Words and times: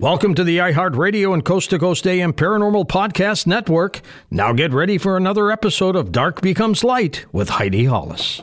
Welcome 0.00 0.34
to 0.34 0.42
the 0.42 0.58
iHeartRadio 0.58 1.32
and 1.32 1.44
Coast 1.44 1.70
to 1.70 1.78
Coast 1.78 2.04
AM 2.04 2.32
Paranormal 2.32 2.88
Podcast 2.88 3.46
Network. 3.46 4.00
Now 4.28 4.52
get 4.52 4.72
ready 4.72 4.98
for 4.98 5.16
another 5.16 5.52
episode 5.52 5.94
of 5.94 6.10
Dark 6.10 6.40
Becomes 6.40 6.82
Light 6.82 7.26
with 7.32 7.48
Heidi 7.48 7.84
Hollis. 7.84 8.42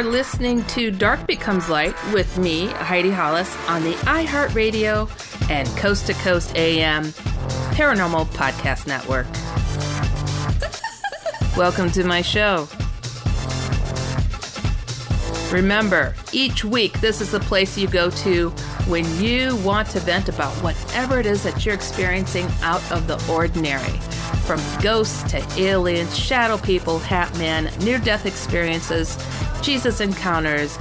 Are 0.00 0.04
listening 0.04 0.64
to 0.64 0.90
Dark 0.90 1.26
Becomes 1.26 1.68
Light 1.68 1.94
with 2.10 2.38
me, 2.38 2.68
Heidi 2.68 3.10
Hollis, 3.10 3.54
on 3.68 3.82
the 3.82 3.92
iHeartRadio 4.06 5.10
and 5.50 5.68
Coast 5.76 6.06
to 6.06 6.14
Coast 6.14 6.56
AM 6.56 7.04
Paranormal 7.74 8.24
Podcast 8.28 8.86
Network. 8.86 9.26
Welcome 11.56 11.90
to 11.90 12.04
my 12.04 12.22
show. 12.22 12.66
Remember, 15.52 16.14
each 16.32 16.64
week 16.64 16.98
this 17.02 17.20
is 17.20 17.30
the 17.30 17.40
place 17.40 17.76
you 17.76 17.86
go 17.86 18.08
to 18.08 18.48
when 18.86 19.04
you 19.22 19.54
want 19.56 19.86
to 19.90 20.00
vent 20.00 20.30
about 20.30 20.54
whatever 20.62 21.20
it 21.20 21.26
is 21.26 21.42
that 21.42 21.66
you're 21.66 21.74
experiencing 21.74 22.46
out 22.62 22.90
of 22.90 23.06
the 23.06 23.22
ordinary. 23.30 23.98
From 24.46 24.60
ghosts 24.82 25.22
to 25.30 25.46
aliens, 25.58 26.16
shadow 26.16 26.56
people, 26.56 26.98
hat 27.00 27.36
man, 27.36 27.70
near 27.84 27.98
death 27.98 28.24
experiences, 28.24 29.18
Jesus 29.62 30.00
encounters, 30.00 30.78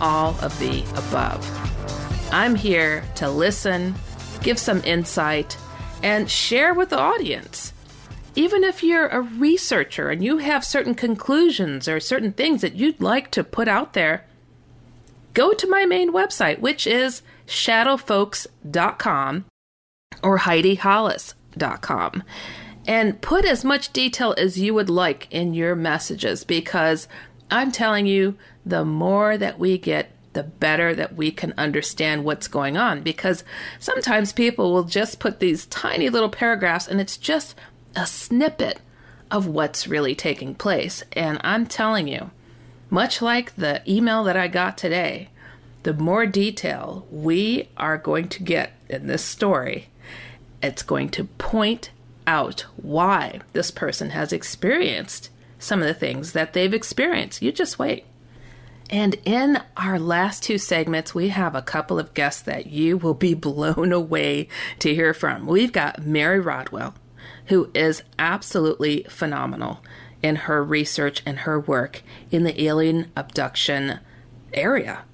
all 0.00 0.36
of 0.40 0.56
the 0.58 0.82
above. 0.96 1.44
I'm 2.32 2.54
here 2.54 3.04
to 3.16 3.28
listen, 3.28 3.94
give 4.42 4.58
some 4.58 4.82
insight, 4.84 5.56
and 6.02 6.30
share 6.30 6.74
with 6.74 6.90
the 6.90 6.98
audience. 6.98 7.72
Even 8.36 8.64
if 8.64 8.82
you're 8.82 9.08
a 9.08 9.20
researcher 9.20 10.10
and 10.10 10.22
you 10.22 10.38
have 10.38 10.64
certain 10.64 10.94
conclusions 10.94 11.88
or 11.88 12.00
certain 12.00 12.32
things 12.32 12.60
that 12.60 12.74
you'd 12.74 13.00
like 13.00 13.30
to 13.32 13.44
put 13.44 13.68
out 13.68 13.92
there, 13.92 14.24
go 15.34 15.52
to 15.52 15.68
my 15.68 15.84
main 15.84 16.12
website, 16.12 16.58
which 16.60 16.86
is 16.86 17.22
shadowfolks.com 17.46 19.44
or 20.22 20.38
HeidiHollis.com, 20.38 22.22
and 22.86 23.20
put 23.20 23.44
as 23.44 23.64
much 23.64 23.92
detail 23.92 24.34
as 24.36 24.58
you 24.58 24.74
would 24.74 24.90
like 24.90 25.26
in 25.30 25.54
your 25.54 25.74
messages 25.74 26.44
because 26.44 27.08
I'm 27.50 27.72
telling 27.72 28.06
you, 28.06 28.36
the 28.64 28.84
more 28.84 29.36
that 29.36 29.58
we 29.58 29.78
get, 29.78 30.10
the 30.32 30.42
better 30.42 30.94
that 30.94 31.14
we 31.14 31.30
can 31.30 31.54
understand 31.56 32.24
what's 32.24 32.48
going 32.48 32.76
on. 32.76 33.02
Because 33.02 33.44
sometimes 33.78 34.32
people 34.32 34.72
will 34.72 34.84
just 34.84 35.20
put 35.20 35.40
these 35.40 35.66
tiny 35.66 36.10
little 36.10 36.28
paragraphs 36.28 36.88
and 36.88 37.00
it's 37.00 37.16
just 37.16 37.54
a 37.96 38.06
snippet 38.06 38.80
of 39.30 39.46
what's 39.46 39.86
really 39.86 40.14
taking 40.14 40.54
place. 40.54 41.02
And 41.12 41.40
I'm 41.42 41.66
telling 41.66 42.08
you, 42.08 42.30
much 42.90 43.22
like 43.22 43.54
the 43.56 43.82
email 43.90 44.24
that 44.24 44.36
I 44.36 44.48
got 44.48 44.76
today, 44.76 45.30
the 45.84 45.94
more 45.94 46.26
detail 46.26 47.06
we 47.10 47.68
are 47.76 47.98
going 47.98 48.28
to 48.28 48.42
get 48.42 48.72
in 48.88 49.06
this 49.06 49.24
story, 49.24 49.88
it's 50.62 50.82
going 50.82 51.10
to 51.10 51.24
point 51.24 51.90
out 52.26 52.66
why 52.76 53.40
this 53.52 53.70
person 53.70 54.10
has 54.10 54.32
experienced 54.32 55.30
some 55.64 55.80
of 55.80 55.88
the 55.88 55.94
things 55.94 56.32
that 56.32 56.52
they've 56.52 56.74
experienced. 56.74 57.42
You 57.42 57.52
just 57.52 57.78
wait. 57.78 58.04
And 58.90 59.16
in 59.24 59.62
our 59.76 59.98
last 59.98 60.42
two 60.42 60.58
segments, 60.58 61.14
we 61.14 61.30
have 61.30 61.54
a 61.54 61.62
couple 61.62 61.98
of 61.98 62.14
guests 62.14 62.42
that 62.42 62.66
you 62.66 62.96
will 62.96 63.14
be 63.14 63.34
blown 63.34 63.92
away 63.92 64.48
to 64.80 64.94
hear 64.94 65.14
from. 65.14 65.46
We've 65.46 65.72
got 65.72 66.04
Mary 66.04 66.40
Rodwell, 66.40 66.94
who 67.46 67.70
is 67.74 68.02
absolutely 68.18 69.04
phenomenal 69.08 69.80
in 70.22 70.36
her 70.36 70.62
research 70.62 71.22
and 71.26 71.40
her 71.40 71.60
work 71.60 72.02
in 72.30 72.44
the 72.44 72.62
alien 72.62 73.10
abduction 73.16 74.00
area. 74.52 75.04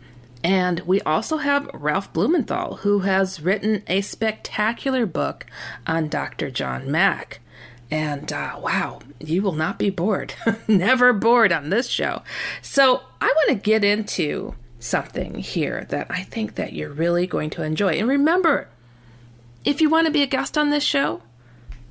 And 0.43 0.81
we 0.81 1.01
also 1.03 1.39
have 1.39 1.69
Ralph 1.75 2.13
Blumenthal, 2.13 2.77
who 2.77 3.01
has 3.01 3.43
written 3.43 3.83
a 3.87 4.01
spectacular 4.01 5.05
book 5.07 5.47
on 5.87 6.09
Dr. 6.09 6.51
John 6.51 6.91
Mack. 6.91 7.41
And 7.91 8.33
uh, 8.33 8.59
wow, 8.63 9.01
you 9.19 9.43
will 9.43 9.53
not 9.53 9.79
be 9.79 9.91
bored. 9.91 10.35
Never 10.69 11.13
bored 11.13 11.53
on 11.53 11.71
this 11.71 11.89
show. 11.89 12.23
So 12.63 13.03
I 13.21 13.27
want 13.27 13.49
to 13.49 13.55
get 13.57 13.85
into 13.85 14.55
something 14.79 15.35
here 15.35 15.87
that 15.91 16.07
I 16.11 16.23
think 16.23 16.55
that 16.55 16.73
you're 16.73 16.93
really 16.93 17.27
going 17.27 17.51
to 17.51 17.63
enjoy. 17.63 17.95
And 17.95 18.09
remember, 18.09 18.69
if 19.65 19.81
you 19.81 19.91
want 19.91 20.07
to 20.07 20.13
be 20.13 20.23
a 20.23 20.27
guest 20.27 20.57
on 20.57 20.71
this 20.71 20.85
show, 20.85 21.23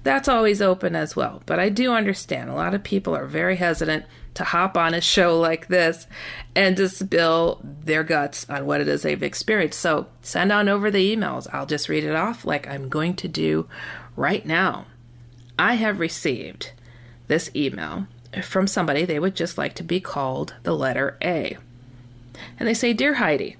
that's 0.04 0.30
always 0.30 0.62
open 0.62 0.96
as 0.96 1.16
well. 1.16 1.42
But 1.46 1.60
I 1.60 1.70
do 1.70 1.92
understand 1.94 2.50
a 2.50 2.56
lot 2.56 2.74
of 2.74 2.84
people 2.84 3.16
are 3.16 3.28
very 3.28 3.58
hesitant 3.58 4.06
to 4.36 4.44
hop 4.44 4.78
on 4.78 4.94
a 4.94 5.02
show 5.02 5.40
like 5.40 5.68
this 5.68 6.08
and 6.56 6.78
to 6.78 6.88
spill 6.88 7.60
their 7.64 8.04
guts 8.04 8.50
on 8.50 8.66
what 8.66 8.80
it 8.80 8.88
is 8.88 9.02
they've 9.02 9.22
experienced. 9.22 9.80
So 9.80 10.08
send 10.22 10.52
on 10.52 10.70
over 10.70 10.90
the 10.90 11.16
emails. 11.16 11.48
I'll 11.52 11.66
just 11.66 11.90
read 11.90 12.04
it 12.04 12.16
off 12.16 12.46
like 12.46 12.68
I'm 12.68 12.90
going 12.90 13.16
to 13.18 13.28
do 13.28 13.68
right 14.16 14.46
now. 14.46 14.86
I 15.60 15.74
have 15.74 16.00
received 16.00 16.72
this 17.28 17.52
email 17.54 18.08
from 18.42 18.66
somebody 18.66 19.04
they 19.04 19.20
would 19.20 19.36
just 19.36 19.58
like 19.58 19.76
to 19.76 19.84
be 19.84 20.00
called 20.00 20.54
the 20.64 20.74
letter 20.74 21.18
A. 21.22 21.58
And 22.58 22.66
they 22.66 22.74
say, 22.74 22.94
Dear 22.94 23.16
Heidi, 23.16 23.58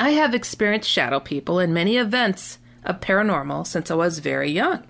I 0.00 0.10
have 0.10 0.34
experienced 0.34 0.88
shadow 0.88 1.20
people 1.20 1.58
in 1.58 1.74
many 1.74 1.98
events 1.98 2.58
of 2.82 3.00
paranormal 3.00 3.66
since 3.66 3.90
I 3.90 3.94
was 3.94 4.20
very 4.20 4.50
young. 4.50 4.84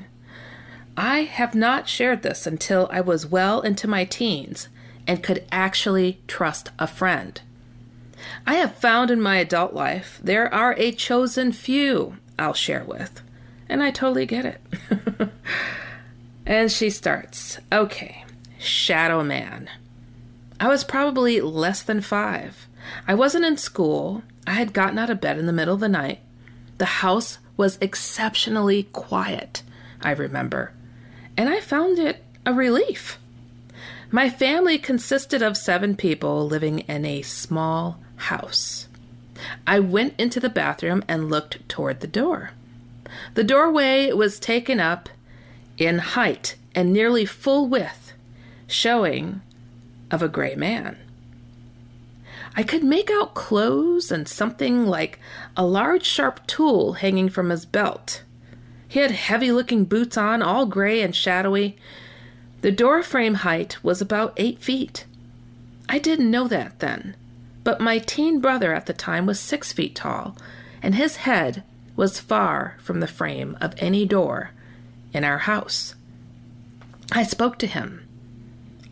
I 0.97 1.23
have 1.25 1.57
not 1.57 1.89
shared 1.89 2.23
this 2.23 2.47
until 2.47 2.89
I 2.93 3.01
was 3.01 3.27
well 3.27 3.61
into 3.61 3.89
my 3.89 4.05
teens 4.05 4.69
and 5.09 5.25
could 5.25 5.45
actually 5.51 6.21
trust 6.29 6.71
a 6.79 6.87
friend. 6.87 7.41
I 8.47 8.55
have 8.55 8.77
found 8.77 9.11
in 9.11 9.21
my 9.21 9.39
adult 9.39 9.75
life 9.75 10.21
there 10.23 10.53
are 10.55 10.77
a 10.79 10.93
chosen 10.93 11.51
few 11.51 12.19
I'll 12.39 12.55
share 12.55 12.85
with, 12.85 13.23
and 13.69 13.83
I 13.83 13.91
totally 13.91 14.27
get 14.27 14.45
it. 14.47 14.61
And 16.45 16.71
she 16.71 16.91
starts, 16.91 17.59
Okay, 17.71 18.25
Shadow 18.59 19.23
Man. 19.23 19.69
I 20.59 20.69
was 20.69 20.85
probably 20.85 21.41
less 21.41 21.83
than 21.83 22.01
five. 22.01 22.69
I 23.07 23.15
wasn't 23.15 23.45
in 23.45 23.57
school. 23.57 24.23
I 24.47 24.53
had 24.53 24.73
gotten 24.73 24.99
out 24.99 25.11
of 25.11 25.21
bed 25.21 25.39
in 25.39 25.47
the 25.47 25.53
middle 25.53 25.75
of 25.75 25.81
the 25.81 25.89
night. 25.89 26.21
The 26.79 26.85
house 26.87 27.39
was 27.57 27.79
exceptionally 27.81 28.85
quiet, 28.85 29.63
I 30.01 30.13
remember, 30.13 30.73
and 31.37 31.49
I 31.49 31.61
found 31.61 31.99
it 31.99 32.25
a 32.45 32.53
relief. 32.53 33.19
My 34.11 34.29
family 34.29 34.79
consisted 34.79 35.43
of 35.43 35.57
seven 35.57 35.97
people 35.97 36.47
living 36.47 36.81
in 36.81 37.05
a 37.05 37.23
small 37.23 37.99
house. 38.17 38.89
I 39.67 39.81
went 39.81 40.15
into 40.19 40.41
the 40.41 40.51
bathroom 40.51 41.05
and 41.09 41.31
looked 41.31 41.69
toward 41.69 42.01
the 42.01 42.07
door. 42.07 42.51
The 43.35 43.45
doorway 43.45 44.13
was 44.13 44.39
taken 44.39 44.81
up 44.81 45.09
in 45.79 45.99
height 45.99 46.57
and 46.75 46.93
nearly 46.93 47.25
full 47.25 47.67
width, 47.67 48.13
showing 48.67 49.41
of 50.11 50.23
a 50.23 50.29
gray 50.29 50.55
man. 50.55 50.97
I 52.55 52.63
could 52.63 52.85
make 52.85 53.11
out 53.11 53.35
clothes 53.35 54.13
and 54.13 54.29
something 54.29 54.87
like 54.87 55.19
a 55.57 55.65
large 55.65 56.05
sharp 56.05 56.47
tool 56.47 56.95
hanging 56.95 57.31
from 57.31 57.51
his 57.51 57.65
belt. 57.65 58.23
He 58.87 59.01
had 59.01 59.11
heavy 59.11 59.51
looking 59.51 59.87
boots 59.87 60.19
on, 60.19 60.43
all 60.43 60.67
gray 60.67 61.01
and 61.01 61.17
shadowy. 61.17 61.79
The 62.61 62.73
door 62.73 63.03
frame 63.03 63.37
height 63.37 63.83
was 63.83 64.03
about 64.03 64.35
eight 64.37 64.59
feet. 64.59 65.07
I 65.89 65.99
didn't 65.99 66.31
know 66.31 66.47
that 66.49 66.79
then, 66.81 67.17
but 67.65 67.81
my 67.81 67.99
teen 67.99 68.41
brother 68.41 68.75
at 68.75 68.85
the 68.85 68.93
time 68.93 69.25
was 69.25 69.41
six 69.41 69.73
feet 69.73 69.95
tall, 69.95 70.37
and 70.83 70.95
his 70.95 71.17
head 71.17 71.63
was 71.97 72.21
far 72.21 72.77
from 72.81 73.01
the 73.01 73.07
frame 73.07 73.57
of 73.61 73.75
any 73.79 74.05
door 74.05 74.51
in 75.13 75.25
our 75.25 75.39
house. 75.39 75.95
I 77.11 77.25
spoke 77.25 77.59
to 77.59 77.67
him. 77.67 78.07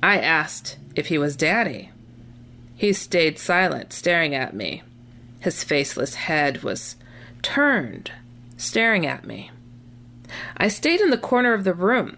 I 0.03 0.19
asked 0.19 0.79
if 0.95 1.07
he 1.07 1.19
was 1.19 1.37
Daddy. 1.37 1.91
He 2.77 2.93
stayed 2.93 3.39
silent, 3.39 3.93
staring 3.93 4.35
at 4.35 4.55
me. 4.55 4.83
His 5.41 5.65
faceless 5.65 6.15
head 6.15 6.63
was 6.63 6.97
turned, 7.43 8.13
staring 8.57 9.07
at 9.07 9.27
me. 9.27 9.51
I 10.57 10.69
stayed 10.69 11.01
in 11.01 11.11
the 11.11 11.19
corner 11.19 11.55
of 11.55 11.65
the 11.65 11.75
room. 11.75 12.17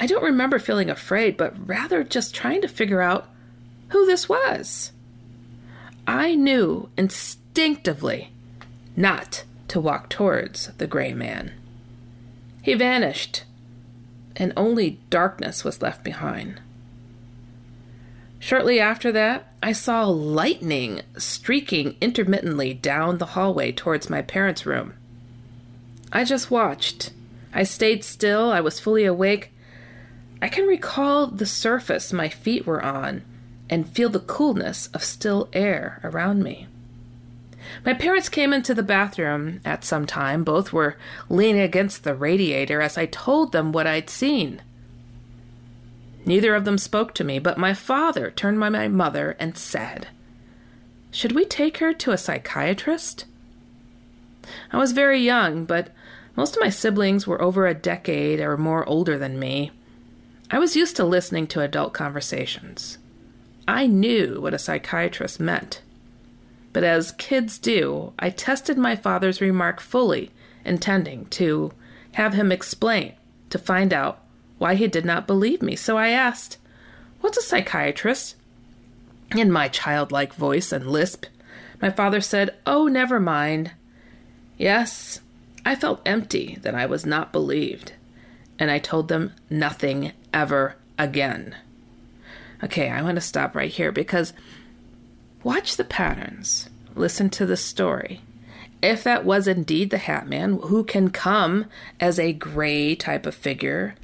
I 0.00 0.06
don't 0.06 0.22
remember 0.22 0.58
feeling 0.58 0.90
afraid, 0.90 1.36
but 1.36 1.54
rather 1.66 2.04
just 2.04 2.34
trying 2.34 2.62
to 2.62 2.68
figure 2.68 3.00
out 3.02 3.28
who 3.88 4.06
this 4.06 4.28
was. 4.28 4.92
I 6.06 6.34
knew 6.34 6.88
instinctively 6.96 8.32
not 8.96 9.44
to 9.68 9.80
walk 9.80 10.08
towards 10.08 10.68
the 10.78 10.86
gray 10.86 11.12
man. 11.12 11.52
He 12.68 12.74
vanished, 12.74 13.44
and 14.36 14.52
only 14.54 15.00
darkness 15.08 15.64
was 15.64 15.80
left 15.80 16.04
behind. 16.04 16.60
Shortly 18.40 18.78
after 18.78 19.10
that, 19.10 19.54
I 19.62 19.72
saw 19.72 20.04
lightning 20.04 21.00
streaking 21.16 21.96
intermittently 22.02 22.74
down 22.74 23.16
the 23.16 23.32
hallway 23.32 23.72
towards 23.72 24.10
my 24.10 24.20
parents' 24.20 24.66
room. 24.66 24.92
I 26.12 26.24
just 26.24 26.50
watched. 26.50 27.14
I 27.54 27.62
stayed 27.62 28.04
still, 28.04 28.50
I 28.50 28.60
was 28.60 28.78
fully 28.78 29.06
awake. 29.06 29.50
I 30.42 30.48
can 30.48 30.66
recall 30.66 31.26
the 31.26 31.46
surface 31.46 32.12
my 32.12 32.28
feet 32.28 32.66
were 32.66 32.84
on 32.84 33.22
and 33.70 33.88
feel 33.88 34.10
the 34.10 34.20
coolness 34.20 34.88
of 34.88 35.02
still 35.02 35.48
air 35.54 36.02
around 36.04 36.42
me. 36.42 36.66
My 37.84 37.94
parents 37.94 38.28
came 38.28 38.52
into 38.52 38.74
the 38.74 38.82
bathroom 38.82 39.60
at 39.64 39.84
some 39.84 40.06
time. 40.06 40.44
Both 40.44 40.72
were 40.72 40.96
leaning 41.28 41.62
against 41.62 42.04
the 42.04 42.14
radiator 42.14 42.80
as 42.80 42.98
I 42.98 43.06
told 43.06 43.52
them 43.52 43.72
what 43.72 43.86
I'd 43.86 44.10
seen. 44.10 44.62
Neither 46.24 46.54
of 46.54 46.64
them 46.64 46.78
spoke 46.78 47.14
to 47.14 47.24
me, 47.24 47.38
but 47.38 47.58
my 47.58 47.72
father 47.74 48.30
turned 48.30 48.56
to 48.56 48.70
my 48.70 48.88
mother 48.88 49.36
and 49.38 49.56
said, 49.56 50.08
Should 51.10 51.32
we 51.32 51.44
take 51.44 51.78
her 51.78 51.94
to 51.94 52.10
a 52.10 52.18
psychiatrist? 52.18 53.24
I 54.72 54.76
was 54.76 54.92
very 54.92 55.20
young, 55.20 55.64
but 55.64 55.90
most 56.36 56.56
of 56.56 56.60
my 56.60 56.70
siblings 56.70 57.26
were 57.26 57.40
over 57.40 57.66
a 57.66 57.74
decade 57.74 58.40
or 58.40 58.56
more 58.56 58.86
older 58.88 59.18
than 59.18 59.38
me. 59.38 59.70
I 60.50 60.58
was 60.58 60.76
used 60.76 60.96
to 60.96 61.04
listening 61.04 61.46
to 61.48 61.60
adult 61.60 61.92
conversations. 61.92 62.98
I 63.66 63.86
knew 63.86 64.40
what 64.40 64.54
a 64.54 64.58
psychiatrist 64.58 65.40
meant. 65.40 65.82
But 66.78 66.84
as 66.84 67.10
kids 67.10 67.58
do, 67.58 68.12
I 68.20 68.30
tested 68.30 68.78
my 68.78 68.94
father's 68.94 69.40
remark 69.40 69.80
fully, 69.80 70.30
intending 70.64 71.26
to 71.30 71.72
have 72.12 72.34
him 72.34 72.52
explain 72.52 73.14
to 73.50 73.58
find 73.58 73.92
out 73.92 74.22
why 74.58 74.76
he 74.76 74.86
did 74.86 75.04
not 75.04 75.26
believe 75.26 75.60
me. 75.60 75.74
So 75.74 75.98
I 75.98 76.10
asked, 76.10 76.56
What's 77.20 77.36
a 77.36 77.42
psychiatrist? 77.42 78.36
In 79.34 79.50
my 79.50 79.66
childlike 79.66 80.32
voice 80.34 80.70
and 80.70 80.86
lisp, 80.86 81.26
my 81.82 81.90
father 81.90 82.20
said, 82.20 82.54
Oh, 82.64 82.86
never 82.86 83.18
mind. 83.18 83.72
Yes, 84.56 85.18
I 85.66 85.74
felt 85.74 86.00
empty 86.06 86.58
that 86.62 86.76
I 86.76 86.86
was 86.86 87.04
not 87.04 87.32
believed, 87.32 87.94
and 88.56 88.70
I 88.70 88.78
told 88.78 89.08
them 89.08 89.32
nothing 89.50 90.12
ever 90.32 90.76
again. 90.96 91.56
Okay, 92.62 92.88
I 92.88 93.02
want 93.02 93.16
to 93.16 93.20
stop 93.20 93.56
right 93.56 93.72
here 93.72 93.90
because 93.90 94.32
watch 95.42 95.76
the 95.76 95.84
patterns, 95.84 96.68
listen 96.94 97.30
to 97.30 97.46
the 97.46 97.56
story. 97.56 98.20
If 98.82 99.02
that 99.04 99.24
was 99.24 99.48
indeed 99.48 99.90
the 99.90 99.98
Hat 99.98 100.28
Man, 100.28 100.58
who 100.62 100.84
can 100.84 101.10
come 101.10 101.66
as 101.98 102.18
a 102.18 102.32
gray 102.32 102.94
type 102.94 103.26
of 103.26 103.34
figure, 103.34 103.96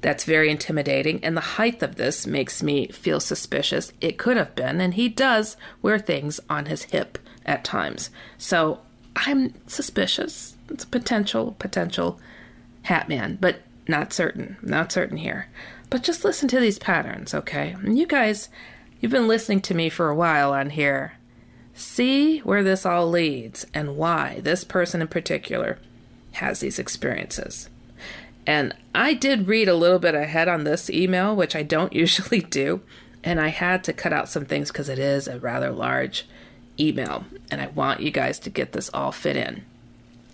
that's 0.00 0.24
very 0.24 0.50
intimidating, 0.50 1.22
and 1.24 1.36
the 1.36 1.40
height 1.40 1.82
of 1.82 1.96
this 1.96 2.26
makes 2.26 2.62
me 2.62 2.88
feel 2.88 3.18
suspicious. 3.18 3.92
It 4.00 4.18
could 4.18 4.36
have 4.36 4.54
been, 4.54 4.80
and 4.80 4.94
he 4.94 5.08
does 5.08 5.56
wear 5.82 5.98
things 5.98 6.38
on 6.50 6.66
his 6.66 6.84
hip 6.84 7.18
at 7.44 7.64
times. 7.64 8.10
So 8.38 8.80
I'm 9.16 9.54
suspicious. 9.66 10.54
It's 10.68 10.84
a 10.84 10.88
potential, 10.88 11.56
potential 11.58 12.20
Hat 12.82 13.08
Man, 13.08 13.38
but 13.40 13.60
not 13.88 14.12
certain. 14.12 14.56
Not 14.62 14.92
certain 14.92 15.16
here. 15.16 15.48
But 15.90 16.02
just 16.02 16.24
listen 16.24 16.48
to 16.48 16.60
these 16.60 16.78
patterns, 16.78 17.32
okay? 17.34 17.76
And 17.82 17.98
you 17.98 18.06
guys, 18.06 18.48
you've 19.00 19.12
been 19.12 19.28
listening 19.28 19.60
to 19.62 19.74
me 19.74 19.88
for 19.88 20.08
a 20.08 20.14
while 20.14 20.52
on 20.52 20.70
here. 20.70 21.14
See 21.74 22.38
where 22.38 22.62
this 22.62 22.86
all 22.86 23.08
leads 23.08 23.66
and 23.74 23.96
why 23.96 24.40
this 24.40 24.64
person 24.64 25.02
in 25.02 25.08
particular 25.08 25.78
has 26.32 26.60
these 26.60 26.78
experiences. 26.78 27.68
And 28.46 28.74
I 28.94 29.12
did 29.14 29.48
read 29.48 29.68
a 29.68 29.74
little 29.74 29.98
bit 29.98 30.14
ahead 30.14 30.48
on 30.48 30.64
this 30.64 30.88
email, 30.88 31.34
which 31.34 31.56
I 31.56 31.62
don't 31.62 31.92
usually 31.94 32.40
do. 32.40 32.80
And 33.24 33.40
I 33.40 33.48
had 33.48 33.82
to 33.84 33.92
cut 33.92 34.12
out 34.12 34.28
some 34.28 34.44
things 34.44 34.70
because 34.70 34.88
it 34.88 34.98
is 34.98 35.26
a 35.26 35.40
rather 35.40 35.70
large 35.70 36.26
email. 36.78 37.24
And 37.50 37.60
I 37.60 37.66
want 37.68 38.00
you 38.00 38.10
guys 38.10 38.38
to 38.40 38.50
get 38.50 38.72
this 38.72 38.88
all 38.94 39.10
fit 39.10 39.36
in. 39.36 39.64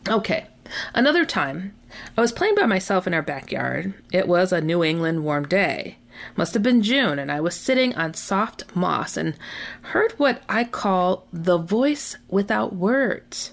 Okay, 0.09 0.47
another 0.95 1.25
time, 1.25 1.75
I 2.17 2.21
was 2.21 2.33
playing 2.33 2.57
by 2.57 2.67
myself 2.67 3.07
in 3.07 3.15
our 3.15 3.23
backyard. 3.23 3.95
It 4.13 4.29
was 4.29 4.53
a 4.53 4.61
New 4.61 4.83
England 4.83 5.25
warm 5.25 5.47
day. 5.47 5.97
Must 6.37 6.55
have 6.55 6.63
been 6.63 6.83
June, 6.83 7.19
and 7.19 7.31
I 7.31 7.41
was 7.41 7.55
sitting 7.55 7.95
on 7.95 8.15
soft 8.15 8.65
moss 8.75 9.17
and 9.17 9.35
heard 9.83 10.13
what 10.13 10.43
I 10.49 10.65
call 10.65 11.27
the 11.33 11.59
voice 11.59 12.17
without 12.29 12.75
words. 12.75 13.53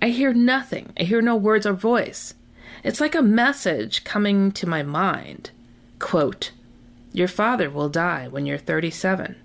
I 0.00 0.10
hear 0.10 0.32
nothing, 0.32 0.92
I 0.98 1.04
hear 1.04 1.20
no 1.20 1.36
words 1.36 1.66
or 1.66 1.72
voice. 1.72 2.34
It's 2.84 3.00
like 3.00 3.14
a 3.14 3.22
message 3.22 4.04
coming 4.04 4.52
to 4.52 4.68
my 4.68 4.82
mind. 4.82 5.50
Quote, 5.98 6.52
Your 7.12 7.28
father 7.28 7.68
will 7.68 7.88
die 7.88 8.28
when 8.28 8.46
you're 8.46 8.58
37. 8.58 9.36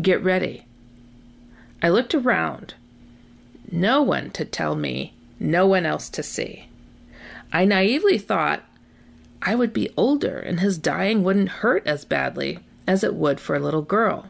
Get 0.00 0.22
ready. 0.22 0.66
I 1.82 1.88
looked 1.88 2.14
around. 2.14 2.74
No 3.70 4.02
one 4.02 4.30
to 4.30 4.44
tell 4.44 4.76
me, 4.76 5.14
no 5.40 5.66
one 5.66 5.84
else 5.84 6.08
to 6.10 6.22
see. 6.22 6.68
I 7.52 7.64
naively 7.64 8.18
thought 8.18 8.62
I 9.42 9.54
would 9.54 9.72
be 9.72 9.90
older 9.96 10.38
and 10.38 10.60
his 10.60 10.78
dying 10.78 11.22
wouldn't 11.22 11.48
hurt 11.48 11.86
as 11.86 12.04
badly 12.04 12.60
as 12.86 13.04
it 13.04 13.14
would 13.14 13.40
for 13.40 13.54
a 13.54 13.60
little 13.60 13.82
girl. 13.82 14.26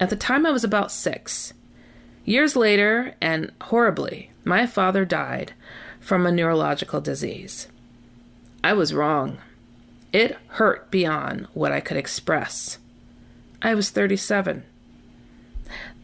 At 0.00 0.10
the 0.10 0.16
time, 0.16 0.46
I 0.46 0.50
was 0.50 0.64
about 0.64 0.90
six. 0.90 1.52
Years 2.24 2.56
later, 2.56 3.14
and 3.20 3.52
horribly, 3.60 4.30
my 4.44 4.66
father 4.66 5.04
died 5.04 5.52
from 6.00 6.26
a 6.26 6.32
neurological 6.32 7.00
disease. 7.00 7.68
I 8.64 8.72
was 8.72 8.94
wrong. 8.94 9.38
It 10.12 10.36
hurt 10.48 10.90
beyond 10.90 11.46
what 11.54 11.72
I 11.72 11.80
could 11.80 11.96
express. 11.96 12.78
I 13.60 13.74
was 13.74 13.90
37. 13.90 14.64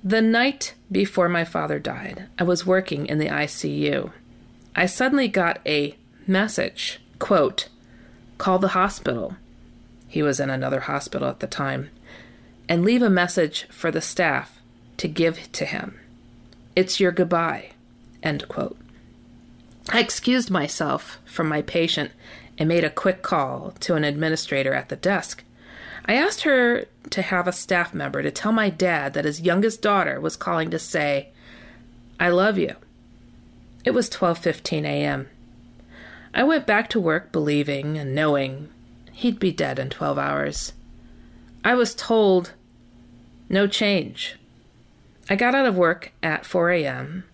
The 0.02 0.22
night 0.22 0.74
before 0.90 1.28
my 1.28 1.44
father 1.44 1.78
died, 1.78 2.26
I 2.38 2.44
was 2.44 2.64
working 2.66 3.06
in 3.06 3.18
the 3.18 3.28
ICU. 3.28 4.12
I 4.74 4.86
suddenly 4.86 5.28
got 5.28 5.60
a 5.66 5.96
message 6.26 7.00
quote, 7.18 7.68
Call 8.38 8.58
the 8.58 8.68
hospital. 8.68 9.36
He 10.06 10.22
was 10.22 10.40
in 10.40 10.48
another 10.48 10.80
hospital 10.80 11.28
at 11.28 11.40
the 11.40 11.46
time. 11.46 11.90
And 12.68 12.84
leave 12.84 13.02
a 13.02 13.10
message 13.10 13.66
for 13.70 13.90
the 13.90 14.00
staff 14.00 14.60
to 14.98 15.08
give 15.08 15.50
to 15.52 15.64
him. 15.64 16.00
It's 16.76 17.00
your 17.00 17.12
goodbye. 17.12 17.72
End 18.22 18.46
quote. 18.48 18.78
I 19.90 20.00
excused 20.00 20.50
myself 20.50 21.18
from 21.24 21.48
my 21.48 21.62
patient 21.62 22.12
and 22.58 22.68
made 22.68 22.84
a 22.84 22.90
quick 22.90 23.22
call 23.22 23.72
to 23.80 23.94
an 23.94 24.04
administrator 24.04 24.74
at 24.74 24.88
the 24.88 24.96
desk. 24.96 25.44
I 26.04 26.14
asked 26.14 26.42
her 26.42 26.86
to 27.10 27.22
have 27.22 27.46
a 27.46 27.52
staff 27.52 27.94
member 27.94 28.22
to 28.22 28.30
tell 28.30 28.52
my 28.52 28.70
dad 28.70 29.14
that 29.14 29.24
his 29.24 29.40
youngest 29.40 29.82
daughter 29.82 30.20
was 30.20 30.36
calling 30.36 30.70
to 30.70 30.78
say, 30.78 31.28
"I 32.18 32.30
love 32.30 32.58
you." 32.58 32.76
It 33.84 33.92
was 33.92 34.10
12:15 34.10 34.84
a.m. 34.84 35.28
I 36.38 36.44
went 36.44 36.68
back 36.68 36.88
to 36.90 37.00
work 37.00 37.32
believing 37.32 37.98
and 37.98 38.14
knowing 38.14 38.68
he'd 39.10 39.40
be 39.40 39.50
dead 39.50 39.80
in 39.80 39.90
12 39.90 40.18
hours. 40.18 40.72
I 41.64 41.74
was 41.74 41.96
told 41.96 42.52
no 43.48 43.66
change. 43.66 44.36
I 45.28 45.34
got 45.34 45.56
out 45.56 45.66
of 45.66 45.74
work 45.74 46.12
at 46.22 46.46
4 46.46 46.70
a.m., 46.70 47.24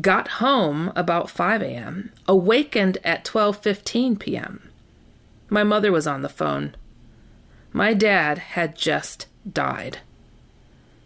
got 0.00 0.28
home 0.40 0.90
about 0.96 1.28
5 1.28 1.60
a.m., 1.60 2.14
awakened 2.26 2.96
at 3.04 3.26
12:15 3.26 4.18
p.m. 4.18 4.70
My 5.50 5.62
mother 5.62 5.92
was 5.92 6.06
on 6.06 6.22
the 6.22 6.30
phone. 6.30 6.74
My 7.74 7.92
dad 7.92 8.38
had 8.38 8.74
just 8.74 9.26
died. 9.52 9.98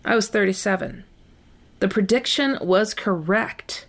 I 0.05 0.15
was 0.15 0.29
37. 0.29 1.03
The 1.81 1.89
prediction 1.89 2.59
was 2.61 2.95
correct. 2.95 3.87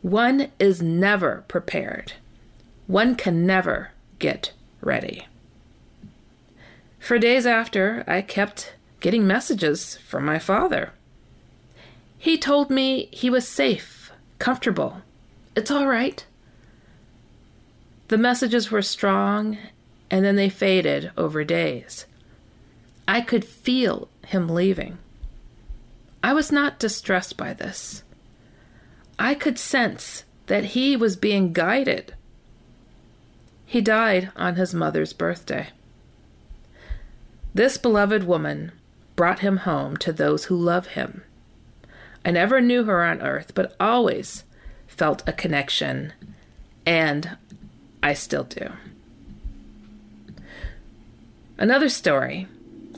One 0.00 0.50
is 0.58 0.80
never 0.80 1.44
prepared. 1.46 2.14
One 2.88 3.14
can 3.14 3.46
never 3.46 3.90
get 4.18 4.52
ready. 4.80 5.28
For 6.98 7.18
days 7.18 7.46
after, 7.46 8.02
I 8.06 8.22
kept 8.22 8.74
getting 9.00 9.26
messages 9.26 9.98
from 9.98 10.24
my 10.24 10.38
father. 10.38 10.92
He 12.18 12.36
told 12.36 12.70
me 12.70 13.08
he 13.12 13.30
was 13.30 13.46
safe, 13.46 14.10
comfortable. 14.38 15.02
It's 15.54 15.70
all 15.70 15.86
right. 15.86 16.24
The 18.08 18.18
messages 18.18 18.70
were 18.70 18.82
strong, 18.82 19.58
and 20.10 20.24
then 20.24 20.36
they 20.36 20.48
faded 20.48 21.12
over 21.16 21.44
days. 21.44 22.06
I 23.06 23.20
could 23.20 23.44
feel 23.44 24.08
him 24.26 24.48
leaving. 24.48 24.98
I 26.22 26.32
was 26.32 26.50
not 26.50 26.78
distressed 26.78 27.36
by 27.36 27.52
this. 27.52 28.02
I 29.18 29.34
could 29.34 29.58
sense 29.58 30.24
that 30.46 30.64
he 30.64 30.96
was 30.96 31.16
being 31.16 31.52
guided. 31.52 32.14
He 33.70 33.82
died 33.82 34.32
on 34.34 34.56
his 34.56 34.72
mother's 34.72 35.12
birthday. 35.12 35.68
This 37.52 37.76
beloved 37.76 38.24
woman 38.24 38.72
brought 39.14 39.40
him 39.40 39.58
home 39.58 39.98
to 39.98 40.10
those 40.10 40.46
who 40.46 40.56
love 40.56 40.86
him. 40.86 41.22
I 42.24 42.30
never 42.30 42.62
knew 42.62 42.84
her 42.84 43.04
on 43.04 43.20
earth, 43.20 43.52
but 43.54 43.76
always 43.78 44.44
felt 44.86 45.22
a 45.28 45.34
connection, 45.34 46.14
and 46.86 47.36
I 48.02 48.14
still 48.14 48.44
do. 48.44 48.72
Another 51.58 51.90
story. 51.90 52.48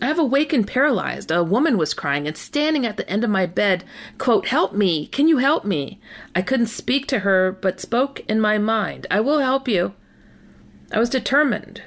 I 0.00 0.06
have 0.06 0.20
awakened 0.20 0.68
paralyzed. 0.68 1.32
A 1.32 1.42
woman 1.42 1.78
was 1.78 1.94
crying 1.94 2.28
and 2.28 2.36
standing 2.36 2.86
at 2.86 2.96
the 2.96 3.10
end 3.10 3.24
of 3.24 3.30
my 3.30 3.44
bed, 3.44 3.82
quote, 4.18 4.46
Help 4.46 4.72
me! 4.72 5.08
Can 5.08 5.26
you 5.26 5.38
help 5.38 5.64
me? 5.64 5.98
I 6.32 6.42
couldn't 6.42 6.66
speak 6.68 7.08
to 7.08 7.18
her, 7.18 7.50
but 7.60 7.80
spoke 7.80 8.20
in 8.28 8.40
my 8.40 8.56
mind. 8.56 9.08
I 9.10 9.18
will 9.18 9.40
help 9.40 9.66
you. 9.66 9.94
I 10.92 10.98
was 10.98 11.10
determined. 11.10 11.82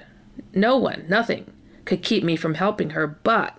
No 0.54 0.78
one, 0.78 1.06
nothing, 1.08 1.52
could 1.86 2.04
keep 2.04 2.24
me 2.24 2.36
from 2.36 2.56
helping 2.56 2.92
her, 2.92 3.08
but 3.08 3.58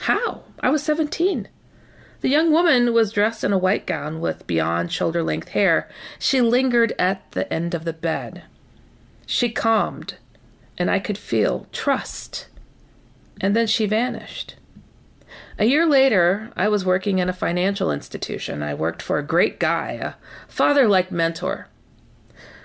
how? 0.00 0.42
I 0.60 0.70
was 0.70 0.82
17. 0.82 1.48
The 2.20 2.28
young 2.28 2.50
woman 2.50 2.92
was 2.92 3.12
dressed 3.12 3.44
in 3.44 3.52
a 3.52 3.58
white 3.58 3.86
gown 3.86 4.20
with 4.20 4.46
beyond 4.46 4.90
shoulder 4.90 5.22
length 5.22 5.48
hair. 5.50 5.88
She 6.18 6.40
lingered 6.40 6.92
at 6.98 7.30
the 7.32 7.50
end 7.52 7.74
of 7.74 7.84
the 7.84 7.92
bed. 7.92 8.44
She 9.26 9.50
calmed, 9.50 10.14
and 10.78 10.90
I 10.90 10.98
could 10.98 11.18
feel 11.18 11.66
trust. 11.72 12.48
And 13.40 13.54
then 13.54 13.66
she 13.66 13.86
vanished. 13.86 14.56
A 15.58 15.66
year 15.66 15.86
later, 15.86 16.50
I 16.56 16.68
was 16.68 16.84
working 16.84 17.18
in 17.18 17.28
a 17.28 17.34
financial 17.34 17.90
institution. 17.90 18.62
I 18.62 18.74
worked 18.74 19.02
for 19.02 19.18
a 19.18 19.26
great 19.26 19.58
guy, 19.58 19.92
a 19.92 20.14
father 20.48 20.88
like 20.88 21.10
mentor. 21.12 21.68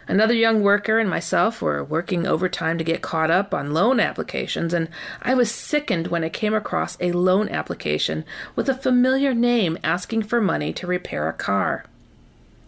Another 0.07 0.33
young 0.33 0.61
worker 0.61 0.99
and 0.99 1.09
myself 1.09 1.61
were 1.61 1.83
working 1.83 2.27
overtime 2.27 2.77
to 2.77 2.83
get 2.83 3.01
caught 3.01 3.31
up 3.31 3.53
on 3.53 3.73
loan 3.73 3.99
applications, 3.99 4.73
and 4.73 4.89
I 5.21 5.33
was 5.33 5.51
sickened 5.51 6.07
when 6.07 6.23
I 6.23 6.29
came 6.29 6.53
across 6.53 6.97
a 6.99 7.11
loan 7.11 7.47
application 7.49 8.25
with 8.55 8.67
a 8.67 8.73
familiar 8.73 9.33
name 9.33 9.77
asking 9.83 10.23
for 10.23 10.41
money 10.41 10.73
to 10.73 10.87
repair 10.87 11.29
a 11.29 11.33
car. 11.33 11.85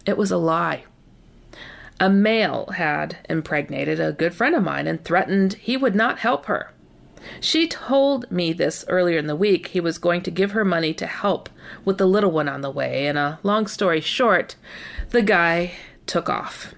It 0.06 0.16
was 0.16 0.30
a 0.30 0.36
lie. 0.36 0.84
A 2.00 2.10
male 2.10 2.66
had 2.76 3.18
impregnated 3.28 4.00
a 4.00 4.12
good 4.12 4.34
friend 4.34 4.54
of 4.54 4.62
mine 4.62 4.86
and 4.86 5.04
threatened 5.04 5.54
he 5.54 5.76
would 5.76 5.94
not 5.94 6.18
help 6.20 6.46
her. 6.46 6.72
She 7.40 7.68
told 7.68 8.30
me 8.30 8.52
this 8.52 8.84
earlier 8.88 9.18
in 9.18 9.26
the 9.26 9.36
week. 9.36 9.68
He 9.68 9.80
was 9.80 9.98
going 9.98 10.22
to 10.22 10.30
give 10.30 10.52
her 10.52 10.64
money 10.64 10.92
to 10.94 11.06
help 11.06 11.48
with 11.84 11.98
the 11.98 12.06
little 12.06 12.30
one 12.30 12.48
on 12.48 12.60
the 12.60 12.70
way, 12.70 13.06
and 13.06 13.16
a 13.16 13.38
long 13.42 13.66
story 13.66 14.00
short, 14.00 14.56
the 15.10 15.22
guy 15.22 15.72
took 16.06 16.28
off. 16.28 16.74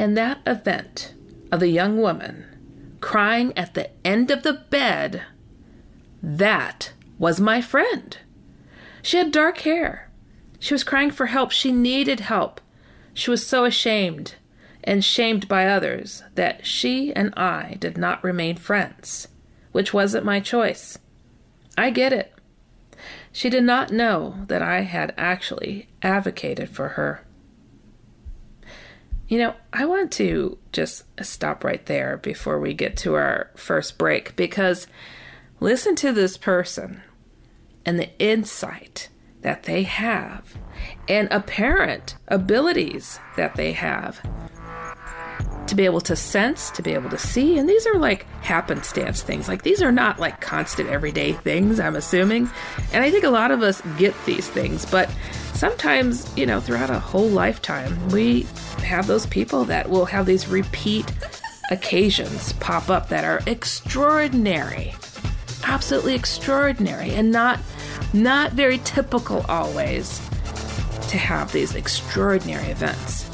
And 0.00 0.16
that 0.16 0.40
event 0.46 1.12
of 1.52 1.60
the 1.60 1.68
young 1.68 2.00
woman 2.00 2.96
crying 3.02 3.52
at 3.54 3.74
the 3.74 3.90
end 4.02 4.30
of 4.30 4.44
the 4.44 4.54
bed, 4.54 5.24
that 6.22 6.94
was 7.18 7.38
my 7.38 7.60
friend. 7.60 8.16
She 9.02 9.18
had 9.18 9.30
dark 9.30 9.58
hair. 9.58 10.10
She 10.58 10.72
was 10.72 10.84
crying 10.84 11.10
for 11.10 11.26
help. 11.26 11.50
She 11.50 11.70
needed 11.70 12.20
help. 12.20 12.62
She 13.12 13.30
was 13.30 13.46
so 13.46 13.66
ashamed 13.66 14.36
and 14.82 15.04
shamed 15.04 15.46
by 15.48 15.66
others 15.66 16.22
that 16.34 16.64
she 16.64 17.12
and 17.12 17.34
I 17.36 17.76
did 17.78 17.98
not 17.98 18.24
remain 18.24 18.56
friends, 18.56 19.28
which 19.72 19.92
wasn't 19.92 20.24
my 20.24 20.40
choice. 20.40 20.96
I 21.76 21.90
get 21.90 22.14
it. 22.14 22.32
She 23.32 23.50
did 23.50 23.64
not 23.64 23.92
know 23.92 24.46
that 24.48 24.62
I 24.62 24.80
had 24.80 25.12
actually 25.18 25.90
advocated 26.00 26.70
for 26.70 26.88
her. 26.88 27.26
You 29.30 29.38
know, 29.38 29.54
I 29.72 29.84
want 29.84 30.10
to 30.14 30.58
just 30.72 31.04
stop 31.24 31.62
right 31.62 31.86
there 31.86 32.16
before 32.16 32.58
we 32.58 32.74
get 32.74 32.96
to 32.98 33.14
our 33.14 33.52
first 33.54 33.96
break 33.96 34.34
because 34.34 34.88
listen 35.60 35.94
to 35.96 36.10
this 36.10 36.36
person 36.36 37.00
and 37.86 37.96
the 37.96 38.10
insight 38.18 39.08
that 39.42 39.62
they 39.62 39.84
have 39.84 40.56
and 41.08 41.28
apparent 41.30 42.16
abilities 42.26 43.20
that 43.36 43.54
they 43.54 43.70
have 43.70 44.20
to 45.68 45.76
be 45.76 45.84
able 45.84 46.00
to 46.00 46.16
sense, 46.16 46.72
to 46.72 46.82
be 46.82 46.92
able 46.94 47.10
to 47.10 47.18
see. 47.18 47.56
And 47.56 47.68
these 47.68 47.86
are 47.86 48.00
like 48.00 48.24
happenstance 48.42 49.22
things. 49.22 49.46
Like 49.46 49.62
these 49.62 49.80
are 49.80 49.92
not 49.92 50.18
like 50.18 50.40
constant 50.40 50.90
everyday 50.90 51.34
things, 51.34 51.78
I'm 51.78 51.94
assuming. 51.94 52.50
And 52.92 53.04
I 53.04 53.12
think 53.12 53.22
a 53.22 53.30
lot 53.30 53.52
of 53.52 53.62
us 53.62 53.80
get 53.96 54.12
these 54.26 54.48
things, 54.48 54.84
but 54.84 55.08
sometimes, 55.60 56.26
you 56.38 56.46
know, 56.46 56.58
throughout 56.58 56.88
a 56.88 56.98
whole 56.98 57.28
lifetime, 57.28 58.08
we 58.08 58.46
have 58.78 59.06
those 59.06 59.26
people 59.26 59.62
that 59.66 59.90
will 59.90 60.06
have 60.06 60.24
these 60.24 60.48
repeat 60.48 61.04
occasions 61.70 62.54
pop 62.54 62.88
up 62.88 63.10
that 63.10 63.24
are 63.24 63.42
extraordinary. 63.46 64.94
Absolutely 65.64 66.14
extraordinary 66.14 67.10
and 67.10 67.30
not 67.30 67.60
not 68.14 68.52
very 68.52 68.78
typical 68.78 69.44
always 69.50 70.18
to 71.10 71.18
have 71.18 71.52
these 71.52 71.74
extraordinary 71.74 72.68
events. 72.68 73.28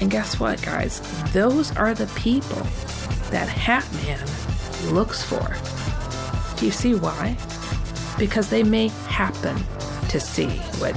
And 0.00 0.10
guess 0.10 0.40
what, 0.40 0.60
guys? 0.62 1.00
Those 1.32 1.74
are 1.76 1.94
the 1.94 2.08
people 2.16 2.60
that 3.30 3.48
Hat 3.48 3.88
Man 4.02 4.92
looks 4.92 5.22
for. 5.22 5.56
Do 6.58 6.66
you 6.66 6.72
see 6.72 6.96
why? 6.96 7.36
Because 8.18 8.50
they 8.50 8.64
may 8.64 8.88
happen 8.88 9.56
to 10.08 10.18
see 10.18 10.48
what 10.80 10.94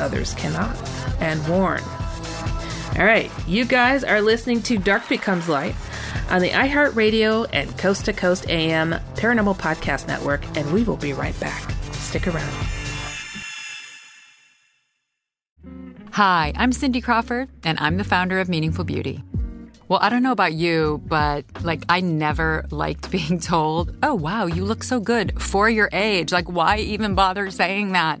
others 0.00 0.34
cannot 0.34 0.76
and 1.20 1.46
warn. 1.48 1.82
All 2.98 3.04
right, 3.04 3.30
you 3.46 3.64
guys 3.64 4.04
are 4.04 4.20
listening 4.20 4.62
to 4.62 4.78
Dark 4.78 5.08
Becomes 5.08 5.48
Light 5.48 5.74
on 6.30 6.40
the 6.40 6.50
iHeartRadio 6.50 7.48
and 7.52 7.76
Coast 7.76 8.04
to 8.04 8.12
Coast 8.12 8.48
AM 8.48 8.92
Paranormal 9.14 9.56
Podcast 9.58 10.06
Network, 10.06 10.44
and 10.56 10.72
we 10.72 10.84
will 10.84 10.96
be 10.96 11.12
right 11.12 11.38
back. 11.40 11.70
Stick 11.92 12.26
around. 12.28 12.52
Hi, 16.12 16.52
I'm 16.54 16.70
Cindy 16.70 17.00
Crawford, 17.00 17.48
and 17.64 17.76
I'm 17.80 17.96
the 17.96 18.04
founder 18.04 18.38
of 18.38 18.48
Meaningful 18.48 18.84
Beauty. 18.84 19.24
Well, 19.88 19.98
I 20.00 20.08
don't 20.08 20.22
know 20.22 20.32
about 20.32 20.52
you, 20.52 21.02
but 21.06 21.44
like, 21.62 21.82
I 21.88 22.00
never 22.00 22.64
liked 22.70 23.10
being 23.12 23.40
told, 23.40 23.96
oh, 24.02 24.14
wow, 24.14 24.46
you 24.46 24.64
look 24.64 24.84
so 24.84 25.00
good 25.00 25.42
for 25.42 25.68
your 25.68 25.88
age. 25.92 26.30
Like, 26.30 26.48
why 26.48 26.78
even 26.78 27.16
bother 27.16 27.50
saying 27.50 27.92
that? 27.92 28.20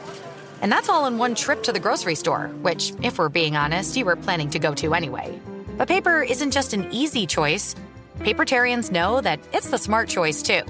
And 0.61 0.71
that's 0.71 0.89
all 0.89 1.07
in 1.07 1.17
one 1.17 1.35
trip 1.35 1.63
to 1.63 1.71
the 1.71 1.79
grocery 1.79 2.15
store, 2.15 2.47
which, 2.61 2.93
if 3.01 3.17
we're 3.17 3.29
being 3.29 3.55
honest, 3.55 3.97
you 3.97 4.05
were 4.05 4.15
planning 4.15 4.49
to 4.51 4.59
go 4.59 4.73
to 4.75 4.93
anyway. 4.93 5.39
But 5.77 5.87
paper 5.87 6.21
isn't 6.21 6.51
just 6.51 6.73
an 6.73 6.87
easy 6.91 7.25
choice. 7.25 7.75
Papertarians 8.19 8.91
know 8.91 9.21
that 9.21 9.39
it's 9.53 9.71
the 9.71 9.77
smart 9.79 10.07
choice 10.07 10.43
too, 10.43 10.61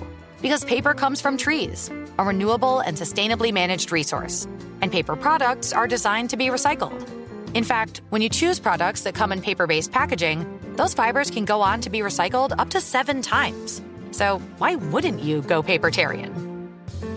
because 0.42 0.64
paper 0.64 0.94
comes 0.94 1.20
from 1.20 1.36
trees, 1.38 1.92
a 2.18 2.24
renewable 2.24 2.80
and 2.80 2.96
sustainably 2.96 3.52
managed 3.52 3.92
resource, 3.92 4.48
and 4.82 4.92
paper 4.92 5.18
products 5.18 5.74
are 5.74 5.88
designed 5.88 6.30
to 6.30 6.38
be 6.38 6.48
recycled. 6.48 7.06
In 7.54 7.66
fact, 7.66 8.02
when 8.12 8.22
you 8.22 8.30
choose 8.30 8.60
products 8.60 9.02
that 9.02 9.14
come 9.14 9.34
in 9.34 9.42
paper 9.42 9.68
based 9.68 9.92
packaging, 9.92 10.60
those 10.78 10.94
fibers 10.94 11.30
can 11.30 11.44
go 11.44 11.62
on 11.62 11.82
to 11.82 11.90
be 11.90 12.00
recycled 12.00 12.54
up 12.58 12.70
to 12.70 12.80
seven 12.80 13.22
times. 13.22 13.82
So 14.12 14.40
why 14.58 14.76
wouldn't 14.76 15.22
you 15.22 15.42
go 15.42 15.62
papertarian? 15.62 16.32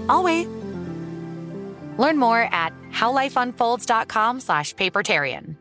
I'll 0.09 0.25
wait. 0.25 0.49
Learn 1.99 2.19
more 2.19 2.43
at 2.53 2.73
howlifeunfolds.com 2.91 4.41
slash 4.41 4.75
papertarian. 4.75 5.57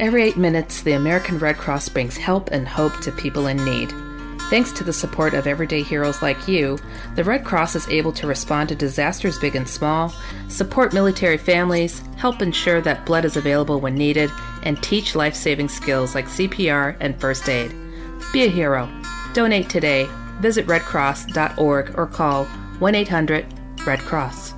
Every 0.00 0.22
eight 0.22 0.38
minutes, 0.38 0.80
the 0.80 0.92
American 0.92 1.38
Red 1.38 1.58
Cross 1.58 1.90
brings 1.90 2.16
help 2.16 2.50
and 2.52 2.66
hope 2.66 2.98
to 3.00 3.12
people 3.12 3.48
in 3.48 3.62
need. 3.66 3.92
Thanks 4.50 4.72
to 4.72 4.82
the 4.82 4.92
support 4.92 5.32
of 5.32 5.46
everyday 5.46 5.80
heroes 5.80 6.22
like 6.22 6.48
you, 6.48 6.76
the 7.14 7.22
Red 7.22 7.44
Cross 7.44 7.76
is 7.76 7.88
able 7.88 8.10
to 8.10 8.26
respond 8.26 8.68
to 8.68 8.74
disasters 8.74 9.38
big 9.38 9.54
and 9.54 9.68
small, 9.68 10.12
support 10.48 10.92
military 10.92 11.38
families, 11.38 12.02
help 12.16 12.42
ensure 12.42 12.80
that 12.80 13.06
blood 13.06 13.24
is 13.24 13.36
available 13.36 13.80
when 13.80 13.94
needed, 13.94 14.28
and 14.64 14.82
teach 14.82 15.14
life 15.14 15.36
saving 15.36 15.68
skills 15.68 16.16
like 16.16 16.26
CPR 16.26 16.96
and 16.98 17.18
first 17.20 17.48
aid. 17.48 17.72
Be 18.32 18.42
a 18.42 18.48
hero. 18.48 18.88
Donate 19.34 19.70
today. 19.70 20.08
Visit 20.40 20.66
redcross.org 20.66 21.96
or 21.96 22.06
call 22.08 22.44
1 22.46 22.94
800 22.96 23.46
Red 23.86 24.00
Cross. 24.00 24.54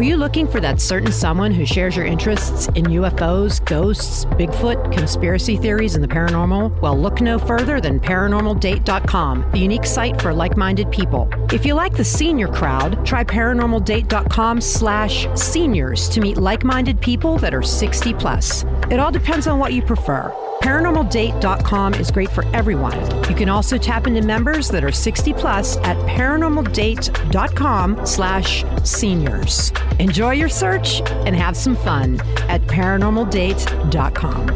Are 0.00 0.02
you 0.02 0.16
looking 0.16 0.48
for 0.48 0.60
that 0.60 0.80
certain 0.80 1.12
someone 1.12 1.52
who 1.52 1.66
shares 1.66 1.94
your 1.94 2.06
interests 2.06 2.68
in 2.68 2.86
UFOs, 2.86 3.62
ghosts, 3.66 4.24
Bigfoot, 4.24 4.90
conspiracy 4.90 5.58
theories, 5.58 5.94
and 5.94 6.02
the 6.02 6.08
paranormal? 6.08 6.80
Well, 6.80 6.98
look 6.98 7.20
no 7.20 7.38
further 7.38 7.82
than 7.82 8.00
ParanormalDate.com, 8.00 9.50
the 9.52 9.58
unique 9.58 9.84
site 9.84 10.18
for 10.22 10.32
like-minded 10.32 10.90
people. 10.90 11.28
If 11.52 11.66
you 11.66 11.74
like 11.74 11.98
the 11.98 12.04
senior 12.06 12.48
crowd, 12.48 13.04
try 13.04 13.24
ParanormalDate.com 13.24 14.62
slash 14.62 15.28
seniors 15.34 16.08
to 16.08 16.22
meet 16.22 16.38
like-minded 16.38 16.98
people 17.02 17.36
that 17.36 17.52
are 17.52 17.62
60 17.62 18.14
plus. 18.14 18.64
It 18.90 19.00
all 19.00 19.12
depends 19.12 19.46
on 19.46 19.58
what 19.58 19.74
you 19.74 19.82
prefer. 19.82 20.34
ParanormalDate.com 20.62 21.94
is 21.94 22.10
great 22.10 22.30
for 22.30 22.44
everyone. 22.54 22.98
You 23.28 23.34
can 23.34 23.48
also 23.48 23.78
tap 23.78 24.06
into 24.06 24.20
members 24.22 24.68
that 24.68 24.84
are 24.84 24.92
60 24.92 25.32
plus 25.34 25.78
at 25.78 25.96
ParanormalDate.com 26.06 28.06
slash 28.06 28.64
seniors. 28.84 29.72
Enjoy 29.98 30.32
your 30.32 30.50
search 30.50 31.00
and 31.26 31.34
have 31.34 31.56
some 31.56 31.76
fun 31.76 32.20
at 32.50 32.60
ParanormalDate.com. 32.62 34.46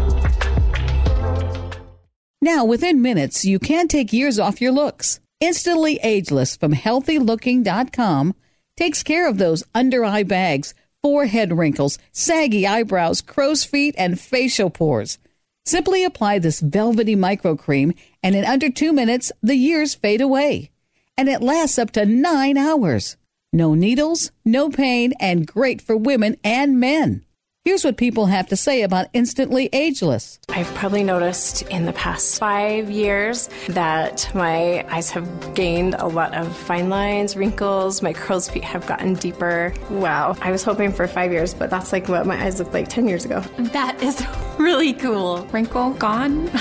Now, 2.43 2.65
within 2.67 3.01
minutes, 3.01 3.47
you 3.47 3.59
can 3.59 3.89
take 3.89 4.13
years 4.13 4.39
off 4.39 4.61
your 4.61 4.73
looks. 4.73 5.21
Instantly 5.41 5.99
Ageless 6.03 6.55
from 6.57 6.75
HealthyLooking.com 6.75 8.35
takes 8.77 9.03
care 9.03 9.27
of 9.27 9.39
those 9.39 9.65
under 9.75 10.05
eye 10.05 10.23
bags, 10.25 10.75
forehead 11.03 11.57
wrinkles, 11.57 11.99
saggy 12.13 12.67
eyebrows, 12.67 13.23
crow's 13.23 13.65
feet, 13.65 13.95
and 13.97 14.21
facial 14.21 14.69
pores. 14.69 15.17
Simply 15.67 16.05
apply 16.05 16.39
this 16.39 16.61
velvety 16.61 17.17
micro 17.17 17.57
cream, 17.57 17.95
and 18.23 18.35
in 18.35 18.45
under 18.45 18.69
two 18.69 18.93
minutes, 18.93 19.33
the 19.43 19.57
years 19.57 19.95
fade 19.95 20.21
away. 20.21 20.71
And 21.17 21.29
it 21.29 21.43
lasts 21.43 21.79
up 21.79 21.91
to 21.93 22.05
nine 22.05 22.59
hours. 22.59 23.17
No 23.53 23.75
needles, 23.75 24.31
no 24.45 24.69
pain, 24.69 25.15
and 25.19 25.47
great 25.47 25.81
for 25.81 25.97
women 25.97 26.37
and 26.45 26.79
men. 26.79 27.24
Here's 27.65 27.83
what 27.83 27.97
people 27.97 28.27
have 28.27 28.49
to 28.49 28.57
say 28.57 28.83
about 28.83 29.07
Instantly 29.15 29.71
Ageless. 29.73 30.39
I've 30.51 30.67
probably 30.75 31.03
noticed 31.03 31.63
in 31.63 31.87
the 31.87 31.95
past 31.95 32.39
five 32.39 32.91
years 32.91 33.49
that 33.71 34.31
my 34.35 34.85
eyes 34.95 35.09
have 35.13 35.55
gained 35.55 35.95
a 35.95 36.07
lot 36.07 36.35
of 36.35 36.55
fine 36.55 36.91
lines, 36.91 37.37
wrinkles, 37.37 38.03
my 38.03 38.13
crow's 38.13 38.51
feet 38.51 38.65
have 38.65 38.87
gotten 38.87 39.15
deeper. 39.15 39.73
Wow. 39.89 40.37
I 40.43 40.51
was 40.51 40.63
hoping 40.63 40.93
for 40.93 41.09
five 41.09 41.33
years, 41.33 41.55
but 41.55 41.71
that's 41.71 41.91
like 41.91 42.07
what 42.07 42.27
my 42.27 42.37
eyes 42.37 42.59
looked 42.59 42.75
like 42.75 42.89
10 42.89 43.09
years 43.09 43.25
ago. 43.25 43.41
That 43.57 44.03
is 44.03 44.23
really 44.59 44.93
cool. 44.93 45.47
Wrinkle 45.47 45.95
gone. 45.95 46.51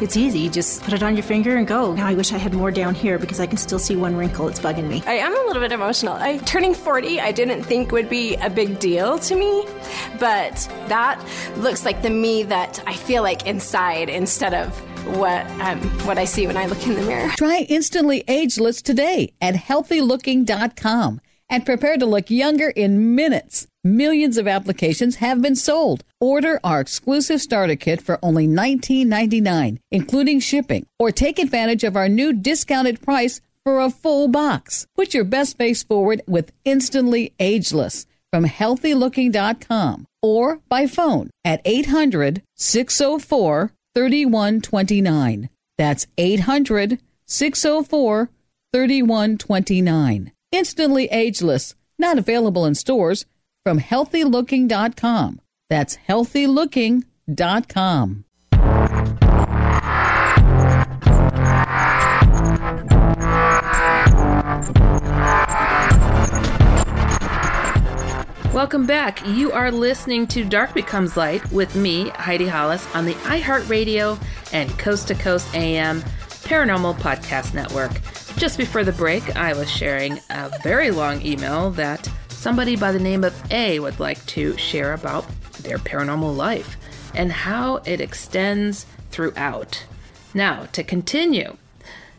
it's 0.00 0.16
easy. 0.16 0.48
Just 0.48 0.82
put 0.82 0.94
it 0.94 1.02
on 1.02 1.14
your 1.14 1.24
finger 1.24 1.58
and 1.58 1.66
go. 1.66 1.92
Now 1.92 2.06
I 2.06 2.14
wish 2.14 2.32
I 2.32 2.38
had 2.38 2.54
more 2.54 2.70
down 2.70 2.94
here 2.94 3.18
because 3.18 3.38
I 3.38 3.46
can 3.46 3.58
still 3.58 3.78
see 3.78 3.96
one 3.96 4.16
wrinkle. 4.16 4.48
It's 4.48 4.60
bugging 4.60 4.88
me. 4.88 5.02
I 5.06 5.16
am 5.16 5.36
a 5.36 5.46
little 5.46 5.60
bit 5.60 5.72
emotional. 5.72 6.14
I, 6.14 6.38
turning 6.38 6.72
40, 6.72 7.20
I 7.20 7.32
didn't 7.32 7.64
think 7.64 7.92
would 7.92 8.08
be 8.08 8.36
a 8.36 8.48
big 8.48 8.78
deal 8.78 9.18
to 9.18 9.36
me, 9.36 9.66
but 10.18 10.37
but 10.38 10.68
that 10.88 11.20
looks 11.56 11.84
like 11.84 12.00
the 12.02 12.10
me 12.10 12.44
that 12.44 12.82
I 12.86 12.94
feel 12.94 13.22
like 13.22 13.46
inside 13.46 14.08
instead 14.08 14.54
of 14.54 14.68
what 15.16 15.44
um, 15.60 15.80
what 16.06 16.18
I 16.18 16.26
see 16.26 16.46
when 16.46 16.56
I 16.56 16.66
look 16.66 16.86
in 16.86 16.94
the 16.94 17.02
mirror. 17.02 17.28
Try 17.36 17.66
Instantly 17.68 18.22
Ageless 18.28 18.80
today 18.82 19.32
at 19.40 19.54
healthylooking.com 19.54 21.20
and 21.50 21.66
prepare 21.66 21.96
to 21.96 22.06
look 22.06 22.30
younger 22.30 22.68
in 22.70 23.16
minutes. 23.16 23.66
Millions 23.82 24.36
of 24.36 24.46
applications 24.46 25.16
have 25.16 25.40
been 25.40 25.56
sold. 25.56 26.04
Order 26.20 26.60
our 26.62 26.80
exclusive 26.80 27.40
starter 27.40 27.76
kit 27.76 28.02
for 28.02 28.18
only 28.22 28.46
$19.99, 28.46 29.78
including 29.90 30.40
shipping, 30.40 30.86
or 30.98 31.10
take 31.10 31.38
advantage 31.38 31.84
of 31.84 31.96
our 31.96 32.08
new 32.08 32.32
discounted 32.32 33.00
price 33.00 33.40
for 33.64 33.80
a 33.80 33.90
full 33.90 34.28
box. 34.28 34.86
Put 34.94 35.14
your 35.14 35.24
best 35.24 35.56
face 35.56 35.82
forward 35.82 36.20
with 36.26 36.52
Instantly 36.64 37.32
Ageless 37.40 38.06
from 38.30 38.44
healthylooking.com 38.44 40.07
or 40.22 40.60
by 40.68 40.86
phone 40.86 41.30
at 41.44 41.60
800 41.64 42.42
604 42.56 43.72
3129. 43.94 45.48
That's 45.76 46.06
800 46.16 47.00
604 47.26 48.30
3129. 48.72 50.32
Instantly 50.52 51.06
ageless, 51.06 51.74
not 51.98 52.18
available 52.18 52.64
in 52.66 52.74
stores 52.74 53.24
from 53.64 53.80
healthylooking.com. 53.80 55.40
That's 55.68 55.98
healthylooking.com. 56.08 58.24
Welcome 68.78 68.86
back. 68.86 69.26
You 69.26 69.50
are 69.50 69.72
listening 69.72 70.28
to 70.28 70.44
Dark 70.44 70.72
Becomes 70.72 71.16
Light 71.16 71.50
with 71.50 71.74
me, 71.74 72.10
Heidi 72.10 72.46
Hollis, 72.46 72.86
on 72.94 73.06
the 73.06 73.14
iHeartRadio 73.14 74.22
and 74.52 74.70
Coast 74.78 75.08
to 75.08 75.16
Coast 75.16 75.52
AM 75.52 76.00
Paranormal 76.46 76.94
Podcast 76.98 77.54
Network. 77.54 77.90
Just 78.36 78.56
before 78.56 78.84
the 78.84 78.92
break, 78.92 79.34
I 79.34 79.52
was 79.52 79.68
sharing 79.68 80.20
a 80.30 80.56
very 80.62 80.92
long 80.92 81.20
email 81.26 81.72
that 81.72 82.08
somebody 82.28 82.76
by 82.76 82.92
the 82.92 83.00
name 83.00 83.24
of 83.24 83.34
A 83.50 83.80
would 83.80 83.98
like 83.98 84.24
to 84.26 84.56
share 84.56 84.92
about 84.92 85.26
their 85.54 85.78
paranormal 85.78 86.36
life 86.36 86.76
and 87.16 87.32
how 87.32 87.78
it 87.78 88.00
extends 88.00 88.86
throughout. 89.10 89.86
Now, 90.34 90.66
to 90.66 90.84
continue, 90.84 91.56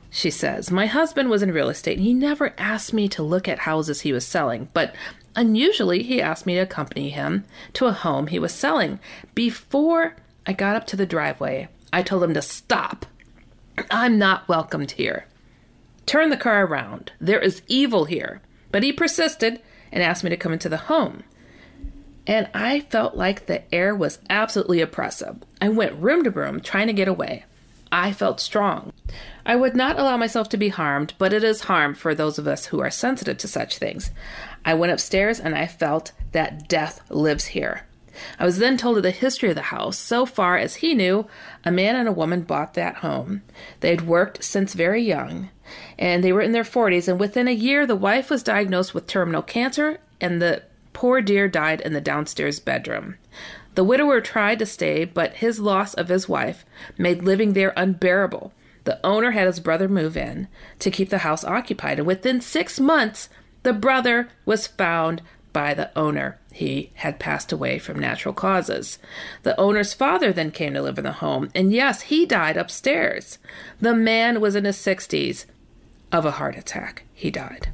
she 0.09 0.31
says, 0.31 0.71
My 0.71 0.87
husband 0.87 1.29
was 1.29 1.43
in 1.43 1.53
real 1.53 1.69
estate 1.69 1.97
and 1.97 2.05
he 2.05 2.13
never 2.13 2.53
asked 2.57 2.93
me 2.93 3.07
to 3.09 3.23
look 3.23 3.47
at 3.47 3.59
houses 3.59 4.01
he 4.01 4.11
was 4.11 4.25
selling, 4.25 4.67
but 4.73 4.93
Unusually, 5.39 6.03
he 6.03 6.21
asked 6.21 6.45
me 6.45 6.55
to 6.55 6.59
accompany 6.59 7.11
him 7.11 7.45
to 7.71 7.85
a 7.85 7.93
home 7.93 8.27
he 8.27 8.37
was 8.37 8.53
selling. 8.53 8.99
Before 9.35 10.17
I 10.45 10.51
got 10.51 10.75
up 10.75 10.85
to 10.87 10.97
the 10.97 11.05
driveway, 11.05 11.69
I 11.93 12.03
told 12.03 12.23
him 12.23 12.33
to 12.33 12.41
stop. 12.41 13.05
I'm 13.89 14.19
not 14.19 14.49
welcomed 14.49 14.91
here. 14.91 15.27
Turn 16.05 16.29
the 16.29 16.35
car 16.35 16.65
around. 16.65 17.13
There 17.21 17.39
is 17.39 17.61
evil 17.69 18.03
here. 18.03 18.41
But 18.73 18.83
he 18.83 18.91
persisted 18.91 19.61
and 19.93 20.03
asked 20.03 20.25
me 20.25 20.29
to 20.29 20.35
come 20.35 20.51
into 20.51 20.67
the 20.67 20.75
home. 20.75 21.23
And 22.27 22.49
I 22.53 22.81
felt 22.81 23.15
like 23.15 23.45
the 23.45 23.63
air 23.73 23.95
was 23.95 24.19
absolutely 24.29 24.81
oppressive. 24.81 25.37
I 25.61 25.69
went 25.69 26.01
room 26.01 26.25
to 26.25 26.31
room 26.31 26.59
trying 26.59 26.87
to 26.87 26.93
get 26.93 27.07
away. 27.07 27.45
I 27.91 28.11
felt 28.11 28.39
strong. 28.39 28.93
I 29.45 29.55
would 29.55 29.75
not 29.75 29.97
allow 29.97 30.17
myself 30.17 30.49
to 30.49 30.57
be 30.57 30.69
harmed, 30.69 31.13
but 31.17 31.33
it 31.33 31.43
is 31.43 31.61
harm 31.61 31.95
for 31.95 32.13
those 32.13 32.37
of 32.37 32.47
us 32.47 32.67
who 32.67 32.81
are 32.81 32.91
sensitive 32.91 33.37
to 33.39 33.47
such 33.47 33.77
things. 33.77 34.11
I 34.65 34.73
went 34.73 34.91
upstairs 34.91 35.39
and 35.39 35.55
I 35.55 35.67
felt 35.67 36.11
that 36.31 36.67
death 36.67 37.01
lives 37.09 37.47
here. 37.47 37.85
I 38.37 38.45
was 38.45 38.57
then 38.57 38.77
told 38.77 38.97
of 38.97 39.03
the 39.03 39.11
history 39.11 39.49
of 39.49 39.55
the 39.55 39.61
house. 39.63 39.97
So 39.97 40.25
far 40.25 40.57
as 40.57 40.75
he 40.75 40.93
knew, 40.93 41.27
a 41.63 41.71
man 41.71 41.95
and 41.95 42.07
a 42.07 42.13
woman 42.13 42.41
bought 42.41 42.73
that 42.73 42.97
home. 42.97 43.43
They 43.79 43.91
had 43.91 44.07
worked 44.07 44.43
since 44.43 44.73
very 44.73 45.01
young, 45.01 45.49
and 45.97 46.23
they 46.23 46.33
were 46.33 46.41
in 46.41 46.51
their 46.51 46.63
40s, 46.63 47.07
and 47.07 47.19
within 47.19 47.47
a 47.47 47.51
year, 47.51 47.85
the 47.85 47.95
wife 47.95 48.29
was 48.29 48.43
diagnosed 48.43 48.93
with 48.93 49.07
terminal 49.07 49.41
cancer, 49.41 49.99
and 50.19 50.41
the 50.41 50.63
poor 50.93 51.21
dear 51.21 51.47
died 51.47 51.81
in 51.81 51.93
the 51.93 52.01
downstairs 52.01 52.59
bedroom. 52.59 53.15
The 53.75 53.83
widower 53.83 54.19
tried 54.19 54.59
to 54.59 54.65
stay, 54.65 55.05
but 55.05 55.35
his 55.35 55.59
loss 55.59 55.93
of 55.93 56.09
his 56.09 56.27
wife 56.27 56.65
made 56.97 57.23
living 57.23 57.53
there 57.53 57.73
unbearable. 57.77 58.51
The 58.83 58.99
owner 59.05 59.31
had 59.31 59.47
his 59.47 59.59
brother 59.59 59.87
move 59.87 60.17
in 60.17 60.47
to 60.79 60.91
keep 60.91 61.09
the 61.09 61.19
house 61.19 61.43
occupied, 61.43 61.99
and 61.99 62.07
within 62.07 62.41
six 62.41 62.79
months, 62.79 63.29
the 63.63 63.73
brother 63.73 64.29
was 64.45 64.67
found 64.67 65.21
by 65.51 65.73
the 65.73 65.97
owner. 65.97 66.37
He 66.51 66.91
had 66.95 67.19
passed 67.19 67.51
away 67.51 67.79
from 67.79 67.99
natural 67.99 68.33
causes. 68.33 68.99
The 69.43 69.59
owner's 69.59 69.93
father 69.93 70.31
then 70.31 70.51
came 70.51 70.73
to 70.73 70.81
live 70.81 70.97
in 70.97 71.03
the 71.03 71.13
home, 71.13 71.49
and 71.55 71.73
yes, 71.73 72.01
he 72.03 72.25
died 72.25 72.57
upstairs. 72.57 73.37
The 73.79 73.95
man 73.95 74.41
was 74.41 74.55
in 74.55 74.65
his 74.65 74.77
60s. 74.77 75.45
Of 76.11 76.25
a 76.25 76.31
heart 76.31 76.57
attack, 76.57 77.03
he 77.13 77.29
died. 77.29 77.69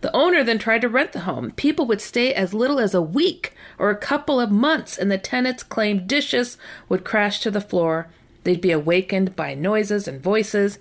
The 0.00 0.14
owner 0.14 0.44
then 0.44 0.58
tried 0.58 0.82
to 0.82 0.88
rent 0.88 1.12
the 1.12 1.20
home. 1.20 1.52
People 1.52 1.86
would 1.86 2.00
stay 2.00 2.32
as 2.34 2.54
little 2.54 2.78
as 2.78 2.94
a 2.94 3.02
week 3.02 3.54
or 3.78 3.90
a 3.90 3.96
couple 3.96 4.40
of 4.40 4.50
months, 4.50 4.98
and 4.98 5.10
the 5.10 5.18
tenants 5.18 5.62
claimed 5.62 6.06
dishes 6.06 6.56
would 6.88 7.04
crash 7.04 7.40
to 7.40 7.50
the 7.50 7.60
floor. 7.60 8.08
They'd 8.44 8.60
be 8.60 8.72
awakened 8.72 9.36
by 9.36 9.54
noises 9.54 10.06
and 10.06 10.22
voices 10.22 10.78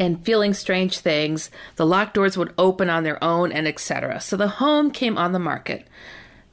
and 0.00 0.24
feeling 0.24 0.54
strange 0.54 0.98
things. 0.98 1.50
The 1.76 1.86
locked 1.86 2.14
doors 2.14 2.36
would 2.36 2.54
open 2.56 2.88
on 2.88 3.04
their 3.04 3.22
own, 3.22 3.52
and 3.52 3.68
etc. 3.68 4.18
So 4.20 4.36
the 4.36 4.48
home 4.48 4.90
came 4.90 5.18
on 5.18 5.32
the 5.32 5.38
market. 5.38 5.86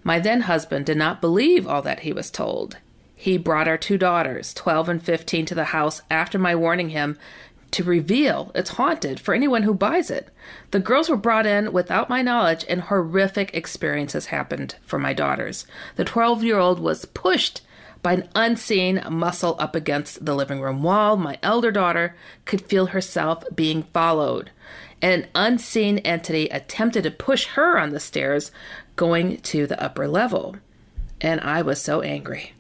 My 0.04 0.20
then 0.20 0.42
husband 0.42 0.86
did 0.86 0.98
not 0.98 1.22
believe 1.22 1.66
all 1.66 1.82
that 1.82 2.02
he 2.02 2.12
was 2.12 2.30
told. 2.30 2.78
He 3.16 3.38
brought 3.38 3.68
our 3.68 3.78
two 3.78 3.98
daughters, 3.98 4.54
12 4.54 4.90
and 4.90 5.02
15, 5.02 5.46
to 5.48 5.56
the 5.56 5.66
house 5.66 6.02
after 6.12 6.38
my 6.38 6.56
warning 6.56 6.90
him 6.90 7.18
to 7.72 7.84
reveal 7.84 8.52
it's 8.54 8.72
haunted 8.72 9.20
for 9.20 9.34
anyone 9.34 9.64
who 9.64 9.74
buys 9.74 10.12
it. 10.12 10.30
The 10.72 10.80
girls 10.80 11.10
were 11.10 11.18
brought 11.18 11.46
in 11.46 11.72
without 11.72 12.10
my 12.10 12.22
knowledge, 12.22 12.66
and 12.70 12.82
horrific 12.82 13.54
experiences 13.54 14.28
happened 14.28 14.76
for 14.82 15.00
my 15.00 15.14
daughters. 15.14 15.66
The 15.96 16.06
12 16.06 16.44
year 16.44 16.60
old 16.60 16.80
was 16.80 17.06
pushed 17.06 17.62
by 18.08 18.14
an 18.14 18.30
unseen 18.36 19.04
muscle 19.10 19.58
up 19.60 19.76
against 19.76 20.26
the 20.26 20.34
living 20.34 20.62
room 20.62 20.82
wall. 20.82 21.18
My 21.18 21.38
elder 21.44 21.72
daughter 21.72 22.16
could 22.46 22.62
feel 22.62 22.86
herself 22.86 23.44
being 23.54 23.84
followed. 23.84 24.50
An 25.02 25.28
unseen 25.36 25.98
entity 25.98 26.48
attempted 26.48 27.04
to 27.04 27.12
push 27.12 27.48
her 27.48 27.78
on 27.78 27.90
the 27.90 28.00
stairs 28.00 28.50
going 28.96 29.42
to 29.42 29.68
the 29.68 29.84
upper 29.84 30.08
level. 30.08 30.56
And 31.20 31.42
I 31.42 31.62
was 31.62 31.82
so 31.82 32.00
angry. 32.00 32.54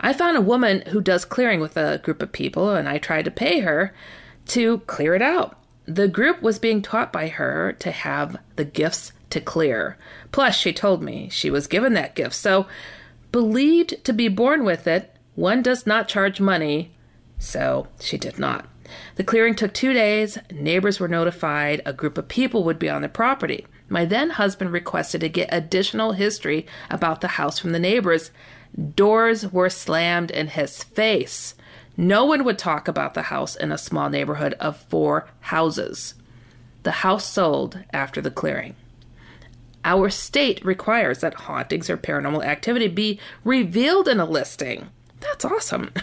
I 0.00 0.14
found 0.14 0.38
a 0.38 0.40
woman 0.40 0.82
who 0.86 1.02
does 1.02 1.26
clearing 1.26 1.60
with 1.60 1.76
a 1.76 2.00
group 2.02 2.22
of 2.22 2.32
people, 2.32 2.70
and 2.70 2.88
I 2.88 2.96
tried 2.96 3.26
to 3.26 3.30
pay 3.30 3.60
her 3.60 3.92
to 4.46 4.78
clear 4.86 5.14
it 5.14 5.20
out. 5.20 5.58
The 5.84 6.08
group 6.08 6.40
was 6.40 6.58
being 6.58 6.80
taught 6.80 7.12
by 7.12 7.28
her 7.28 7.76
to 7.80 7.90
have 7.90 8.38
the 8.56 8.64
gifts 8.64 9.12
to 9.28 9.42
clear. 9.42 9.98
Plus, 10.32 10.56
she 10.56 10.72
told 10.72 11.02
me 11.02 11.28
she 11.28 11.50
was 11.50 11.66
given 11.66 11.92
that 11.92 12.14
gift. 12.14 12.34
So, 12.34 12.66
believed 13.34 14.04
to 14.04 14.12
be 14.12 14.28
born 14.28 14.64
with 14.64 14.86
it, 14.86 15.12
one 15.34 15.60
does 15.60 15.88
not 15.88 16.06
charge 16.06 16.40
money. 16.40 16.94
So, 17.36 17.88
she 17.98 18.16
did 18.16 18.38
not. 18.38 18.68
The 19.16 19.24
clearing 19.24 19.56
took 19.56 19.74
two 19.74 19.92
days. 19.92 20.38
Neighbors 20.52 21.00
were 21.00 21.08
notified. 21.08 21.82
A 21.84 21.92
group 21.92 22.16
of 22.16 22.28
people 22.28 22.62
would 22.62 22.78
be 22.78 22.88
on 22.88 23.02
the 23.02 23.08
property. 23.08 23.66
My 23.88 24.04
then 24.04 24.30
husband 24.30 24.70
requested 24.70 25.20
to 25.22 25.28
get 25.28 25.48
additional 25.50 26.12
history 26.12 26.64
about 26.88 27.22
the 27.22 27.34
house 27.34 27.58
from 27.58 27.72
the 27.72 27.80
neighbors. 27.80 28.30
Doors 28.94 29.50
were 29.50 29.68
slammed 29.68 30.30
in 30.30 30.46
his 30.46 30.84
face. 30.84 31.56
No 31.96 32.24
one 32.24 32.44
would 32.44 32.56
talk 32.56 32.86
about 32.86 33.14
the 33.14 33.22
house 33.22 33.56
in 33.56 33.72
a 33.72 33.78
small 33.78 34.10
neighborhood 34.10 34.54
of 34.60 34.76
four 34.76 35.26
houses. 35.40 36.14
The 36.84 37.02
house 37.02 37.28
sold 37.28 37.80
after 37.92 38.20
the 38.20 38.30
clearing. 38.30 38.76
Our 39.84 40.08
state 40.08 40.64
requires 40.64 41.18
that 41.18 41.34
hauntings 41.34 41.90
or 41.90 41.96
paranormal 41.96 42.44
activity 42.44 42.88
be 42.88 43.20
revealed 43.44 44.08
in 44.08 44.18
a 44.18 44.24
listing. 44.24 44.90
That's 45.20 45.44
awesome. 45.44 45.92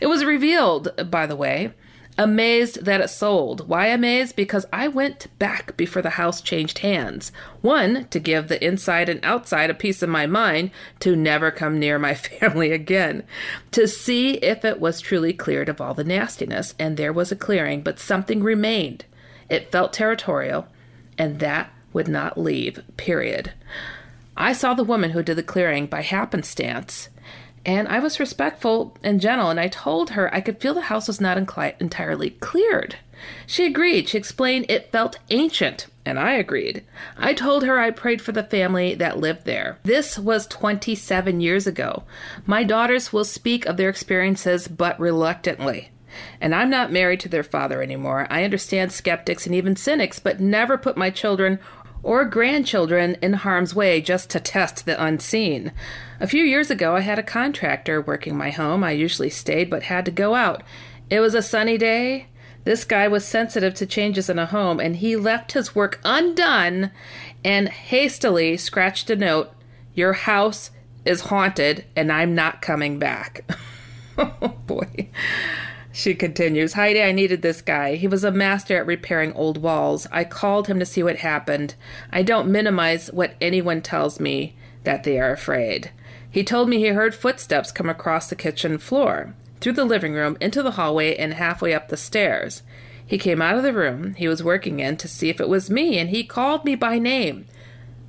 It 0.00 0.06
was 0.06 0.24
revealed, 0.24 1.10
by 1.10 1.26
the 1.26 1.36
way. 1.36 1.72
Amazed 2.16 2.84
that 2.84 3.00
it 3.00 3.08
sold. 3.08 3.68
Why 3.68 3.88
amazed? 3.88 4.36
Because 4.36 4.66
I 4.72 4.86
went 4.86 5.26
back 5.40 5.76
before 5.76 6.00
the 6.00 6.10
house 6.10 6.40
changed 6.40 6.78
hands. 6.78 7.32
One, 7.60 8.06
to 8.10 8.20
give 8.20 8.46
the 8.46 8.64
inside 8.64 9.08
and 9.08 9.18
outside 9.24 9.68
a 9.68 9.74
piece 9.74 10.00
of 10.00 10.08
my 10.08 10.26
mind 10.26 10.70
to 11.00 11.16
never 11.16 11.50
come 11.50 11.80
near 11.80 11.98
my 11.98 12.14
family 12.40 12.70
again. 12.70 13.24
To 13.72 13.88
see 13.88 14.34
if 14.34 14.64
it 14.64 14.78
was 14.78 15.00
truly 15.00 15.32
cleared 15.32 15.68
of 15.68 15.80
all 15.80 15.94
the 15.94 16.04
nastiness. 16.04 16.74
And 16.78 16.96
there 16.96 17.12
was 17.12 17.32
a 17.32 17.36
clearing, 17.36 17.82
but 17.82 17.98
something 17.98 18.44
remained. 18.44 19.06
It 19.50 19.72
felt 19.72 19.92
territorial, 19.92 20.68
and 21.18 21.40
that 21.40 21.73
would 21.94 22.08
not 22.08 22.36
leave, 22.36 22.82
period. 22.98 23.52
I 24.36 24.52
saw 24.52 24.74
the 24.74 24.84
woman 24.84 25.12
who 25.12 25.22
did 25.22 25.36
the 25.36 25.42
clearing 25.42 25.86
by 25.86 26.02
happenstance 26.02 27.08
and 27.66 27.88
I 27.88 27.98
was 27.98 28.20
respectful 28.20 28.96
and 29.02 29.20
gentle, 29.20 29.48
and 29.48 29.58
I 29.58 29.68
told 29.68 30.10
her 30.10 30.32
I 30.34 30.40
could 30.40 30.60
feel 30.60 30.74
the 30.74 30.82
house 30.82 31.08
was 31.08 31.20
not 31.20 31.38
entirely 31.38 32.30
cleared. 32.30 32.96
She 33.46 33.64
agreed. 33.64 34.08
She 34.08 34.18
explained 34.18 34.66
it 34.68 34.92
felt 34.92 35.18
ancient, 35.30 35.86
and 36.04 36.18
I 36.18 36.32
agreed. 36.32 36.84
I 37.16 37.32
told 37.32 37.64
her 37.64 37.78
I 37.78 37.90
prayed 37.90 38.20
for 38.20 38.32
the 38.32 38.42
family 38.42 38.94
that 38.96 39.18
lived 39.18 39.46
there. 39.46 39.78
This 39.84 40.18
was 40.18 40.46
27 40.48 41.40
years 41.40 41.66
ago. 41.66 42.04
My 42.44 42.64
daughters 42.64 43.14
will 43.14 43.24
speak 43.24 43.64
of 43.64 43.78
their 43.78 43.88
experiences, 43.88 44.68
but 44.68 45.00
reluctantly. 45.00 45.90
And 46.40 46.54
I'm 46.54 46.70
not 46.70 46.92
married 46.92 47.20
to 47.20 47.28
their 47.30 47.42
father 47.42 47.82
anymore. 47.82 48.26
I 48.28 48.44
understand 48.44 48.92
skeptics 48.92 49.46
and 49.46 49.54
even 49.54 49.74
cynics, 49.74 50.18
but 50.18 50.38
never 50.38 50.76
put 50.76 50.98
my 50.98 51.08
children 51.08 51.58
or 52.04 52.24
grandchildren 52.24 53.16
in 53.20 53.32
harm's 53.32 53.74
way 53.74 54.00
just 54.00 54.30
to 54.30 54.38
test 54.38 54.84
the 54.84 55.02
unseen. 55.02 55.72
A 56.20 56.26
few 56.26 56.44
years 56.44 56.70
ago, 56.70 56.94
I 56.94 57.00
had 57.00 57.18
a 57.18 57.22
contractor 57.22 58.00
working 58.00 58.36
my 58.36 58.50
home. 58.50 58.84
I 58.84 58.92
usually 58.92 59.30
stayed 59.30 59.70
but 59.70 59.84
had 59.84 60.04
to 60.04 60.10
go 60.10 60.34
out. 60.34 60.62
It 61.10 61.20
was 61.20 61.34
a 61.34 61.42
sunny 61.42 61.78
day. 61.78 62.28
This 62.64 62.84
guy 62.84 63.08
was 63.08 63.24
sensitive 63.24 63.74
to 63.74 63.86
changes 63.86 64.30
in 64.30 64.38
a 64.38 64.46
home 64.46 64.80
and 64.80 64.96
he 64.96 65.16
left 65.16 65.52
his 65.52 65.74
work 65.74 66.00
undone 66.04 66.90
and 67.44 67.68
hastily 67.68 68.56
scratched 68.56 69.10
a 69.10 69.16
note 69.16 69.50
Your 69.94 70.12
house 70.12 70.70
is 71.04 71.22
haunted 71.22 71.84
and 71.96 72.12
I'm 72.12 72.34
not 72.34 72.62
coming 72.62 72.98
back. 72.98 73.44
oh 74.18 74.54
boy. 74.66 75.08
She 75.96 76.16
continues, 76.16 76.72
Heidi, 76.72 77.00
I 77.00 77.12
needed 77.12 77.42
this 77.42 77.62
guy. 77.62 77.94
He 77.94 78.08
was 78.08 78.24
a 78.24 78.32
master 78.32 78.76
at 78.76 78.84
repairing 78.84 79.32
old 79.34 79.62
walls. 79.62 80.08
I 80.10 80.24
called 80.24 80.66
him 80.66 80.80
to 80.80 80.84
see 80.84 81.04
what 81.04 81.18
happened. 81.18 81.76
I 82.10 82.24
don't 82.24 82.50
minimize 82.50 83.12
what 83.12 83.36
anyone 83.40 83.80
tells 83.80 84.18
me 84.18 84.56
that 84.82 85.04
they 85.04 85.20
are 85.20 85.30
afraid. 85.30 85.92
He 86.28 86.42
told 86.42 86.68
me 86.68 86.78
he 86.78 86.88
heard 86.88 87.14
footsteps 87.14 87.70
come 87.70 87.88
across 87.88 88.26
the 88.26 88.34
kitchen 88.34 88.78
floor, 88.78 89.36
through 89.60 89.74
the 89.74 89.84
living 89.84 90.14
room, 90.14 90.36
into 90.40 90.64
the 90.64 90.72
hallway, 90.72 91.14
and 91.14 91.34
halfway 91.34 91.72
up 91.72 91.90
the 91.90 91.96
stairs. 91.96 92.64
He 93.06 93.16
came 93.16 93.40
out 93.40 93.56
of 93.56 93.62
the 93.62 93.72
room 93.72 94.14
he 94.14 94.26
was 94.26 94.42
working 94.42 94.80
in 94.80 94.96
to 94.96 95.06
see 95.06 95.28
if 95.28 95.40
it 95.40 95.48
was 95.48 95.70
me, 95.70 95.96
and 95.96 96.10
he 96.10 96.24
called 96.24 96.64
me 96.64 96.74
by 96.74 96.98
name. 96.98 97.46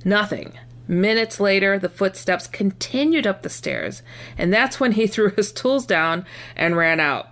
Nothing. 0.04 0.54
Minutes 0.88 1.38
later, 1.38 1.78
the 1.78 1.88
footsteps 1.88 2.48
continued 2.48 3.28
up 3.28 3.42
the 3.42 3.48
stairs, 3.48 4.02
and 4.36 4.52
that's 4.52 4.80
when 4.80 4.92
he 4.92 5.06
threw 5.06 5.30
his 5.30 5.52
tools 5.52 5.86
down 5.86 6.26
and 6.56 6.76
ran 6.76 6.98
out. 6.98 7.28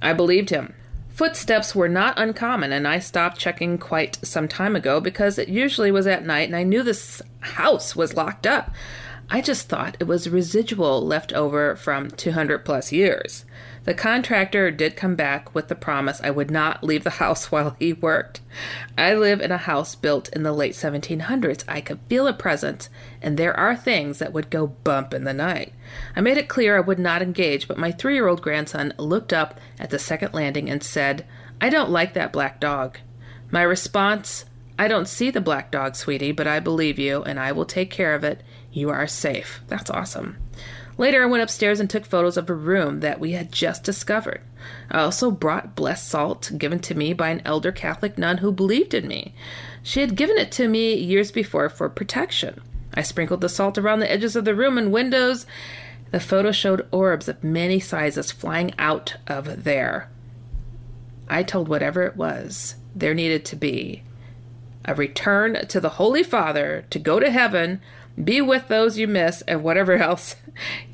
I 0.00 0.12
believed 0.12 0.50
him. 0.50 0.74
Footsteps 1.10 1.74
were 1.74 1.88
not 1.88 2.18
uncommon, 2.18 2.72
and 2.72 2.86
I 2.86 3.00
stopped 3.00 3.38
checking 3.38 3.76
quite 3.78 4.18
some 4.22 4.46
time 4.46 4.76
ago 4.76 5.00
because 5.00 5.38
it 5.38 5.48
usually 5.48 5.90
was 5.90 6.06
at 6.06 6.24
night 6.24 6.48
and 6.48 6.54
I 6.54 6.62
knew 6.62 6.82
this 6.82 7.20
house 7.40 7.96
was 7.96 8.14
locked 8.14 8.46
up. 8.46 8.70
I 9.28 9.40
just 9.40 9.68
thought 9.68 9.96
it 9.98 10.06
was 10.06 10.28
residual 10.28 11.04
left 11.04 11.32
over 11.32 11.74
from 11.76 12.10
200 12.10 12.64
plus 12.64 12.92
years. 12.92 13.44
The 13.88 13.94
contractor 13.94 14.70
did 14.70 14.96
come 14.96 15.14
back 15.14 15.54
with 15.54 15.68
the 15.68 15.74
promise 15.74 16.20
I 16.22 16.28
would 16.28 16.50
not 16.50 16.84
leave 16.84 17.04
the 17.04 17.24
house 17.24 17.46
while 17.50 17.74
he 17.78 17.94
worked. 17.94 18.42
I 18.98 19.14
live 19.14 19.40
in 19.40 19.50
a 19.50 19.56
house 19.56 19.94
built 19.94 20.28
in 20.28 20.42
the 20.42 20.52
late 20.52 20.74
1700s. 20.74 21.64
I 21.66 21.80
could 21.80 21.98
feel 22.06 22.26
a 22.26 22.34
presence, 22.34 22.90
and 23.22 23.38
there 23.38 23.58
are 23.58 23.74
things 23.74 24.18
that 24.18 24.34
would 24.34 24.50
go 24.50 24.66
bump 24.66 25.14
in 25.14 25.24
the 25.24 25.32
night. 25.32 25.72
I 26.14 26.20
made 26.20 26.36
it 26.36 26.50
clear 26.50 26.76
I 26.76 26.80
would 26.80 26.98
not 26.98 27.22
engage, 27.22 27.66
but 27.66 27.78
my 27.78 27.90
three 27.90 28.12
year 28.12 28.28
old 28.28 28.42
grandson 28.42 28.92
looked 28.98 29.32
up 29.32 29.58
at 29.78 29.88
the 29.88 29.98
second 29.98 30.34
landing 30.34 30.68
and 30.68 30.82
said, 30.82 31.24
I 31.58 31.70
don't 31.70 31.88
like 31.88 32.12
that 32.12 32.30
black 32.30 32.60
dog. 32.60 32.98
My 33.50 33.62
response, 33.62 34.44
I 34.78 34.86
don't 34.86 35.08
see 35.08 35.30
the 35.30 35.40
black 35.40 35.70
dog, 35.70 35.96
sweetie, 35.96 36.32
but 36.32 36.46
I 36.46 36.60
believe 36.60 36.98
you, 36.98 37.22
and 37.22 37.40
I 37.40 37.52
will 37.52 37.64
take 37.64 37.90
care 37.90 38.14
of 38.14 38.22
it. 38.22 38.42
You 38.70 38.90
are 38.90 39.06
safe. 39.06 39.62
That's 39.66 39.88
awesome. 39.88 40.36
Later, 40.98 41.22
I 41.22 41.26
went 41.26 41.44
upstairs 41.44 41.78
and 41.78 41.88
took 41.88 42.04
photos 42.04 42.36
of 42.36 42.50
a 42.50 42.54
room 42.54 43.00
that 43.00 43.20
we 43.20 43.32
had 43.32 43.52
just 43.52 43.84
discovered. 43.84 44.40
I 44.90 45.00
also 45.00 45.30
brought 45.30 45.76
blessed 45.76 46.08
salt 46.08 46.50
given 46.58 46.80
to 46.80 46.94
me 46.96 47.12
by 47.12 47.28
an 47.28 47.40
elder 47.44 47.70
Catholic 47.70 48.18
nun 48.18 48.38
who 48.38 48.50
believed 48.50 48.94
in 48.94 49.06
me. 49.06 49.32
She 49.82 50.00
had 50.00 50.16
given 50.16 50.36
it 50.36 50.50
to 50.52 50.66
me 50.66 50.94
years 50.94 51.30
before 51.30 51.68
for 51.68 51.88
protection. 51.88 52.60
I 52.94 53.02
sprinkled 53.02 53.40
the 53.40 53.48
salt 53.48 53.78
around 53.78 54.00
the 54.00 54.10
edges 54.10 54.34
of 54.34 54.44
the 54.44 54.56
room 54.56 54.76
and 54.76 54.92
windows. 54.92 55.46
The 56.10 56.18
photo 56.18 56.50
showed 56.50 56.88
orbs 56.90 57.28
of 57.28 57.44
many 57.44 57.78
sizes 57.78 58.32
flying 58.32 58.74
out 58.76 59.14
of 59.28 59.62
there. 59.62 60.10
I 61.28 61.44
told 61.44 61.68
whatever 61.68 62.02
it 62.02 62.16
was 62.16 62.74
there 62.96 63.14
needed 63.14 63.44
to 63.44 63.56
be 63.56 64.02
a 64.84 64.94
return 64.94 65.66
to 65.66 65.80
the 65.80 65.90
Holy 65.90 66.22
Father 66.22 66.86
to 66.90 66.98
go 66.98 67.20
to 67.20 67.30
heaven, 67.30 67.80
be 68.22 68.40
with 68.40 68.68
those 68.68 68.98
you 68.98 69.08
miss, 69.08 69.42
and 69.42 69.62
whatever 69.62 69.92
else. 69.96 70.36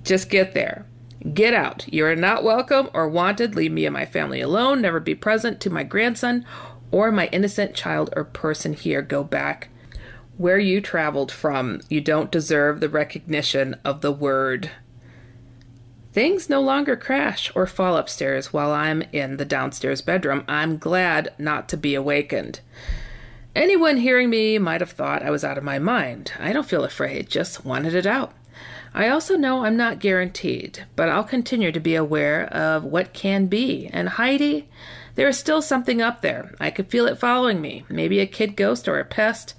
Just 0.03 0.31
get 0.31 0.55
there. 0.55 0.87
Get 1.33 1.55
out. 1.55 1.87
You 1.93 2.05
are 2.07 2.17
not 2.17 2.45
welcome 2.45 2.91
or 2.93 3.09
wanted. 3.09 3.55
Leave 3.55 3.73
me 3.73 3.87
and 3.87 3.95
my 3.95 4.05
family 4.05 4.41
alone. 4.41 4.83
Never 4.83 5.01
be 5.01 5.15
present 5.15 5.61
to 5.61 5.71
my 5.71 5.83
grandson 5.83 6.45
or 6.91 7.11
my 7.11 7.29
innocent 7.29 7.75
child 7.75 8.13
or 8.15 8.25
person 8.25 8.75
here. 8.75 9.01
Go 9.01 9.25
back 9.25 9.71
where 10.37 10.59
you 10.59 10.81
traveled 10.81 11.31
from, 11.31 11.81
you 11.89 12.01
don't 12.01 12.31
deserve 12.31 12.81
the 12.81 12.89
recognition 12.89 13.77
of 13.85 14.01
the 14.01 14.13
word. 14.13 14.71
Things 16.13 16.49
no 16.49 16.61
longer 16.61 16.97
crash 16.97 17.51
or 17.55 17.67
fall 17.67 17.97
upstairs 17.97 18.53
while 18.53 18.73
I'm 18.73 19.03
in 19.13 19.37
the 19.37 19.45
downstairs 19.45 20.01
bedroom. 20.01 20.45
I'm 20.47 20.79
glad 20.79 21.33
not 21.39 21.69
to 21.71 21.77
be 21.77 21.95
awakened. 21.95 22.61
Anyone 23.55 23.99
hearing 23.99 24.31
me 24.31 24.59
might 24.59 24.81
have 24.81 24.91
thought 24.91 25.23
I 25.23 25.31
was 25.31 25.45
out 25.45 25.59
of 25.59 25.63
my 25.63 25.79
mind. 25.79 26.33
I 26.41 26.53
don't 26.53 26.67
feel 26.67 26.83
afraid, 26.83 27.29
just 27.29 27.65
wanted 27.65 27.95
it 27.95 28.07
out. 28.07 28.33
I 28.93 29.09
also 29.09 29.37
know 29.37 29.65
I'm 29.65 29.77
not 29.77 30.01
guaranteed, 30.01 30.85
but 30.97 31.09
I'll 31.09 31.25
continue 31.25 31.71
to 31.71 31.81
be 31.81 31.95
aware 31.95 32.47
of 32.47 32.83
what 32.85 33.13
can 33.13 33.47
be. 33.47 33.89
And 33.93 34.09
Heidi, 34.09 34.69
there 35.15 35.29
is 35.29 35.39
still 35.39 35.63
something 35.63 36.03
up 36.03 36.21
there. 36.21 36.53
I 36.59 36.71
could 36.71 36.89
feel 36.89 37.07
it 37.07 37.19
following 37.19 37.61
me. 37.61 37.85
Maybe 37.89 38.19
a 38.19 38.27
kid 38.27 38.57
ghost 38.57 38.89
or 38.89 38.99
a 38.99 39.05
pest. 39.05 39.55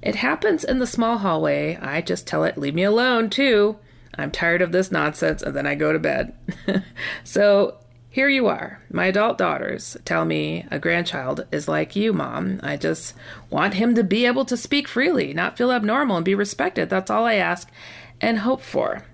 It 0.00 0.16
happens 0.16 0.64
in 0.64 0.78
the 0.78 0.86
small 0.86 1.18
hallway. 1.18 1.76
I 1.76 2.00
just 2.00 2.26
tell 2.26 2.44
it, 2.44 2.56
leave 2.56 2.74
me 2.74 2.84
alone, 2.84 3.28
too. 3.28 3.76
I'm 4.16 4.30
tired 4.30 4.62
of 4.62 4.72
this 4.72 4.90
nonsense, 4.90 5.42
and 5.42 5.54
then 5.54 5.66
I 5.66 5.74
go 5.74 5.92
to 5.92 5.98
bed. 5.98 6.34
so 7.24 7.76
here 8.16 8.30
you 8.30 8.46
are. 8.46 8.80
My 8.90 9.08
adult 9.08 9.36
daughters 9.36 9.94
tell 10.06 10.24
me 10.24 10.64
a 10.70 10.78
grandchild 10.78 11.46
is 11.52 11.68
like 11.68 11.94
you, 11.94 12.14
Mom. 12.14 12.60
I 12.62 12.78
just 12.78 13.12
want 13.50 13.74
him 13.74 13.94
to 13.94 14.02
be 14.02 14.24
able 14.24 14.46
to 14.46 14.56
speak 14.56 14.88
freely, 14.88 15.34
not 15.34 15.58
feel 15.58 15.70
abnormal, 15.70 16.16
and 16.16 16.24
be 16.24 16.34
respected. 16.34 16.88
That's 16.88 17.10
all 17.10 17.26
I 17.26 17.34
ask 17.34 17.70
and 18.18 18.38
hope 18.38 18.62
for. 18.62 19.04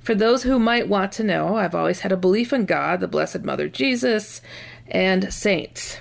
For 0.00 0.14
those 0.14 0.44
who 0.44 0.60
might 0.60 0.86
want 0.86 1.10
to 1.14 1.24
know, 1.24 1.56
I've 1.56 1.74
always 1.74 2.02
had 2.02 2.12
a 2.12 2.16
belief 2.16 2.52
in 2.52 2.66
God, 2.66 3.00
the 3.00 3.08
Blessed 3.08 3.42
Mother 3.42 3.68
Jesus, 3.68 4.40
and 4.86 5.34
saints. 5.34 5.98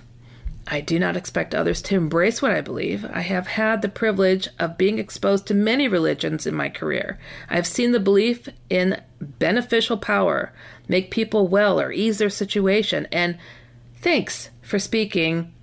I 0.68 0.82
do 0.82 1.00
not 1.00 1.18
expect 1.18 1.56
others 1.56 1.82
to 1.84 1.96
embrace 1.96 2.44
what 2.44 2.52
I 2.52 2.62
believe. 2.62 3.06
I 3.06 3.22
have 3.22 3.48
had 3.48 3.82
the 3.82 3.90
privilege 3.90 4.50
of 4.60 4.78
being 4.78 5.00
exposed 5.00 5.48
to 5.48 5.56
many 5.56 5.88
religions 5.88 6.46
in 6.46 6.54
my 6.54 6.70
career. 6.70 7.18
I 7.50 7.56
have 7.56 7.66
seen 7.66 7.92
the 7.92 8.00
belief 8.00 8.50
in 8.70 9.02
beneficial 9.20 9.98
power 9.98 10.54
make 10.88 11.12
people 11.12 11.48
well 11.48 11.80
or 11.80 11.92
ease 11.92 12.18
their 12.18 12.30
situation, 12.30 13.08
and 13.12 13.38
thanks 14.02 14.50
for 14.62 14.80
speaking 14.80 15.54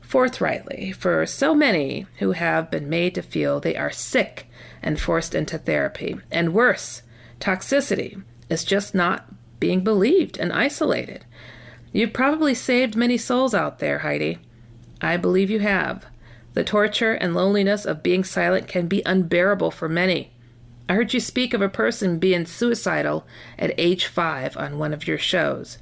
forthrightly 0.00 0.92
for 0.92 1.26
so 1.26 1.54
many 1.54 2.06
who 2.18 2.32
have 2.32 2.70
been 2.70 2.88
made 2.88 3.14
to 3.14 3.22
feel 3.22 3.58
they 3.58 3.76
are 3.76 3.90
sick 3.90 4.46
and 4.82 5.00
forced 5.00 5.34
into 5.34 5.58
therapy. 5.58 6.16
And 6.30 6.54
worse, 6.54 7.02
toxicity 7.40 8.22
is 8.48 8.64
just 8.64 8.94
not 8.94 9.26
being 9.58 9.82
believed 9.82 10.38
and 10.38 10.52
isolated. 10.52 11.24
You've 11.92 12.12
probably 12.12 12.54
saved 12.54 12.94
many 12.94 13.16
souls 13.16 13.54
out 13.54 13.78
there, 13.78 14.00
Heidi. 14.00 14.38
I 15.00 15.16
believe 15.16 15.50
you 15.50 15.60
have. 15.60 16.06
The 16.54 16.64
torture 16.64 17.12
and 17.12 17.34
loneliness 17.34 17.84
of 17.84 18.02
being 18.02 18.24
silent 18.24 18.68
can 18.68 18.86
be 18.86 19.02
unbearable 19.04 19.70
for 19.70 19.88
many. 19.88 20.32
I 20.88 20.94
heard 20.94 21.12
you 21.12 21.20
speak 21.20 21.52
of 21.52 21.62
a 21.62 21.68
person 21.68 22.18
being 22.18 22.46
suicidal 22.46 23.26
at 23.58 23.74
age 23.78 24.06
five 24.06 24.56
on 24.56 24.78
one 24.78 24.92
of 24.92 25.06
your 25.06 25.18
shows. 25.18 25.78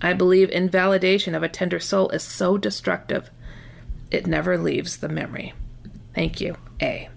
I 0.00 0.14
believe 0.14 0.50
invalidation 0.50 1.34
of 1.34 1.44
a 1.44 1.48
tender 1.48 1.78
soul 1.78 2.08
is 2.08 2.24
so 2.24 2.58
destructive, 2.58 3.30
it 4.10 4.26
never 4.26 4.58
leaves 4.58 4.96
the 4.96 5.08
memory. 5.08 5.54
Thank 6.14 6.40
you, 6.40 6.56
A. 6.82 7.08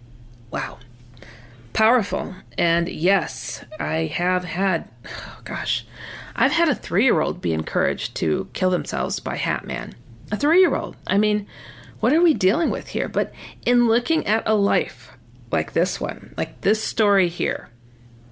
Wow. 0.52 0.78
Powerful. 1.74 2.36
And 2.58 2.88
yes, 2.88 3.66
I 3.80 4.06
have 4.06 4.46
had, 4.46 4.88
oh 5.06 5.42
gosh, 5.44 5.86
I've 6.36 6.54
had 6.54 6.70
a 6.70 6.76
three 6.76 7.04
year 7.04 7.20
old 7.20 7.42
be 7.42 7.54
encouraged 7.54 8.16
to 8.16 8.48
kill 8.54 8.70
themselves 8.70 9.20
by 9.20 9.36
Hat 9.36 9.66
Man. 9.66 9.96
A 10.32 10.38
three 10.38 10.60
year 10.62 10.76
old. 10.76 10.96
I 11.08 11.18
mean, 11.18 11.48
what 12.00 12.14
are 12.14 12.22
we 12.22 12.34
dealing 12.34 12.70
with 12.70 12.90
here? 12.90 13.10
But 13.10 13.34
in 13.66 13.88
looking 13.88 14.26
at 14.26 14.44
a 14.46 14.54
life 14.54 15.12
like 15.56 15.72
this 15.72 16.02
one, 16.02 16.34
like 16.36 16.62
this 16.62 16.84
story 16.84 17.30
here, 17.30 17.70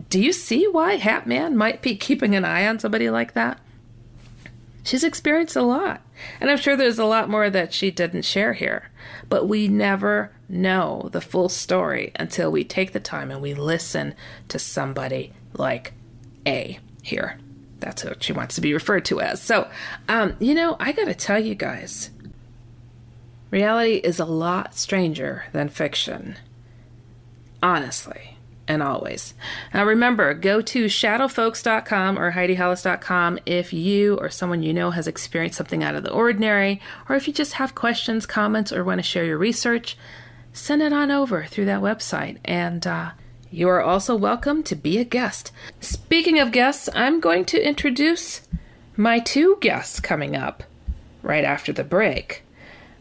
do 0.10 0.22
you 0.22 0.34
see 0.34 0.68
why 0.68 0.98
Hat 0.98 1.26
Man 1.26 1.56
might 1.56 1.82
be 1.82 1.96
keeping 1.96 2.36
an 2.36 2.44
eye 2.44 2.68
on 2.68 2.80
somebody 2.80 3.10
like 3.10 3.32
that? 3.32 3.60
She's 4.84 5.06
experienced 5.06 5.56
a 5.56 5.62
lot. 5.62 6.02
And 6.42 6.52
I'm 6.52 6.58
sure 6.58 6.76
there's 6.76 7.00
a 7.00 7.06
lot 7.06 7.30
more 7.30 7.50
that 7.50 7.74
she 7.74 7.92
didn't 7.92 8.26
share 8.26 8.52
here. 8.52 8.92
But 9.30 9.48
we 9.48 9.70
never 9.70 10.32
know 10.50 11.08
the 11.14 11.22
full 11.22 11.48
story 11.48 12.12
until 12.18 12.52
we 12.52 12.66
take 12.66 12.92
the 12.92 13.00
time 13.00 13.32
and 13.32 13.42
we 13.42 13.54
listen 13.54 14.16
to 14.50 14.60
somebody 14.60 15.32
like 15.54 15.94
A 16.46 16.78
here. 17.02 17.40
That's 17.80 18.04
what 18.04 18.22
she 18.22 18.34
wants 18.34 18.56
to 18.56 18.62
be 18.62 18.74
referred 18.74 19.06
to 19.06 19.22
as. 19.22 19.42
So, 19.42 19.70
um, 20.10 20.36
you 20.40 20.54
know, 20.54 20.76
I 20.78 20.92
got 20.92 21.06
to 21.06 21.16
tell 21.16 21.40
you 21.40 21.56
guys, 21.56 22.12
reality 23.50 23.96
is 23.96 24.20
a 24.20 24.26
lot 24.26 24.76
stranger 24.76 25.46
than 25.54 25.70
fiction. 25.70 26.36
Honestly, 27.64 28.36
and 28.68 28.84
always. 28.84 29.34
Now 29.74 29.86
remember, 29.86 30.34
go 30.34 30.62
to 30.62 30.86
shadowfolks.com 30.86 32.20
or 32.20 32.34
HeidiHollis.com 32.34 33.40
if 33.46 33.72
you 33.72 34.16
or 34.18 34.30
someone 34.30 34.64
you 34.64 34.74
know 34.74 34.92
has 34.92 35.08
experienced 35.08 35.58
something 35.58 35.82
out 35.82 35.96
of 35.96 36.04
the 36.04 36.12
ordinary, 36.12 36.82
or 37.08 37.16
if 37.16 37.26
you 37.26 37.34
just 37.34 37.54
have 37.54 37.74
questions, 37.74 38.26
comments, 38.26 38.74
or 38.74 38.84
want 38.84 39.00
to 39.00 39.04
share 39.04 39.24
your 39.24 39.38
research, 39.38 39.98
send 40.52 40.82
it 40.82 40.92
on 40.92 41.10
over 41.10 41.46
through 41.46 41.66
that 41.66 41.82
website. 41.82 42.38
And 42.44 42.86
uh, 42.86 43.12
you 43.50 43.70
are 43.70 43.82
also 43.82 44.14
welcome 44.14 44.62
to 44.64 44.76
be 44.76 44.98
a 44.98 45.06
guest. 45.06 45.54
Speaking 45.80 46.38
of 46.38 46.52
guests, 46.52 46.90
I'm 46.94 47.22
going 47.22 47.46
to 47.46 47.66
introduce 47.66 48.42
my 48.98 49.20
two 49.20 49.58
guests 49.62 50.02
coming 50.02 50.36
up 50.36 50.64
right 51.22 51.46
after 51.46 51.72
the 51.72 51.86
break. 51.86 52.44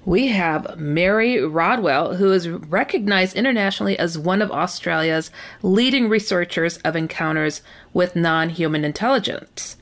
We 0.04 0.28
have 0.28 0.78
Mary 0.78 1.40
Rodwell, 1.40 2.16
who 2.16 2.32
is 2.32 2.48
recognized 2.48 3.36
internationally 3.36 3.96
as 3.96 4.18
one 4.18 4.42
of 4.42 4.50
Australia's 4.50 5.30
leading 5.62 6.08
researchers 6.08 6.78
of 6.78 6.96
encounters 6.96 7.62
with 7.92 8.16
non 8.16 8.48
human 8.48 8.84
intelligence. 8.84 9.76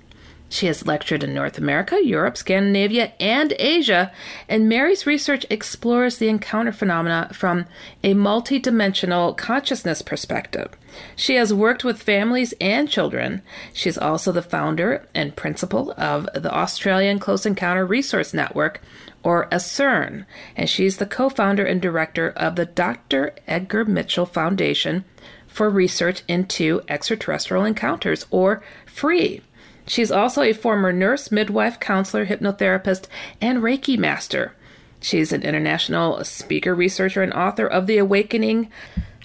She 0.50 0.66
has 0.66 0.85
lectured 0.85 1.22
in 1.22 1.33
North 1.33 1.59
America, 1.59 2.04
Europe, 2.04 2.37
Scandinavia, 2.37 3.12
and 3.20 3.54
Asia, 3.59 4.11
and 4.48 4.68
Mary's 4.68 5.06
research 5.06 5.46
explores 5.48 6.18
the 6.18 6.28
encounter 6.28 6.72
phenomena 6.72 7.30
from 7.33 7.66
a 8.02 8.14
multidimensional 8.14 9.37
consciousness 9.37 10.02
perspective. 10.02 10.70
She 11.14 11.37
has 11.37 11.54
worked 11.54 11.85
with 11.85 12.02
families 12.02 12.52
and 12.61 12.90
children. 12.90 13.42
She 13.72 13.88
is 13.88 13.96
also 13.96 14.33
the 14.33 14.42
founder 14.42 15.06
and 15.14 15.37
principal 15.37 15.94
of 15.96 16.28
the 16.35 16.52
Australian 16.52 17.20
Close 17.20 17.46
Encounter 17.46 17.87
Resource 17.87 18.35
Network, 18.35 18.83
or 19.22 19.48
ACERN, 19.50 20.26
and 20.56 20.68
she's 20.68 20.96
the 20.96 21.06
co 21.06 21.28
founder 21.28 21.64
and 21.64 21.80
director 21.80 22.30
of 22.30 22.56
the 22.56 22.66
Dr. 22.66 23.35
Edgar 23.46 23.85
Mitchell 23.85 24.26
Foundation 24.26 25.04
for 25.46 25.68
Research 25.68 26.22
into 26.28 26.83
Extraterrestrial 26.88 27.64
Encounters, 27.64 28.26
or 28.30 28.62
FREE. 28.87 29.42
She's 29.87 30.12
also 30.12 30.42
a 30.42 30.52
former 30.52 30.92
nurse, 30.92 31.33
midwife, 31.33 31.80
counselor, 31.80 32.26
hypnotherapist, 32.26 33.06
and 33.40 33.59
Reiki 33.59 33.98
master. 33.98 34.54
She's 35.00 35.33
an 35.33 35.42
international 35.42 36.22
speaker, 36.24 36.74
researcher, 36.74 37.22
and 37.22 37.33
author 37.33 37.66
of 37.66 37.87
The 37.87 37.98
Awakening 37.98 38.70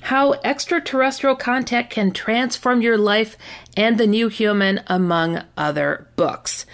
How 0.04 0.34
Extraterrestrial 0.44 1.36
Contact 1.36 1.92
Can 1.92 2.12
Transform 2.12 2.82
Your 2.82 2.98
Life 2.98 3.38
and 3.76 3.98
The 3.98 4.08
New 4.08 4.30
Human, 4.30 4.82
among 4.88 5.42
other 5.58 6.08
books. 6.16 6.66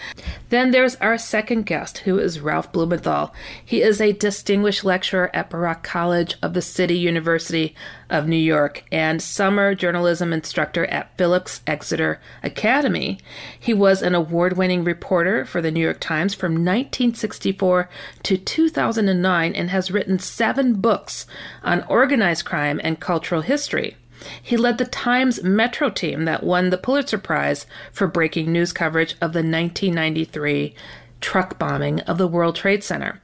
Then 0.50 0.72
there's 0.72 0.96
our 0.98 1.18
second 1.18 1.66
guest, 1.66 2.00
who 2.00 2.20
is 2.20 2.40
Ralph 2.40 2.72
Blumenthal. 2.72 3.34
He 3.64 3.82
is 3.82 4.00
a 4.00 4.12
distinguished 4.12 4.84
lecturer 4.84 5.30
at 5.34 5.50
Baruch 5.50 5.84
College 5.84 6.36
of 6.42 6.54
the 6.54 6.62
City 6.62 6.98
University 6.98 7.76
of 8.10 8.28
New 8.28 8.36
York 8.36 8.84
and 8.92 9.22
summer 9.22 9.74
journalism 9.74 10.34
instructor 10.34 10.86
at 10.88 11.18
Phillips 11.18 11.62
Exeter 11.66 12.20
Academy. 12.44 13.20
He 13.58 13.74
was 13.74 14.02
an 14.02 14.14
award 14.14 14.58
winning 14.58 14.84
reporter 14.84 15.46
for 15.46 15.62
the 15.62 15.72
New 15.72 15.80
York 15.80 16.00
Times 16.00 16.34
from 16.34 16.52
1964 16.52 17.90
to 18.24 18.38
2009 18.38 19.56
and 19.56 19.70
has 19.70 19.92
written 19.92 20.20
seven 20.20 20.74
books 20.74 21.26
on 21.64 21.84
organized 21.84 22.46
crime 22.46 22.82
and 22.84 23.00
cultural 23.00 23.42
history. 23.42 23.96
He 24.42 24.58
led 24.58 24.78
the 24.78 24.86
Times 24.86 25.44
Metro 25.44 25.90
team 25.90 26.26
that 26.26 26.44
won 26.44 26.70
the 26.70 26.78
Pulitzer 26.78 27.18
Prize 27.18 27.66
for 27.92 28.08
breaking 28.08 28.52
news 28.52 28.74
coverage 28.74 29.14
of 29.14 29.34
the 29.34 29.40
1993 29.40 30.76
truck 31.22 31.58
bombing 31.58 32.00
of 32.02 32.18
the 32.18 32.28
World 32.28 32.56
Trade 32.56 32.84
Center. 32.84 33.22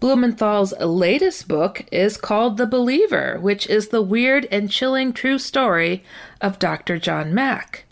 Blumenthal's 0.00 0.72
latest 0.80 1.46
book 1.46 1.84
is 1.92 2.16
called 2.16 2.56
The 2.56 2.66
Believer, 2.66 3.38
which 3.38 3.66
is 3.66 3.88
the 3.88 4.00
weird 4.00 4.46
and 4.50 4.70
chilling 4.70 5.12
true 5.12 5.38
story 5.38 6.02
of 6.40 6.58
Dr. 6.58 6.98
John 6.98 7.34
Mack. 7.34 7.84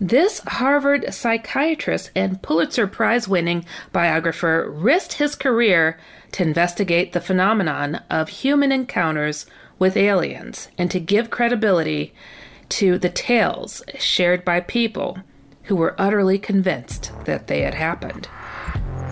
This 0.00 0.40
Harvard 0.40 1.12
psychiatrist 1.12 2.10
and 2.14 2.42
Pulitzer 2.42 2.86
Prize 2.86 3.26
winning 3.26 3.64
biographer 3.92 4.70
risked 4.70 5.14
his 5.14 5.34
career 5.34 5.98
to 6.32 6.42
investigate 6.42 7.12
the 7.12 7.20
phenomenon 7.20 8.02
of 8.10 8.28
human 8.28 8.70
encounters 8.70 9.46
with 9.78 9.96
aliens 9.96 10.68
and 10.78 10.90
to 10.90 11.00
give 11.00 11.30
credibility 11.30 12.14
to 12.68 12.98
the 12.98 13.08
tales 13.08 13.82
shared 13.98 14.44
by 14.44 14.60
people 14.60 15.18
who 15.64 15.76
were 15.76 15.94
utterly 15.98 16.38
convinced 16.38 17.12
that 17.24 17.46
they 17.46 17.62
had 17.62 17.74
happened. 17.74 18.26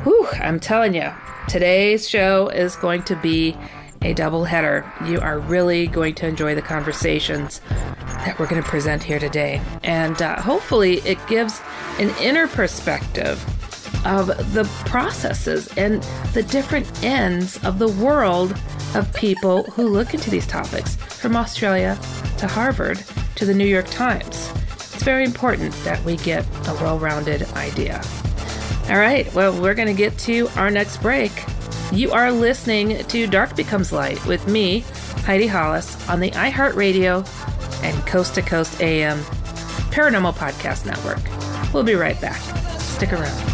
Whew, 0.05 0.29
I'm 0.35 0.61
telling 0.61 0.95
you, 0.95 1.13
today's 1.49 2.09
show 2.09 2.49
is 2.49 2.77
going 2.77 3.03
to 3.05 3.17
be 3.17 3.57
a 4.03 4.13
double 4.15 4.45
header. 4.45 4.91
You 5.05 5.21
are 5.21 5.39
really 5.39 5.87
going 5.87 6.15
to 6.17 6.27
enjoy 6.27 6.55
the 6.55 6.63
conversations 6.63 7.61
that 8.25 8.39
we're 8.39 8.47
going 8.47 8.63
to 8.63 8.69
present 8.69 9.03
here 9.03 9.19
today. 9.19 9.61
And 9.83 10.21
uh, 10.21 10.41
hopefully, 10.41 10.99
it 11.01 11.19
gives 11.27 11.61
an 11.99 12.11
inner 12.21 12.47
perspective 12.47 13.43
of 14.05 14.27
the 14.55 14.65
processes 14.87 15.69
and 15.77 16.03
the 16.33 16.43
different 16.43 16.91
ends 17.03 17.63
of 17.65 17.79
the 17.79 17.89
world 17.89 18.57
of 18.95 19.13
people 19.15 19.65
who 19.65 19.89
look 19.89 20.15
into 20.15 20.31
these 20.31 20.47
topics, 20.47 20.97
from 20.97 21.37
Australia 21.37 21.99
to 22.39 22.47
Harvard 22.47 23.03
to 23.37 23.45
the 23.45 23.55
New 23.55 23.67
York 23.67 23.87
Times. 23.87 24.53
It's 24.73 25.03
very 25.03 25.25
important 25.25 25.73
that 25.85 26.03
we 26.05 26.17
get 26.19 26.45
a 26.69 26.75
well 26.75 26.99
rounded 26.99 27.43
idea. 27.55 28.03
All 28.89 28.99
right, 28.99 29.33
well, 29.35 29.59
we're 29.61 29.75
going 29.75 29.89
to 29.89 29.95
get 29.95 30.19
to 30.21 30.49
our 30.57 30.71
next 30.71 30.99
break. 30.99 31.33
You 31.93 32.13
are 32.13 32.31
listening 32.31 33.05
to 33.05 33.27
Dark 33.27 33.57
Becomes 33.57 33.93
Light 33.93 34.25
with 34.27 34.47
me, 34.47 34.81
Heidi 35.25 35.47
Hollis, 35.47 36.09
on 36.09 36.21
the 36.21 36.31
iHeartRadio 36.33 37.27
and 37.83 38.07
Coast 38.07 38.35
to 38.35 38.43
Coast 38.43 38.81
AM 38.81 39.19
Paranormal 39.91 40.35
Podcast 40.35 40.87
Network. 40.87 41.23
We'll 41.73 41.85
be 41.85 41.95
right 41.95 42.21
back. 42.21 42.41
Stick 42.81 43.13
around. 43.13 43.54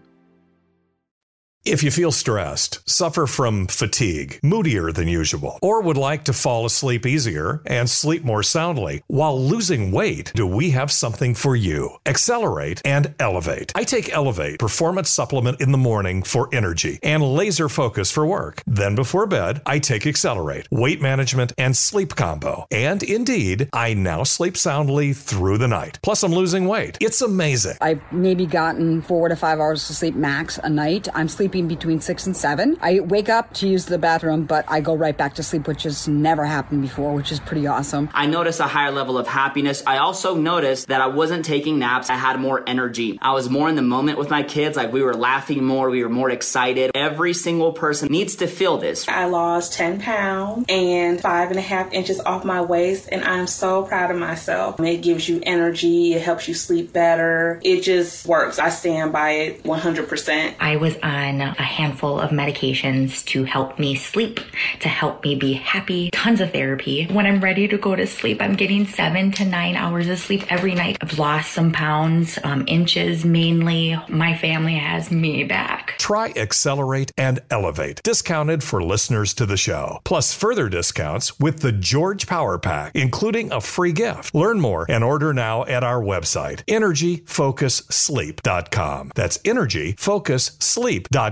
If 1.63 1.83
you 1.83 1.91
feel 1.91 2.11
stressed, 2.11 2.89
suffer 2.89 3.27
from 3.27 3.67
fatigue, 3.67 4.39
moodier 4.41 4.91
than 4.91 5.07
usual, 5.07 5.59
or 5.61 5.83
would 5.83 5.95
like 5.95 6.23
to 6.23 6.33
fall 6.33 6.65
asleep 6.65 7.05
easier 7.05 7.61
and 7.67 7.87
sleep 7.87 8.23
more 8.23 8.41
soundly 8.41 9.03
while 9.05 9.39
losing 9.39 9.91
weight, 9.91 10.31
do 10.33 10.47
we 10.47 10.71
have 10.71 10.91
something 10.91 11.35
for 11.35 11.55
you? 11.55 11.97
Accelerate 12.07 12.81
and 12.83 13.13
Elevate. 13.19 13.73
I 13.75 13.83
take 13.83 14.11
Elevate 14.11 14.57
Performance 14.57 15.11
Supplement 15.11 15.61
in 15.61 15.71
the 15.71 15.77
morning 15.77 16.23
for 16.23 16.49
energy 16.51 16.97
and 17.03 17.21
laser 17.21 17.69
focus 17.69 18.11
for 18.11 18.25
work. 18.25 18.63
Then 18.65 18.95
before 18.95 19.27
bed, 19.27 19.61
I 19.63 19.77
take 19.77 20.07
Accelerate, 20.07 20.67
weight 20.71 20.99
management, 20.99 21.53
and 21.59 21.77
sleep 21.77 22.15
combo. 22.15 22.65
And 22.71 23.03
indeed, 23.03 23.69
I 23.71 23.93
now 23.93 24.23
sleep 24.23 24.57
soundly 24.57 25.13
through 25.13 25.59
the 25.59 25.67
night. 25.67 25.99
Plus, 26.01 26.23
I'm 26.23 26.33
losing 26.33 26.67
weight. 26.67 26.97
It's 26.99 27.21
amazing. 27.21 27.77
I've 27.81 28.01
maybe 28.11 28.47
gotten 28.47 29.03
four 29.03 29.29
to 29.29 29.35
five 29.35 29.59
hours 29.59 29.87
of 29.91 29.95
sleep 29.95 30.15
max 30.15 30.57
a 30.57 30.69
night. 30.69 31.07
I'm 31.13 31.27
sleeping 31.27 31.50
between 31.51 31.99
six 31.99 32.25
and 32.25 32.35
seven. 32.35 32.77
I 32.81 33.01
wake 33.01 33.29
up 33.29 33.53
to 33.55 33.67
use 33.67 33.85
the 33.85 33.97
bathroom, 33.97 34.45
but 34.45 34.65
I 34.67 34.79
go 34.79 34.95
right 34.95 35.15
back 35.15 35.35
to 35.35 35.43
sleep, 35.43 35.67
which 35.67 35.83
has 35.83 36.07
never 36.07 36.45
happened 36.45 36.81
before, 36.81 37.13
which 37.13 37.31
is 37.31 37.39
pretty 37.41 37.67
awesome. 37.67 38.09
I 38.13 38.25
noticed 38.25 38.59
a 38.61 38.67
higher 38.67 38.91
level 38.91 39.17
of 39.17 39.27
happiness. 39.27 39.83
I 39.85 39.97
also 39.97 40.35
noticed 40.35 40.87
that 40.87 41.01
I 41.01 41.07
wasn't 41.07 41.43
taking 41.43 41.79
naps. 41.79 42.09
I 42.09 42.15
had 42.15 42.39
more 42.39 42.63
energy. 42.65 43.19
I 43.21 43.33
was 43.33 43.49
more 43.49 43.67
in 43.67 43.75
the 43.75 43.81
moment 43.81 44.17
with 44.17 44.29
my 44.29 44.43
kids. 44.43 44.77
Like 44.77 44.93
we 44.93 45.03
were 45.03 45.13
laughing 45.13 45.63
more. 45.63 45.89
We 45.89 46.03
were 46.03 46.09
more 46.09 46.29
excited. 46.29 46.91
Every 46.95 47.33
single 47.33 47.73
person 47.73 48.09
needs 48.09 48.35
to 48.37 48.47
feel 48.47 48.77
this. 48.77 49.07
I 49.09 49.25
lost 49.25 49.73
10 49.73 49.99
pounds 49.99 50.65
and 50.69 51.19
five 51.19 51.49
and 51.49 51.59
a 51.59 51.61
half 51.61 51.91
inches 51.91 52.19
off 52.21 52.45
my 52.45 52.61
waist, 52.61 53.09
and 53.11 53.23
I'm 53.25 53.47
so 53.47 53.83
proud 53.83 54.11
of 54.11 54.17
myself. 54.17 54.79
It 54.79 55.01
gives 55.01 55.27
you 55.27 55.41
energy. 55.43 56.13
It 56.13 56.21
helps 56.21 56.47
you 56.47 56.53
sleep 56.53 56.93
better. 56.93 57.59
It 57.63 57.81
just 57.81 58.25
works. 58.25 58.59
I 58.59 58.69
stand 58.69 59.11
by 59.11 59.31
it 59.31 59.63
100%. 59.63 60.55
I 60.59 60.77
was 60.77 60.95
on 61.01 61.40
a 61.41 61.63
handful 61.63 62.19
of 62.19 62.31
medications 62.31 63.23
to 63.25 63.43
help 63.43 63.77
me 63.79 63.95
sleep, 63.95 64.39
to 64.79 64.89
help 64.89 65.23
me 65.23 65.35
be 65.35 65.53
happy, 65.53 66.09
tons 66.11 66.41
of 66.41 66.51
therapy. 66.51 67.05
When 67.07 67.25
I'm 67.25 67.41
ready 67.41 67.67
to 67.67 67.77
go 67.77 67.95
to 67.95 68.05
sleep, 68.07 68.41
I'm 68.41 68.55
getting 68.55 68.85
seven 68.85 69.31
to 69.33 69.45
nine 69.45 69.75
hours 69.75 70.07
of 70.07 70.19
sleep 70.19 70.51
every 70.51 70.75
night. 70.75 70.97
I've 71.01 71.17
lost 71.17 71.53
some 71.53 71.71
pounds, 71.71 72.37
um, 72.43 72.65
inches 72.67 73.23
mainly. 73.25 73.97
My 74.07 74.37
family 74.37 74.75
has 74.75 75.09
me 75.11 75.43
back. 75.43 75.95
Try 75.97 76.31
Accelerate 76.35 77.11
and 77.17 77.39
Elevate, 77.49 78.03
discounted 78.03 78.63
for 78.63 78.83
listeners 78.83 79.33
to 79.35 79.45
the 79.45 79.57
show. 79.57 79.99
Plus 80.03 80.33
further 80.33 80.67
discounts 80.69 81.39
with 81.39 81.61
the 81.61 81.71
George 81.71 82.27
Power 82.27 82.57
Pack, 82.57 82.95
including 82.95 83.51
a 83.51 83.61
free 83.61 83.93
gift. 83.93 84.33
Learn 84.35 84.59
more 84.59 84.85
and 84.89 85.03
order 85.03 85.33
now 85.33 85.63
at 85.65 85.83
our 85.83 86.01
website, 86.01 86.63
energyfocussleep.com. 86.65 89.11
That's 89.15 89.37
energyfocussleep.com 89.39 91.30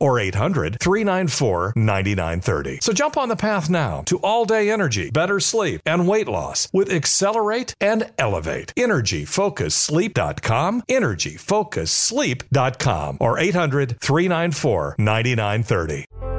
or 0.00 0.20
800 0.20 0.78
394 0.80 1.72
9930. 1.76 2.78
So 2.80 2.92
jump 2.92 3.16
on 3.16 3.28
the 3.28 3.36
path 3.36 3.70
now 3.70 4.02
to 4.06 4.18
all 4.18 4.44
day 4.44 4.70
energy, 4.70 5.10
better 5.10 5.38
sleep, 5.40 5.80
and 5.86 6.06
weight 6.08 6.28
loss 6.28 6.68
with 6.72 6.92
Accelerate 6.92 7.74
and 7.80 8.10
Elevate. 8.18 8.74
EnergyFocusSleep.com, 8.76 10.82
EnergyFocusSleep.com, 10.88 13.16
or 13.20 13.38
800 13.38 14.00
394 14.00 14.96
9930. 14.98 16.37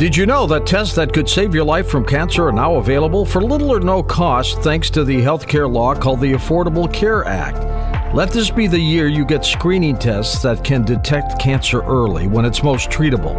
Did 0.00 0.16
you 0.16 0.24
know 0.24 0.46
that 0.46 0.66
tests 0.66 0.94
that 0.94 1.12
could 1.12 1.28
save 1.28 1.54
your 1.54 1.66
life 1.66 1.86
from 1.86 2.06
cancer 2.06 2.48
are 2.48 2.52
now 2.52 2.76
available 2.76 3.26
for 3.26 3.42
little 3.42 3.70
or 3.70 3.80
no 3.80 4.02
cost 4.02 4.62
thanks 4.62 4.88
to 4.88 5.04
the 5.04 5.20
healthcare 5.20 5.70
law 5.70 5.94
called 5.94 6.22
the 6.22 6.32
Affordable 6.32 6.90
Care 6.90 7.22
Act? 7.26 8.14
Let 8.14 8.30
this 8.30 8.48
be 8.48 8.66
the 8.66 8.80
year 8.80 9.08
you 9.08 9.26
get 9.26 9.44
screening 9.44 9.98
tests 9.98 10.40
that 10.42 10.64
can 10.64 10.86
detect 10.86 11.38
cancer 11.38 11.82
early 11.82 12.28
when 12.28 12.46
it's 12.46 12.62
most 12.62 12.88
treatable. 12.88 13.36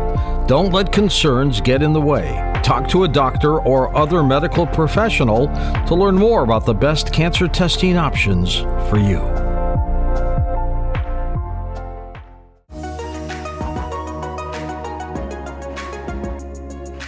Don't 0.47 0.72
let 0.72 0.91
concerns 0.91 1.62
get 1.62 1.82
in 1.82 1.93
the 1.93 1.99
way. 1.99 2.51
Talk 2.64 2.88
to 2.89 3.05
a 3.05 3.07
doctor 3.07 3.59
or 3.62 3.97
other 3.97 4.22
medical 4.22 4.68
professional 4.68 5.47
to 5.88 5.95
learn 5.95 6.14
more 6.14 6.43
about 6.43 6.68
the 6.68 6.76
best 6.76 7.12
cancer 7.12 7.47
testing 7.47 7.97
options 7.97 8.57
for 8.88 8.99
you. 8.99 9.51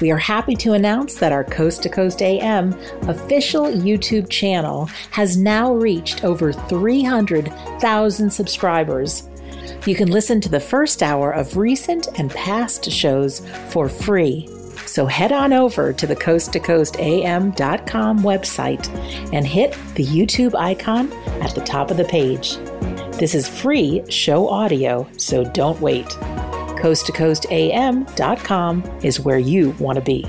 We 0.04 0.12
are 0.12 0.18
happy 0.18 0.56
to 0.56 0.74
announce 0.74 1.16
that 1.16 1.32
our 1.32 1.46
Coast 1.46 1.82
to 1.84 1.90
Coast 1.90 2.22
AM 2.22 2.74
official 3.08 3.68
YouTube 3.68 4.28
channel 4.28 4.88
has 5.12 5.38
now 5.38 5.74
reached 5.74 6.26
over 6.26 6.52
300,000 6.52 8.30
subscribers. 8.30 9.30
You 9.86 9.96
can 9.96 10.12
listen 10.12 10.42
to 10.42 10.50
the 10.50 10.60
first 10.60 11.02
hour 11.02 11.32
of 11.32 11.56
recent 11.56 12.10
and 12.20 12.30
past 12.32 12.92
shows 12.92 13.48
for 13.70 13.88
free. 13.88 14.50
So 14.86 15.06
head 15.06 15.32
on 15.32 15.54
over 15.54 15.94
to 15.94 16.06
the 16.06 16.18
coast 16.18 16.52
to 16.52 16.60
coast 16.60 17.00
am.com 17.00 18.24
website 18.24 18.90
and 19.32 19.48
hit 19.48 19.72
the 19.96 20.06
YouTube 20.06 20.54
icon 20.54 21.14
at 21.42 21.56
the 21.56 21.62
top 21.62 21.92
of 21.92 21.96
the 21.96 22.04
page. 22.04 22.58
This 23.18 23.34
is 23.34 23.48
free 23.48 24.04
show 24.10 24.50
audio, 24.50 25.08
so 25.16 25.46
don't 25.46 25.80
wait 25.80 26.18
coasttocoastam.com 26.84 28.84
is 29.04 29.20
where 29.22 29.40
you 29.40 29.70
want 29.80 29.96
to 29.96 30.02
be. 30.02 30.28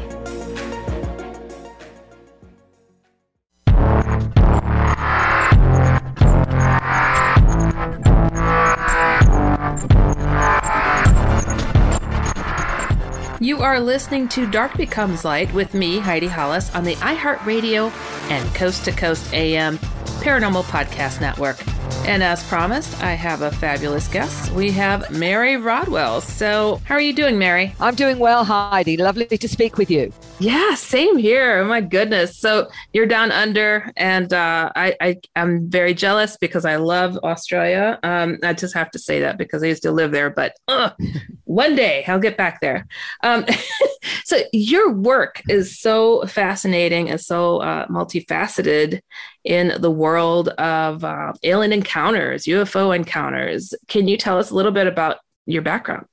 You 13.41 13.59
are 13.59 13.81
listening 13.81 14.29
to 14.29 14.49
Dark 14.49 14.77
Becomes 14.77 15.25
Light 15.25 15.53
with 15.53 15.75
me, 15.75 15.99
Heidi 15.99 16.29
Hollis, 16.29 16.73
on 16.73 16.85
the 16.85 16.95
iHeartRadio 16.97 17.91
and 18.31 18.55
Coast 18.55 18.85
to 18.85 18.93
Coast 18.93 19.35
AM 19.35 19.79
Paranormal 19.79 20.63
Podcast 20.63 21.21
Network. 21.21 21.74
And 22.07 22.23
as 22.23 22.43
promised, 22.45 23.03
I 23.03 23.13
have 23.13 23.43
a 23.43 23.51
fabulous 23.51 24.09
guest. 24.09 24.53
We 24.53 24.71
have 24.73 25.11
Mary 25.11 25.57
Rodwell. 25.57 26.21
So, 26.21 26.81
how 26.85 26.95
are 26.97 27.01
you 27.01 27.15
doing, 27.15 27.39
Mary? 27.39 27.75
I'm 27.81 27.95
doing 27.95 28.19
well, 28.19 28.45
Heidi. 28.45 28.97
Lovely 28.97 29.27
to 29.27 29.49
speak 29.49 29.79
with 29.79 29.91
you. 29.91 30.13
Yeah, 30.39 30.75
same 30.75 31.17
here. 31.17 31.59
Oh 31.61 31.65
my 31.65 31.81
goodness. 31.81 32.37
So 32.37 32.69
you're 32.93 33.07
down 33.07 33.31
under, 33.31 33.91
and 33.97 34.33
uh, 34.33 34.71
I, 34.75 34.97
I 35.01 35.21
am 35.37 35.71
very 35.71 35.95
jealous 35.95 36.37
because 36.37 36.65
I 36.65 36.77
love 36.77 37.17
Australia. 37.19 38.01
Um, 38.03 38.39
I 38.43 38.53
just 38.53 38.75
have 38.75 38.91
to 38.91 38.99
say 38.99 39.21
that 39.21 39.39
because 39.39 39.63
I 39.63 39.67
used 39.67 39.85
to 39.85 39.93
live 39.93 40.11
there, 40.11 40.31
but 40.31 40.57
uh, 40.67 40.91
one 41.45 41.77
day 41.77 42.05
I'll 42.09 42.19
get 42.19 42.37
back 42.37 42.61
there. 42.61 42.87
Um, 43.23 43.47
so 44.25 44.41
your 44.53 44.93
work 44.93 45.41
is 45.49 45.79
so 45.79 46.27
fascinating 46.27 47.11
and 47.11 47.21
so 47.21 47.59
uh, 47.59 47.87
multifaceted 47.87 49.01
in 49.45 49.81
the 49.81 49.91
world 49.91 50.49
of 50.49 51.05
uh, 51.05 51.33
alien 51.43 51.71
encounters, 51.75 52.45
UFO 52.45 52.97
encounters. 52.97 53.75
Can 53.89 54.09
you 54.09 54.17
tell 54.17 54.39
us 54.39 54.51
a 54.51 54.55
little 54.55 54.73
bit 54.73 54.87
about 54.87 55.19
your 55.47 55.63
background? 55.63 56.07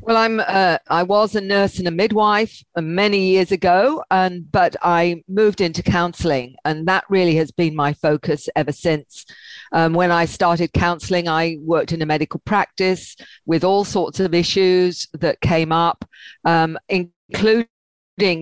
Well, 0.00 0.16
I'm 0.16 0.40
uh, 0.40 0.78
I 0.88 1.02
was 1.02 1.34
a 1.34 1.40
nurse 1.40 1.78
and 1.80 1.88
a 1.88 1.90
midwife 1.90 2.62
many 2.76 3.30
years 3.30 3.50
ago, 3.50 4.04
and 4.10 4.50
but 4.50 4.76
I 4.80 5.24
moved 5.28 5.60
into 5.60 5.82
counselling, 5.82 6.54
and 6.64 6.86
that 6.86 7.04
really 7.10 7.34
has 7.34 7.50
been 7.50 7.74
my 7.74 7.92
focus 7.94 8.48
ever 8.54 8.70
since. 8.70 9.26
Um, 9.72 9.94
when 9.94 10.12
I 10.12 10.24
started 10.24 10.72
counselling, 10.72 11.28
I 11.28 11.56
worked 11.60 11.92
in 11.92 12.00
a 12.00 12.06
medical 12.06 12.40
practice 12.44 13.16
with 13.44 13.64
all 13.64 13.84
sorts 13.84 14.20
of 14.20 14.34
issues 14.34 15.08
that 15.14 15.40
came 15.40 15.72
up, 15.72 16.04
um, 16.44 16.78
including 16.88 17.66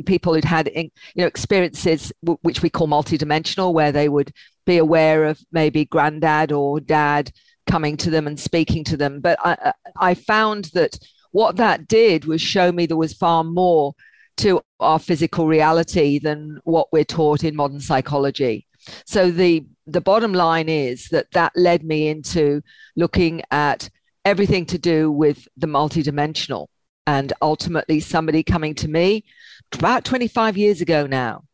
people 0.04 0.34
who'd 0.34 0.44
had 0.44 0.70
you 0.74 0.90
know 1.16 1.26
experiences 1.26 2.12
which 2.42 2.62
we 2.62 2.68
call 2.68 2.86
multidimensional, 2.86 3.72
where 3.72 3.92
they 3.92 4.10
would 4.10 4.30
be 4.66 4.78
aware 4.78 5.24
of 5.24 5.40
maybe 5.52 5.84
granddad 5.84 6.52
or 6.52 6.80
dad 6.80 7.32
coming 7.66 7.96
to 7.96 8.10
them 8.10 8.26
and 8.26 8.38
speaking 8.38 8.84
to 8.84 8.96
them. 8.96 9.20
But 9.20 9.38
I, 9.44 9.72
I 9.96 10.14
found 10.14 10.66
that 10.74 10.98
what 11.32 11.56
that 11.56 11.88
did 11.88 12.24
was 12.24 12.40
show 12.40 12.70
me 12.72 12.86
there 12.86 12.96
was 12.96 13.12
far 13.12 13.44
more 13.44 13.94
to 14.38 14.60
our 14.80 14.98
physical 14.98 15.46
reality 15.46 16.18
than 16.18 16.60
what 16.64 16.88
we're 16.92 17.04
taught 17.04 17.42
in 17.42 17.56
modern 17.56 17.80
psychology. 17.80 18.66
So 19.04 19.30
the 19.30 19.64
the 19.86 20.00
bottom 20.00 20.32
line 20.32 20.68
is 20.68 21.08
that 21.08 21.30
that 21.32 21.52
led 21.56 21.84
me 21.84 22.08
into 22.08 22.62
looking 22.96 23.42
at 23.50 23.88
everything 24.24 24.66
to 24.66 24.78
do 24.78 25.10
with 25.10 25.46
the 25.56 25.66
multidimensional 25.66 26.66
and 27.06 27.32
ultimately 27.40 28.00
somebody 28.00 28.42
coming 28.42 28.74
to 28.74 28.88
me 28.88 29.24
about 29.72 30.04
25 30.04 30.56
years 30.56 30.80
ago 30.80 31.06
now 31.06 31.44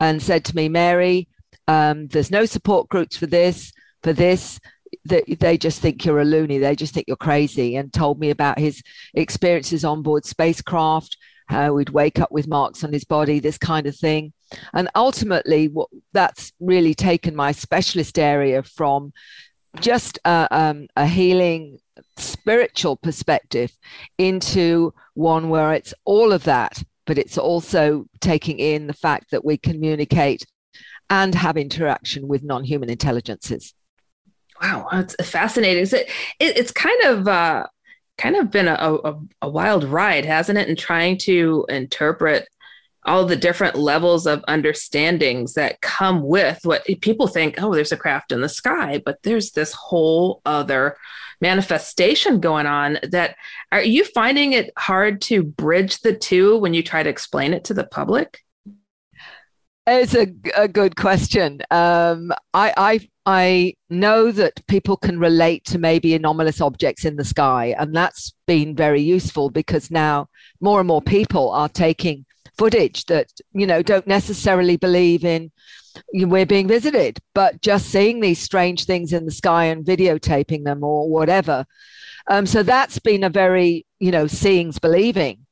and 0.00 0.20
said 0.20 0.44
to 0.44 0.56
me 0.56 0.68
mary 0.68 1.28
um, 1.68 2.08
there's 2.08 2.30
no 2.30 2.46
support 2.46 2.88
groups 2.88 3.16
for 3.16 3.26
this 3.26 3.72
for 4.02 4.12
this 4.12 4.58
that 5.04 5.24
they 5.38 5.56
just 5.56 5.80
think 5.80 6.04
you're 6.04 6.20
a 6.20 6.24
loony. 6.24 6.58
They 6.58 6.74
just 6.74 6.94
think 6.94 7.06
you're 7.06 7.16
crazy. 7.16 7.76
And 7.76 7.92
told 7.92 8.18
me 8.18 8.30
about 8.30 8.58
his 8.58 8.82
experiences 9.14 9.84
on 9.84 10.02
board 10.02 10.24
spacecraft, 10.24 11.16
how 11.46 11.76
he'd 11.76 11.90
wake 11.90 12.18
up 12.18 12.32
with 12.32 12.48
marks 12.48 12.84
on 12.84 12.92
his 12.92 13.04
body, 13.04 13.38
this 13.38 13.58
kind 13.58 13.86
of 13.86 13.96
thing. 13.96 14.32
And 14.74 14.88
ultimately, 14.94 15.68
what 15.68 15.88
that's 16.12 16.52
really 16.60 16.94
taken 16.94 17.36
my 17.36 17.52
specialist 17.52 18.18
area 18.18 18.62
from 18.62 19.12
just 19.78 20.18
a, 20.24 20.48
um, 20.50 20.88
a 20.96 21.06
healing 21.06 21.78
spiritual 22.16 22.96
perspective 22.96 23.70
into 24.18 24.92
one 25.14 25.48
where 25.48 25.72
it's 25.72 25.94
all 26.04 26.32
of 26.32 26.44
that, 26.44 26.82
but 27.06 27.18
it's 27.18 27.38
also 27.38 28.06
taking 28.20 28.58
in 28.58 28.86
the 28.86 28.92
fact 28.92 29.30
that 29.30 29.44
we 29.44 29.56
communicate 29.56 30.44
and 31.10 31.34
have 31.34 31.56
interaction 31.56 32.28
with 32.28 32.42
non 32.42 32.64
human 32.64 32.88
intelligences. 32.88 33.74
Wow, 34.62 34.88
it's 34.92 35.16
fascinating. 35.28 35.86
So 35.86 35.98
it, 35.98 36.08
it's 36.38 36.70
kind 36.70 37.02
of 37.02 37.28
uh, 37.28 37.66
kind 38.16 38.36
of 38.36 38.50
been 38.50 38.68
a, 38.68 38.74
a, 38.74 39.20
a 39.42 39.48
wild 39.48 39.84
ride, 39.84 40.24
hasn't 40.24 40.58
it? 40.58 40.68
In 40.68 40.76
trying 40.76 41.18
to 41.18 41.66
interpret 41.68 42.48
all 43.06 43.24
the 43.24 43.36
different 43.36 43.76
levels 43.76 44.26
of 44.26 44.44
understandings 44.46 45.54
that 45.54 45.80
come 45.80 46.22
with 46.22 46.60
what 46.64 46.84
people 47.00 47.26
think 47.26 47.54
oh 47.58 47.74
there's 47.74 47.92
a 47.92 47.96
craft 47.96 48.30
in 48.30 48.42
the 48.42 48.48
sky 48.48 49.00
but 49.04 49.16
there's 49.22 49.52
this 49.52 49.72
whole 49.72 50.42
other 50.44 50.96
manifestation 51.40 52.40
going 52.40 52.66
on 52.66 52.98
that 53.02 53.36
are 53.72 53.82
you 53.82 54.04
finding 54.04 54.52
it 54.52 54.70
hard 54.76 55.22
to 55.22 55.42
bridge 55.42 56.00
the 56.00 56.14
two 56.14 56.58
when 56.58 56.74
you 56.74 56.82
try 56.82 57.02
to 57.02 57.08
explain 57.08 57.54
it 57.54 57.64
to 57.64 57.72
the 57.72 57.84
public 57.84 58.42
it's 59.90 60.14
a, 60.14 60.28
a 60.56 60.68
good 60.68 60.96
question 60.96 61.60
um, 61.70 62.32
I, 62.54 62.72
I 62.76 63.08
I 63.26 63.74
know 63.90 64.32
that 64.32 64.66
people 64.66 64.96
can 64.96 65.18
relate 65.18 65.64
to 65.66 65.78
maybe 65.78 66.14
anomalous 66.14 66.60
objects 66.60 67.04
in 67.04 67.16
the 67.16 67.24
sky, 67.24 67.74
and 67.78 67.94
that's 67.94 68.32
been 68.46 68.74
very 68.74 69.02
useful 69.02 69.50
because 69.50 69.90
now 69.90 70.28
more 70.60 70.80
and 70.80 70.88
more 70.88 71.02
people 71.02 71.50
are 71.50 71.68
taking 71.68 72.24
footage 72.56 73.04
that 73.06 73.30
you 73.52 73.66
know 73.66 73.82
don't 73.82 74.06
necessarily 74.06 74.76
believe 74.76 75.24
in 75.24 75.50
we're 76.12 76.46
being 76.46 76.68
visited, 76.68 77.18
but 77.34 77.60
just 77.60 77.86
seeing 77.86 78.20
these 78.20 78.40
strange 78.40 78.84
things 78.84 79.12
in 79.12 79.26
the 79.26 79.32
sky 79.32 79.66
and 79.66 79.84
videotaping 79.84 80.64
them 80.64 80.82
or 80.82 81.08
whatever. 81.08 81.66
Um, 82.28 82.46
so 82.46 82.62
that's 82.62 82.98
been 82.98 83.22
a 83.22 83.30
very 83.30 83.86
you 83.98 84.10
know 84.10 84.26
seeing's 84.26 84.78
believing 84.78 85.46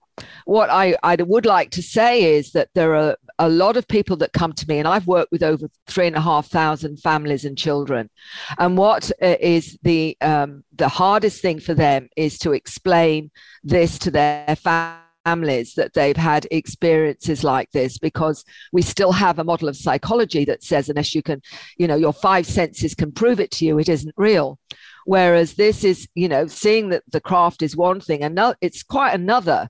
what 0.45 0.71
I, 0.71 0.97
I 1.03 1.17
would 1.17 1.47
like 1.47 1.71
to 1.73 1.83
say 1.83 2.37
is 2.37 2.53
that 2.53 2.69
there 2.75 2.95
are 2.95 3.17
a 3.39 3.49
lot 3.49 3.77
of 3.77 3.87
people 3.89 4.17
that 4.19 4.33
come 4.33 4.53
to 4.55 4.69
me, 4.69 4.79
and 4.79 4.89
I've 4.89 5.07
worked 5.07 5.33
with 5.33 5.43
over 5.43 5.69
three 5.87 6.07
and 6.07 6.17
a 6.17 6.21
half 6.21 6.49
thousand 6.49 6.99
families 7.01 7.45
and 7.45 7.57
children. 7.57 8.11
And 8.59 8.77
what 8.77 9.11
uh, 9.23 9.37
the 9.83 10.17
um, 10.21 10.65
the 10.75 10.89
hardest 10.89 11.43
thing 11.43 11.61
for 11.61 11.75
them 11.75 12.09
is 12.17 12.39
to 12.41 12.53
explain 12.53 13.31
this 13.63 13.99
to 14.01 14.11
their 14.11 14.57
families 14.57 15.75
that 15.75 15.93
they've 15.95 16.17
had 16.17 16.47
experiences 16.51 17.45
like 17.45 17.71
this 17.73 17.99
because 17.99 18.45
we 18.73 18.83
still 18.83 19.13
have 19.13 19.39
a 19.39 19.45
model 19.45 19.69
of 19.69 19.77
psychology 19.77 20.45
that 20.47 20.63
says 20.63 20.89
unless 20.89 21.15
you 21.15 21.23
can, 21.23 21.43
you 21.77 21.87
know, 21.87 21.97
your 21.97 22.13
five 22.13 22.47
senses 22.47 22.95
can 22.95 23.13
prove 23.13 23.39
it 23.39 23.51
to 23.51 23.65
you, 23.65 23.79
it 23.79 23.89
isn't 23.89 24.15
real. 24.17 24.59
Whereas 25.05 25.55
this 25.55 25.85
is, 25.85 26.09
you 26.15 26.29
know, 26.29 26.47
seeing 26.47 26.91
that 26.91 27.03
the 27.11 27.21
craft 27.21 27.63
is 27.63 27.77
one 27.77 28.01
thing, 28.01 28.23
and 28.23 28.39
it's 28.61 28.83
quite 28.83 29.15
another 29.15 29.69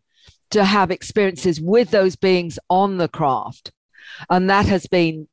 to 0.51 0.65
have 0.65 0.91
experiences 0.91 1.61
with 1.61 1.91
those 1.91 2.17
beings 2.17 2.59
on 2.71 2.99
the 2.99 3.09
craft. 3.09 3.73
And 4.31 4.49
that 4.51 4.67
has 4.67 4.87
been 4.87 5.29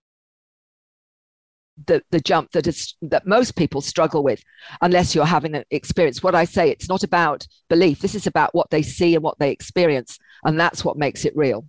the, 1.88 2.02
the 2.12 2.20
jump 2.20 2.52
that 2.52 2.68
is 2.68 2.96
that 3.02 3.28
most 3.28 3.56
people 3.56 3.82
struggle 3.82 4.24
with 4.24 4.42
unless 4.82 5.14
you're 5.14 5.26
having 5.26 5.56
an 5.56 5.66
experience. 5.72 6.24
What 6.24 6.36
I 6.36 6.46
say, 6.46 6.70
it's 6.70 6.90
not 6.90 7.04
about 7.04 7.48
belief. 7.70 8.00
This 8.00 8.16
is 8.16 8.28
about 8.28 8.56
what 8.56 8.70
they 8.70 8.82
see 8.82 9.16
and 9.16 9.24
what 9.24 9.40
they 9.40 9.52
experience. 9.52 10.18
And 10.44 10.60
that's 10.60 10.86
what 10.86 10.98
makes 10.98 11.26
it 11.26 11.36
real. 11.36 11.66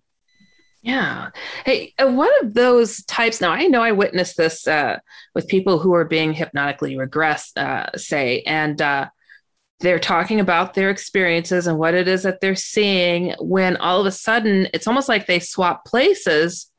Yeah. 0.82 1.30
Hey, 1.64 1.94
one 1.98 2.30
of 2.42 2.54
those 2.54 3.04
types. 3.06 3.40
Now, 3.40 3.50
I 3.50 3.66
know 3.66 3.82
I 3.82 3.90
witnessed 3.90 4.36
this 4.36 4.68
uh, 4.68 5.00
with 5.34 5.48
people 5.48 5.80
who 5.80 5.92
are 5.94 6.04
being 6.04 6.32
hypnotically 6.32 6.94
regressed, 6.94 7.56
uh, 7.56 7.96
say, 7.96 8.42
and 8.42 8.80
uh, 8.80 9.08
they're 9.80 9.98
talking 9.98 10.40
about 10.40 10.74
their 10.74 10.90
experiences 10.90 11.66
and 11.66 11.78
what 11.78 11.94
it 11.94 12.08
is 12.08 12.22
that 12.22 12.40
they're 12.40 12.54
seeing. 12.54 13.34
When 13.38 13.76
all 13.76 14.00
of 14.00 14.06
a 14.06 14.10
sudden, 14.10 14.68
it's 14.72 14.86
almost 14.86 15.08
like 15.08 15.26
they 15.26 15.38
swap 15.38 15.84
places, 15.84 16.70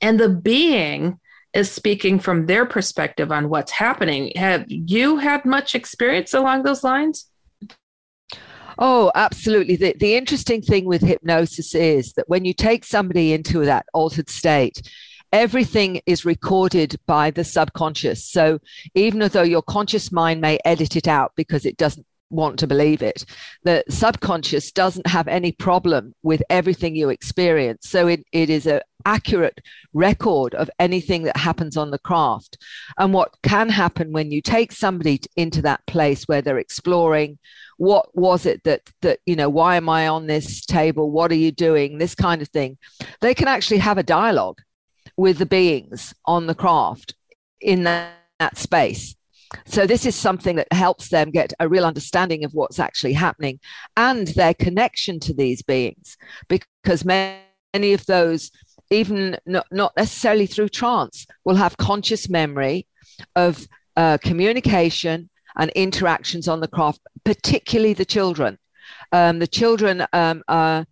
and 0.00 0.18
the 0.20 0.28
being 0.28 1.18
is 1.54 1.70
speaking 1.70 2.18
from 2.18 2.46
their 2.46 2.66
perspective 2.66 3.30
on 3.30 3.48
what's 3.48 3.72
happening. 3.72 4.32
Have 4.36 4.64
you 4.68 5.18
had 5.18 5.44
much 5.44 5.74
experience 5.74 6.32
along 6.34 6.62
those 6.62 6.82
lines? 6.82 7.26
Oh, 8.78 9.12
absolutely. 9.14 9.76
The, 9.76 9.94
the 9.98 10.14
interesting 10.16 10.62
thing 10.62 10.86
with 10.86 11.02
hypnosis 11.02 11.74
is 11.74 12.14
that 12.14 12.28
when 12.28 12.44
you 12.44 12.54
take 12.54 12.84
somebody 12.84 13.32
into 13.32 13.64
that 13.66 13.86
altered 13.92 14.30
state, 14.30 14.90
everything 15.30 16.00
is 16.06 16.24
recorded 16.24 16.96
by 17.06 17.30
the 17.30 17.44
subconscious. 17.44 18.24
So 18.24 18.58
even 18.94 19.20
though 19.28 19.42
your 19.42 19.62
conscious 19.62 20.10
mind 20.10 20.40
may 20.40 20.58
edit 20.64 20.96
it 20.96 21.06
out 21.06 21.32
because 21.36 21.66
it 21.66 21.76
doesn't 21.76 22.06
want 22.32 22.58
to 22.58 22.66
believe 22.66 23.02
it, 23.02 23.24
the 23.62 23.84
subconscious 23.88 24.72
doesn't 24.72 25.06
have 25.06 25.28
any 25.28 25.52
problem 25.52 26.14
with 26.22 26.42
everything 26.50 26.96
you 26.96 27.10
experience. 27.10 27.88
So 27.88 28.08
it, 28.08 28.24
it 28.32 28.50
is 28.50 28.66
an 28.66 28.80
accurate 29.04 29.60
record 29.92 30.54
of 30.54 30.70
anything 30.78 31.24
that 31.24 31.36
happens 31.36 31.76
on 31.76 31.90
the 31.90 31.98
craft. 31.98 32.58
And 32.98 33.12
what 33.12 33.34
can 33.42 33.68
happen 33.68 34.12
when 34.12 34.30
you 34.30 34.40
take 34.40 34.72
somebody 34.72 35.20
into 35.36 35.62
that 35.62 35.84
place 35.86 36.24
where 36.24 36.42
they're 36.42 36.58
exploring 36.58 37.38
what 37.78 38.14
was 38.14 38.46
it 38.46 38.62
that 38.62 38.82
that 39.00 39.18
you 39.26 39.34
know 39.34 39.48
why 39.48 39.76
am 39.76 39.88
i 39.88 40.06
on 40.06 40.26
this 40.26 40.64
table 40.64 41.10
what 41.10 41.32
are 41.32 41.36
you 41.36 41.50
doing 41.50 41.98
this 41.98 42.14
kind 42.14 42.40
of 42.42 42.48
thing 42.48 42.78
they 43.20 43.34
can 43.34 43.48
actually 43.48 43.78
have 43.78 43.98
a 43.98 44.02
dialogue 44.04 44.60
with 45.16 45.38
the 45.38 45.46
beings 45.46 46.14
on 46.26 46.46
the 46.46 46.54
craft 46.54 47.14
in 47.60 47.82
that, 47.82 48.12
that 48.38 48.56
space 48.56 49.16
so 49.64 49.86
this 49.86 50.06
is 50.06 50.14
something 50.14 50.56
that 50.56 50.72
helps 50.72 51.08
them 51.08 51.30
get 51.30 51.52
a 51.60 51.68
real 51.68 51.84
understanding 51.84 52.44
of 52.44 52.54
what's 52.54 52.78
actually 52.78 53.12
happening 53.12 53.60
and 53.96 54.28
their 54.28 54.54
connection 54.54 55.20
to 55.20 55.34
these 55.34 55.62
beings 55.62 56.16
because 56.48 57.04
many 57.04 57.92
of 57.92 58.06
those 58.06 58.50
even 58.90 59.38
not, 59.46 59.66
not 59.70 59.92
necessarily 59.96 60.46
through 60.46 60.68
trance 60.68 61.26
will 61.44 61.56
have 61.56 61.76
conscious 61.76 62.28
memory 62.28 62.86
of 63.34 63.66
uh, 63.96 64.18
communication 64.18 65.30
and 65.56 65.70
interactions 65.70 66.48
on 66.48 66.60
the 66.60 66.68
craft, 66.68 67.00
particularly 67.24 67.94
the 67.94 68.04
children. 68.04 68.58
Um, 69.12 69.38
the 69.38 69.46
children, 69.46 70.06
um, 70.12 70.42
are, 70.48 70.86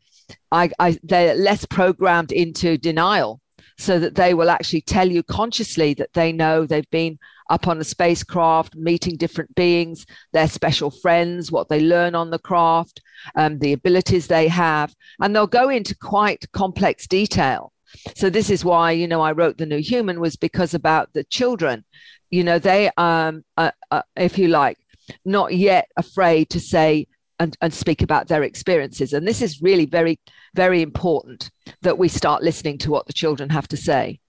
I, 0.52 0.70
I, 0.78 0.98
they're 1.02 1.34
less 1.34 1.64
programmed 1.66 2.32
into 2.32 2.78
denial 2.78 3.40
so 3.80 3.98
that 3.98 4.14
they 4.14 4.34
will 4.34 4.50
actually 4.50 4.82
tell 4.82 5.10
you 5.10 5.22
consciously 5.22 5.94
that 5.94 6.12
they 6.12 6.32
know 6.32 6.66
they've 6.66 6.90
been 6.90 7.18
up 7.48 7.66
on 7.66 7.80
a 7.80 7.84
spacecraft, 7.84 8.76
meeting 8.76 9.16
different 9.16 9.54
beings, 9.54 10.06
their 10.32 10.46
special 10.48 10.90
friends, 10.90 11.50
what 11.50 11.68
they 11.68 11.80
learn 11.80 12.14
on 12.14 12.30
the 12.30 12.38
craft, 12.38 13.00
um, 13.34 13.58
the 13.58 13.72
abilities 13.72 14.26
they 14.26 14.46
have, 14.48 14.94
and 15.20 15.34
they'll 15.34 15.46
go 15.46 15.68
into 15.68 15.96
quite 15.96 16.50
complex 16.52 17.06
detail. 17.06 17.72
So 18.14 18.30
this 18.30 18.50
is 18.50 18.64
why 18.64 18.92
you 18.92 19.08
know 19.08 19.20
I 19.20 19.32
wrote 19.32 19.58
the 19.58 19.66
New 19.66 19.80
Human 19.80 20.20
was 20.20 20.36
because 20.36 20.74
about 20.74 21.12
the 21.12 21.24
children 21.24 21.84
you 22.30 22.44
know 22.44 22.58
they 22.58 22.90
um 22.96 23.44
uh, 23.56 23.72
uh, 23.90 24.02
if 24.16 24.38
you 24.38 24.48
like 24.48 24.78
not 25.24 25.54
yet 25.54 25.88
afraid 25.96 26.48
to 26.50 26.60
say 26.60 27.06
and, 27.40 27.56
and 27.60 27.74
speak 27.74 28.02
about 28.02 28.28
their 28.28 28.44
experiences 28.44 29.12
and 29.12 29.26
this 29.26 29.42
is 29.42 29.60
really 29.60 29.86
very 29.86 30.20
very 30.54 30.82
important 30.82 31.50
that 31.82 31.98
we 31.98 32.08
start 32.08 32.42
listening 32.42 32.78
to 32.78 32.90
what 32.90 33.06
the 33.06 33.12
children 33.12 33.50
have 33.50 33.66
to 33.66 33.76
say 33.76 34.20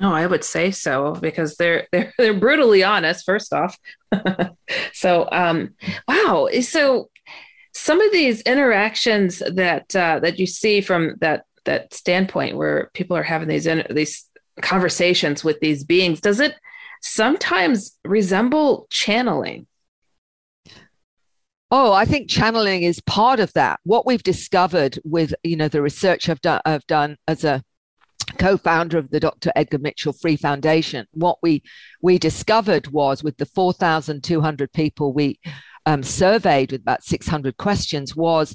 Oh, 0.00 0.12
I 0.12 0.26
would 0.26 0.42
say 0.42 0.72
so 0.72 1.14
because 1.14 1.56
they're 1.56 1.86
they're 1.92 2.12
they're 2.18 2.34
brutally 2.34 2.82
honest. 2.82 3.24
First 3.24 3.52
off, 3.52 3.78
so 4.92 5.28
um, 5.30 5.74
wow. 6.08 6.48
So 6.62 7.10
some 7.72 8.00
of 8.00 8.12
these 8.12 8.40
interactions 8.42 9.38
that 9.38 9.94
uh, 9.94 10.18
that 10.20 10.38
you 10.38 10.46
see 10.46 10.80
from 10.80 11.16
that 11.20 11.44
that 11.64 11.94
standpoint, 11.94 12.56
where 12.56 12.90
people 12.94 13.16
are 13.16 13.22
having 13.22 13.48
these 13.48 13.66
in, 13.66 13.86
these 13.90 14.28
conversations 14.60 15.44
with 15.44 15.60
these 15.60 15.84
beings, 15.84 16.20
does 16.20 16.40
it 16.40 16.54
sometimes 17.00 17.96
resemble 18.04 18.86
channeling. 18.90 19.66
Oh, 21.76 21.92
I 21.92 22.04
think 22.04 22.30
channeling 22.30 22.84
is 22.84 23.00
part 23.00 23.40
of 23.40 23.52
that. 23.54 23.80
What 23.82 24.06
we've 24.06 24.22
discovered 24.22 24.96
with, 25.02 25.34
you 25.42 25.56
know, 25.56 25.66
the 25.66 25.82
research 25.82 26.28
I've 26.28 26.40
done, 26.40 26.60
I've 26.64 26.86
done 26.86 27.16
as 27.26 27.42
a 27.42 27.64
co-founder 28.38 28.96
of 28.96 29.10
the 29.10 29.18
Dr. 29.18 29.50
Edgar 29.56 29.80
Mitchell 29.80 30.12
Free 30.12 30.36
Foundation, 30.36 31.08
what 31.14 31.38
we 31.42 31.64
we 32.00 32.16
discovered 32.16 32.86
was 32.92 33.24
with 33.24 33.38
the 33.38 33.46
4,200 33.46 34.72
people 34.72 35.12
we 35.12 35.40
um, 35.84 36.04
surveyed 36.04 36.70
with 36.70 36.82
about 36.82 37.02
600 37.02 37.56
questions 37.56 38.14
was, 38.14 38.54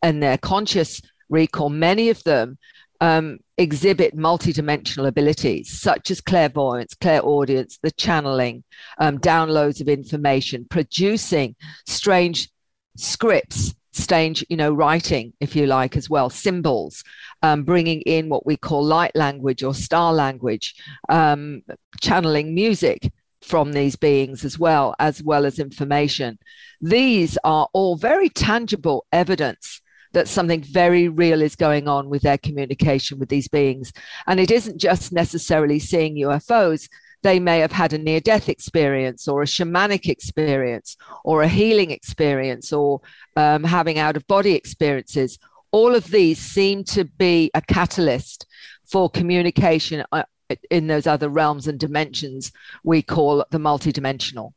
and 0.00 0.22
their 0.22 0.38
conscious 0.38 1.02
recall, 1.28 1.70
many 1.70 2.08
of 2.08 2.22
them 2.22 2.56
um, 3.00 3.38
exhibit 3.58 4.16
multidimensional 4.16 5.08
abilities 5.08 5.80
such 5.80 6.08
as 6.08 6.20
clairvoyance, 6.20 6.94
clairaudience, 6.94 7.80
the 7.82 7.90
channeling, 7.90 8.62
um, 8.98 9.18
downloads 9.18 9.80
of 9.80 9.88
information, 9.88 10.66
producing 10.70 11.56
strange 11.88 12.48
scripts, 12.96 13.74
strange, 13.92 14.44
you 14.48 14.56
know, 14.56 14.72
writing, 14.72 15.32
if 15.40 15.56
you 15.56 15.66
like, 15.66 15.96
as 15.96 16.08
well, 16.08 16.30
symbols, 16.30 17.02
um, 17.42 17.64
bringing 17.64 18.00
in 18.02 18.28
what 18.28 18.46
we 18.46 18.56
call 18.56 18.84
light 18.84 19.14
language 19.14 19.62
or 19.62 19.74
star 19.74 20.12
language, 20.12 20.74
um, 21.08 21.62
channeling 22.00 22.54
music 22.54 23.10
from 23.42 23.72
these 23.72 23.96
beings 23.96 24.44
as 24.44 24.58
well, 24.58 24.94
as 24.98 25.22
well 25.22 25.46
as 25.46 25.58
information. 25.58 26.38
These 26.80 27.38
are 27.42 27.68
all 27.72 27.96
very 27.96 28.28
tangible 28.28 29.06
evidence 29.12 29.80
that 30.12 30.28
something 30.28 30.62
very 30.62 31.08
real 31.08 31.40
is 31.40 31.56
going 31.56 31.88
on 31.88 32.08
with 32.08 32.22
their 32.22 32.38
communication 32.38 33.18
with 33.18 33.28
these 33.28 33.48
beings. 33.48 33.92
And 34.26 34.40
it 34.40 34.50
isn't 34.50 34.78
just 34.78 35.12
necessarily 35.12 35.78
seeing 35.78 36.16
UFOs. 36.16 36.88
They 37.22 37.38
may 37.38 37.58
have 37.58 37.72
had 37.72 37.92
a 37.92 37.98
near 37.98 38.20
death 38.20 38.48
experience 38.48 39.28
or 39.28 39.42
a 39.42 39.46
shamanic 39.46 40.08
experience 40.08 40.96
or 41.24 41.42
a 41.42 41.48
healing 41.48 41.90
experience 41.90 42.72
or 42.72 43.00
um, 43.36 43.64
having 43.64 43.98
out 43.98 44.16
of 44.16 44.26
body 44.26 44.54
experiences. 44.54 45.38
All 45.70 45.94
of 45.94 46.10
these 46.10 46.38
seem 46.38 46.84
to 46.84 47.04
be 47.04 47.50
a 47.54 47.60
catalyst 47.60 48.46
for 48.90 49.10
communication 49.10 50.04
uh, 50.12 50.24
in 50.70 50.86
those 50.86 51.06
other 51.06 51.28
realms 51.28 51.68
and 51.68 51.78
dimensions 51.78 52.52
we 52.84 53.02
call 53.02 53.44
the 53.50 53.58
multidimensional. 53.58 54.52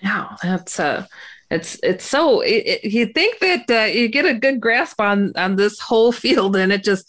Yeah, 0.00 0.36
that's 0.42 0.80
uh, 0.80 1.06
it's 1.50 1.78
it's 1.82 2.04
so 2.04 2.40
it, 2.40 2.82
it, 2.82 2.84
you 2.84 3.06
think 3.06 3.38
that 3.38 3.70
uh, 3.70 3.84
you 3.84 4.08
get 4.08 4.24
a 4.24 4.34
good 4.34 4.60
grasp 4.60 5.00
on 5.00 5.32
on 5.36 5.56
this 5.56 5.78
whole 5.78 6.12
field 6.24 6.56
and 6.56 6.72
it 6.72 6.82
just 6.82 7.06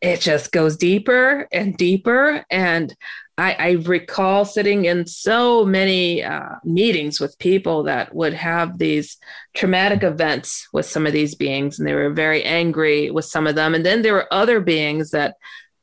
it 0.00 0.20
just 0.20 0.52
goes 0.52 0.76
deeper 0.76 1.46
and 1.52 1.76
deeper 1.76 2.44
and 2.50 2.96
I, 3.40 3.56
I 3.58 3.70
recall 3.70 4.44
sitting 4.44 4.84
in 4.84 5.06
so 5.06 5.64
many 5.64 6.22
uh, 6.22 6.56
meetings 6.62 7.20
with 7.20 7.38
people 7.38 7.84
that 7.84 8.14
would 8.14 8.34
have 8.34 8.76
these 8.76 9.16
traumatic 9.54 10.02
events 10.02 10.68
with 10.74 10.84
some 10.84 11.06
of 11.06 11.14
these 11.14 11.34
beings, 11.34 11.78
and 11.78 11.88
they 11.88 11.94
were 11.94 12.10
very 12.10 12.44
angry 12.44 13.10
with 13.10 13.24
some 13.24 13.46
of 13.46 13.54
them. 13.54 13.74
And 13.74 13.84
then 13.84 14.02
there 14.02 14.12
were 14.12 14.30
other 14.30 14.60
beings 14.60 15.12
that 15.12 15.36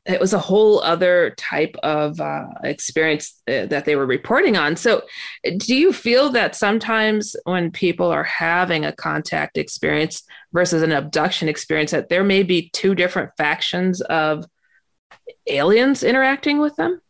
it 0.06 0.20
was 0.20 0.32
a 0.32 0.38
whole 0.38 0.80
other 0.82 1.34
type 1.36 1.76
of 1.82 2.20
uh, 2.20 2.46
experience 2.62 3.34
uh, 3.48 3.66
that 3.66 3.84
they 3.86 3.96
were 3.96 4.06
reporting 4.06 4.56
on. 4.56 4.76
So, 4.76 5.02
do 5.44 5.74
you 5.74 5.92
feel 5.92 6.30
that 6.30 6.54
sometimes 6.54 7.34
when 7.42 7.72
people 7.72 8.06
are 8.06 8.24
having 8.24 8.84
a 8.84 8.92
contact 8.92 9.58
experience 9.58 10.22
versus 10.52 10.82
an 10.82 10.92
abduction 10.92 11.48
experience, 11.48 11.90
that 11.90 12.08
there 12.08 12.24
may 12.24 12.44
be 12.44 12.70
two 12.72 12.94
different 12.94 13.32
factions 13.36 14.00
of 14.02 14.46
aliens 15.48 16.04
interacting 16.04 16.58
with 16.60 16.76
them? 16.76 17.02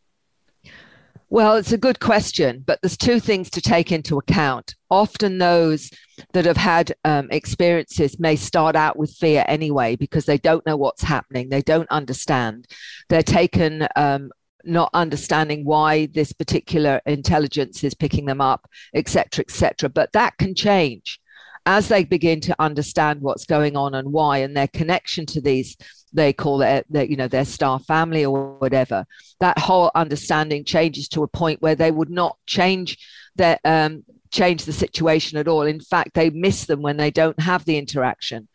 Well, 1.30 1.56
it's 1.56 1.72
a 1.72 1.78
good 1.78 2.00
question, 2.00 2.64
but 2.66 2.80
there's 2.80 2.96
two 2.96 3.20
things 3.20 3.50
to 3.50 3.60
take 3.60 3.92
into 3.92 4.16
account. 4.16 4.74
Often, 4.90 5.36
those 5.36 5.90
that 6.32 6.46
have 6.46 6.56
had 6.56 6.94
um, 7.04 7.28
experiences 7.30 8.18
may 8.18 8.34
start 8.34 8.74
out 8.74 8.96
with 8.96 9.14
fear 9.14 9.44
anyway 9.46 9.94
because 9.94 10.24
they 10.24 10.38
don't 10.38 10.64
know 10.64 10.76
what's 10.76 11.02
happening, 11.02 11.50
they 11.50 11.60
don't 11.60 11.90
understand. 11.90 12.66
They're 13.10 13.22
taken 13.22 13.86
um, 13.94 14.30
not 14.64 14.88
understanding 14.94 15.66
why 15.66 16.06
this 16.06 16.32
particular 16.32 17.02
intelligence 17.04 17.84
is 17.84 17.92
picking 17.92 18.24
them 18.24 18.40
up, 18.40 18.66
etc., 18.94 19.44
etc. 19.46 19.90
But 19.90 20.12
that 20.12 20.38
can 20.38 20.54
change 20.54 21.20
as 21.66 21.88
they 21.88 22.04
begin 22.04 22.40
to 22.40 22.56
understand 22.58 23.20
what's 23.20 23.44
going 23.44 23.76
on 23.76 23.94
and 23.94 24.12
why, 24.12 24.38
and 24.38 24.56
their 24.56 24.68
connection 24.68 25.26
to 25.26 25.42
these 25.42 25.76
they 26.12 26.32
call 26.32 26.62
it 26.62 26.86
their, 26.88 27.04
you 27.04 27.16
know 27.16 27.28
their 27.28 27.44
star 27.44 27.78
family 27.78 28.24
or 28.24 28.54
whatever. 28.58 29.04
That 29.40 29.58
whole 29.58 29.90
understanding 29.94 30.64
changes 30.64 31.08
to 31.08 31.22
a 31.22 31.28
point 31.28 31.62
where 31.62 31.74
they 31.74 31.90
would 31.90 32.10
not 32.10 32.36
change 32.46 32.98
their 33.36 33.58
um, 33.64 34.04
change 34.30 34.64
the 34.64 34.72
situation 34.72 35.38
at 35.38 35.48
all. 35.48 35.62
In 35.62 35.80
fact 35.80 36.14
they 36.14 36.30
miss 36.30 36.66
them 36.66 36.82
when 36.82 36.96
they 36.96 37.10
don't 37.10 37.40
have 37.40 37.64
the 37.64 37.78
interaction. 37.78 38.48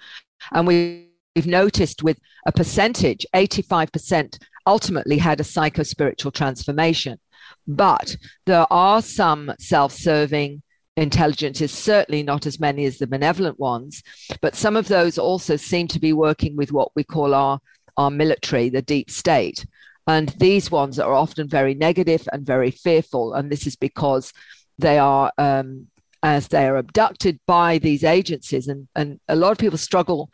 And 0.51 0.68
we 0.68 1.10
we've 1.36 1.47
noticed 1.47 2.04
with 2.04 2.20
a 2.45 2.51
percentage, 2.51 3.26
85% 3.34 4.38
ultimately 4.68 5.18
had 5.18 5.39
a 5.39 5.43
psycho-spiritual 5.43 6.32
transformation. 6.32 7.20
But 7.68 8.18
there 8.45 8.66
are 8.72 9.01
some 9.01 9.54
self-serving 9.60 10.62
intelligences, 10.95 11.71
certainly 11.71 12.23
not 12.23 12.45
as 12.45 12.59
many 12.59 12.85
as 12.85 12.97
the 12.97 13.07
benevolent 13.07 13.59
ones, 13.59 14.03
but 14.41 14.55
some 14.55 14.75
of 14.75 14.87
those 14.87 15.17
also 15.17 15.55
seem 15.55 15.87
to 15.87 15.99
be 15.99 16.13
working 16.13 16.55
with 16.55 16.71
what 16.71 16.91
we 16.95 17.03
call 17.03 17.33
our, 17.33 17.59
our 17.97 18.11
military, 18.11 18.69
the 18.69 18.81
deep 18.81 19.09
state. 19.09 19.65
And 20.05 20.29
these 20.29 20.69
ones 20.69 20.99
are 20.99 21.13
often 21.13 21.47
very 21.47 21.73
negative 21.73 22.27
and 22.31 22.45
very 22.45 22.71
fearful. 22.71 23.33
And 23.33 23.51
this 23.51 23.65
is 23.65 23.75
because 23.75 24.33
they 24.77 24.99
are, 24.99 25.31
um, 25.37 25.87
as 26.21 26.49
they 26.49 26.67
are 26.67 26.77
abducted 26.77 27.39
by 27.47 27.77
these 27.77 28.03
agencies, 28.03 28.67
and, 28.67 28.87
and 28.95 29.19
a 29.27 29.35
lot 29.35 29.51
of 29.51 29.57
people 29.57 29.77
struggle 29.77 30.29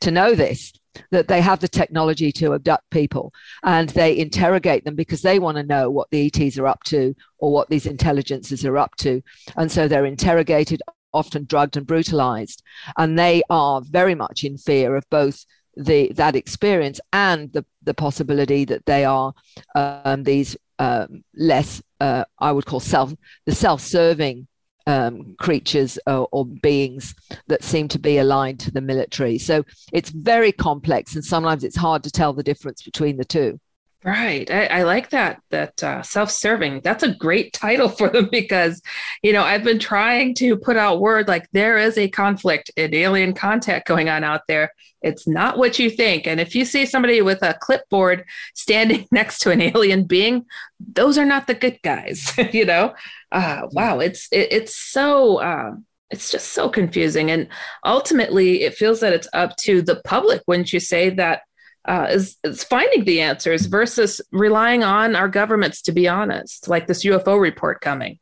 to 0.00 0.10
know 0.10 0.34
this 0.34 0.72
that 1.10 1.28
they 1.28 1.40
have 1.40 1.60
the 1.60 1.68
technology 1.68 2.32
to 2.32 2.54
abduct 2.54 2.88
people 2.90 3.32
and 3.62 3.88
they 3.90 4.16
interrogate 4.16 4.84
them 4.84 4.94
because 4.94 5.22
they 5.22 5.38
want 5.38 5.56
to 5.56 5.62
know 5.62 5.90
what 5.90 6.10
the 6.10 6.26
ETs 6.26 6.58
are 6.58 6.66
up 6.66 6.82
to 6.84 7.14
or 7.38 7.52
what 7.52 7.68
these 7.68 7.86
intelligences 7.86 8.64
are 8.64 8.78
up 8.78 8.94
to. 8.96 9.22
And 9.56 9.70
so 9.70 9.88
they're 9.88 10.06
interrogated, 10.06 10.82
often 11.12 11.44
drugged 11.44 11.76
and 11.76 11.86
brutalized. 11.86 12.62
And 12.96 13.18
they 13.18 13.42
are 13.50 13.80
very 13.82 14.14
much 14.14 14.44
in 14.44 14.56
fear 14.56 14.96
of 14.96 15.04
both 15.10 15.44
the 15.76 16.12
that 16.14 16.36
experience 16.36 17.00
and 17.12 17.52
the, 17.52 17.64
the 17.82 17.94
possibility 17.94 18.64
that 18.64 18.86
they 18.86 19.04
are 19.04 19.34
um, 19.74 20.22
these 20.22 20.56
um, 20.78 21.24
less, 21.34 21.82
uh, 22.00 22.24
I 22.38 22.52
would 22.52 22.66
call 22.66 22.80
self, 22.80 23.12
the 23.46 23.54
self-serving 23.54 24.46
um, 24.86 25.34
creatures 25.38 25.98
or, 26.06 26.28
or, 26.30 26.44
beings 26.44 27.14
that 27.46 27.64
seem 27.64 27.88
to 27.88 27.98
be 27.98 28.18
aligned 28.18 28.60
to 28.60 28.70
the 28.70 28.80
military. 28.80 29.38
So 29.38 29.64
it's 29.92 30.10
very 30.10 30.52
complex, 30.52 31.14
and 31.14 31.24
sometimes 31.24 31.64
it's 31.64 31.76
hard 31.76 32.02
to 32.04 32.10
tell 32.10 32.32
the 32.32 32.42
difference 32.42 32.82
between 32.82 33.16
the 33.16 33.24
two. 33.24 33.58
Right. 34.04 34.50
I, 34.50 34.66
I, 34.66 34.82
like 34.82 35.10
that. 35.10 35.40
That 35.48 35.82
uh, 35.82 36.02
self-serving. 36.02 36.82
That's 36.82 37.02
a 37.02 37.14
great 37.14 37.54
title 37.54 37.88
for 37.88 38.10
them 38.10 38.28
because, 38.32 38.82
you 39.22 39.32
know, 39.32 39.42
I've 39.42 39.64
been 39.64 39.78
trying 39.78 40.34
to 40.36 40.58
put 40.58 40.76
out 40.76 41.00
word 41.00 41.26
like 41.26 41.48
there 41.52 41.78
is 41.78 41.96
a 41.96 42.10
conflict 42.10 42.70
in 42.76 42.94
alien 42.94 43.32
contact 43.32 43.88
going 43.88 44.10
on 44.10 44.22
out 44.22 44.42
there. 44.46 44.72
It's 45.00 45.26
not 45.26 45.56
what 45.56 45.78
you 45.78 45.88
think. 45.88 46.26
And 46.26 46.38
if 46.38 46.54
you 46.54 46.66
see 46.66 46.84
somebody 46.84 47.22
with 47.22 47.42
a 47.42 47.56
clipboard 47.58 48.26
standing 48.54 49.06
next 49.12 49.38
to 49.40 49.50
an 49.50 49.62
alien 49.62 50.04
being, 50.04 50.44
those 50.78 51.16
are 51.16 51.24
not 51.24 51.46
the 51.46 51.54
good 51.54 51.78
guys. 51.82 52.34
you 52.52 52.66
know. 52.66 52.94
Uh, 53.32 53.62
wow. 53.72 54.00
It's 54.00 54.28
it, 54.30 54.48
it's 54.52 54.76
so. 54.76 55.38
Uh, 55.38 55.76
it's 56.10 56.30
just 56.30 56.52
so 56.52 56.68
confusing, 56.68 57.30
and 57.30 57.48
ultimately, 57.84 58.62
it 58.62 58.74
feels 58.74 59.00
that 59.00 59.14
it's 59.14 59.26
up 59.32 59.56
to 59.62 59.82
the 59.82 59.96
public. 60.04 60.42
Wouldn't 60.46 60.72
you 60.72 60.78
say 60.78 61.10
that 61.10 61.40
uh, 61.86 62.06
is, 62.10 62.36
is 62.44 62.64
finding 62.64 63.04
the 63.04 63.20
answers 63.20 63.66
versus 63.66 64.20
relying 64.32 64.82
on 64.82 65.14
our 65.14 65.28
governments 65.28 65.82
to 65.82 65.92
be 65.92 66.08
honest, 66.08 66.68
like 66.68 66.86
this 66.86 67.04
UFO 67.04 67.40
report 67.40 67.80
coming. 67.80 68.18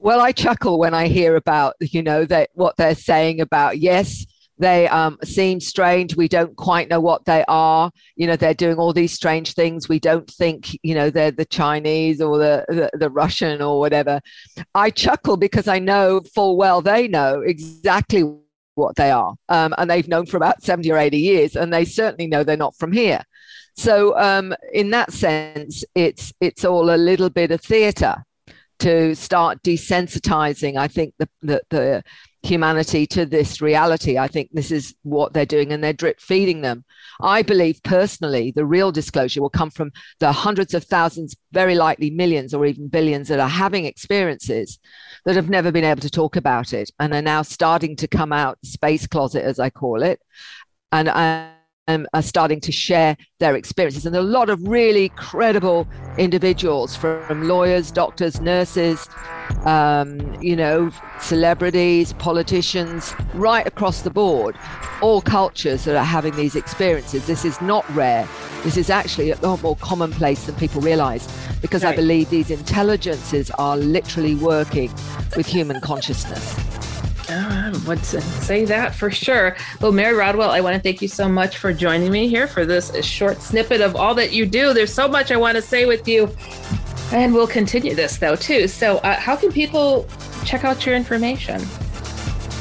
Well, 0.00 0.20
I 0.20 0.30
chuckle 0.30 0.78
when 0.78 0.94
I 0.94 1.08
hear 1.08 1.34
about 1.34 1.74
you 1.80 2.04
know 2.04 2.24
that 2.26 2.50
what 2.54 2.76
they're 2.76 2.94
saying 2.94 3.40
about 3.40 3.78
yes, 3.78 4.24
they 4.58 4.88
um, 4.88 5.18
seem 5.24 5.60
strange. 5.60 6.16
We 6.16 6.28
don't 6.28 6.56
quite 6.56 6.88
know 6.88 7.00
what 7.00 7.24
they 7.24 7.44
are. 7.48 7.90
You 8.16 8.26
know, 8.26 8.36
they're 8.36 8.54
doing 8.54 8.76
all 8.76 8.92
these 8.92 9.12
strange 9.12 9.54
things. 9.54 9.88
We 9.88 9.98
don't 10.00 10.28
think, 10.28 10.76
you 10.82 10.94
know, 10.94 11.10
they're 11.10 11.30
the 11.30 11.44
Chinese 11.44 12.20
or 12.20 12.38
the, 12.38 12.64
the, 12.68 12.90
the, 12.98 13.10
Russian 13.10 13.62
or 13.62 13.78
whatever. 13.78 14.20
I 14.74 14.90
chuckle 14.90 15.36
because 15.36 15.68
I 15.68 15.78
know 15.78 16.20
full 16.34 16.56
well 16.56 16.82
they 16.82 17.08
know 17.08 17.40
exactly 17.40 18.24
what 18.78 18.96
they 18.96 19.10
are. 19.10 19.34
Um, 19.48 19.74
and 19.76 19.90
they've 19.90 20.08
known 20.08 20.26
for 20.26 20.36
about 20.38 20.62
70 20.62 20.90
or 20.90 20.96
80 20.96 21.18
years, 21.18 21.56
and 21.56 21.72
they 21.72 21.84
certainly 21.84 22.26
know 22.26 22.42
they're 22.42 22.56
not 22.56 22.76
from 22.76 22.92
here. 22.92 23.22
So 23.76 24.18
um, 24.18 24.54
in 24.72 24.90
that 24.90 25.12
sense, 25.12 25.84
it's 25.94 26.32
it's 26.40 26.64
all 26.64 26.90
a 26.90 26.96
little 26.96 27.30
bit 27.30 27.50
of 27.50 27.60
theatre 27.60 28.24
to 28.80 29.14
start 29.14 29.62
desensitizing. 29.62 30.76
I 30.76 30.88
think 30.88 31.14
the, 31.18 31.28
the, 31.42 31.62
the 31.70 32.02
humanity 32.42 33.06
to 33.06 33.26
this 33.26 33.60
reality. 33.60 34.16
I 34.16 34.28
think 34.28 34.50
this 34.52 34.70
is 34.70 34.94
what 35.02 35.32
they're 35.32 35.44
doing, 35.46 35.72
and 35.72 35.82
they're 35.82 35.92
drip 35.92 36.20
feeding 36.20 36.60
them. 36.60 36.84
I 37.20 37.42
believe 37.42 37.82
personally 37.82 38.52
the 38.54 38.64
real 38.64 38.92
disclosure 38.92 39.42
will 39.42 39.50
come 39.50 39.70
from 39.70 39.90
the 40.20 40.32
hundreds 40.32 40.74
of 40.74 40.84
thousands, 40.84 41.34
very 41.52 41.74
likely 41.74 42.10
millions 42.10 42.54
or 42.54 42.64
even 42.66 42.88
billions 42.88 43.28
that 43.28 43.40
are 43.40 43.48
having 43.48 43.84
experiences 43.84 44.78
that 45.24 45.36
have 45.36 45.50
never 45.50 45.72
been 45.72 45.84
able 45.84 46.00
to 46.02 46.10
talk 46.10 46.36
about 46.36 46.72
it 46.72 46.90
and 47.00 47.12
are 47.12 47.22
now 47.22 47.42
starting 47.42 47.96
to 47.96 48.08
come 48.08 48.32
out, 48.32 48.58
space 48.64 49.06
closet, 49.06 49.42
as 49.42 49.58
I 49.58 49.70
call 49.70 50.02
it. 50.02 50.20
And 50.92 51.08
I 51.08 51.50
um, 51.88 52.06
are 52.12 52.22
starting 52.22 52.60
to 52.60 52.70
share 52.70 53.16
their 53.40 53.56
experiences. 53.56 54.06
And 54.06 54.14
a 54.14 54.22
lot 54.22 54.50
of 54.50 54.62
really 54.68 55.08
credible 55.10 55.88
individuals 56.18 56.94
from 56.94 57.48
lawyers, 57.48 57.90
doctors, 57.90 58.40
nurses, 58.40 59.08
um, 59.64 60.40
you 60.40 60.54
know, 60.54 60.90
celebrities, 61.20 62.12
politicians, 62.14 63.14
right 63.34 63.66
across 63.66 64.02
the 64.02 64.10
board, 64.10 64.56
all 65.00 65.22
cultures 65.22 65.84
that 65.84 65.96
are 65.96 66.04
having 66.04 66.36
these 66.36 66.54
experiences. 66.54 67.26
This 67.26 67.44
is 67.44 67.60
not 67.60 67.88
rare. 67.94 68.28
This 68.62 68.76
is 68.76 68.90
actually 68.90 69.30
a 69.30 69.36
lot 69.40 69.62
more 69.62 69.76
commonplace 69.76 70.44
than 70.44 70.54
people 70.56 70.82
realize 70.82 71.26
because 71.62 71.84
right. 71.84 71.94
I 71.94 71.96
believe 71.96 72.28
these 72.28 72.50
intelligences 72.50 73.50
are 73.52 73.76
literally 73.76 74.34
working 74.34 74.92
with 75.36 75.46
human 75.46 75.80
consciousness. 75.80 76.87
I 77.30 77.72
would 77.86 78.04
say 78.04 78.64
that 78.64 78.94
for 78.94 79.10
sure. 79.10 79.56
Well, 79.80 79.92
Mary 79.92 80.14
Rodwell, 80.14 80.50
I 80.50 80.60
want 80.60 80.76
to 80.76 80.80
thank 80.80 81.02
you 81.02 81.08
so 81.08 81.28
much 81.28 81.58
for 81.58 81.72
joining 81.72 82.10
me 82.10 82.28
here 82.28 82.46
for 82.46 82.64
this 82.64 82.94
short 83.04 83.42
snippet 83.42 83.80
of 83.80 83.96
all 83.96 84.14
that 84.14 84.32
you 84.32 84.46
do. 84.46 84.72
There's 84.72 84.92
so 84.92 85.08
much 85.08 85.30
I 85.30 85.36
want 85.36 85.56
to 85.56 85.62
say 85.62 85.84
with 85.84 86.08
you, 86.08 86.34
and 87.12 87.34
we'll 87.34 87.46
continue 87.46 87.94
this 87.94 88.16
though 88.18 88.36
too. 88.36 88.68
So, 88.68 88.98
uh, 88.98 89.14
how 89.14 89.36
can 89.36 89.52
people 89.52 90.06
check 90.44 90.64
out 90.64 90.86
your 90.86 90.94
information? 90.94 91.60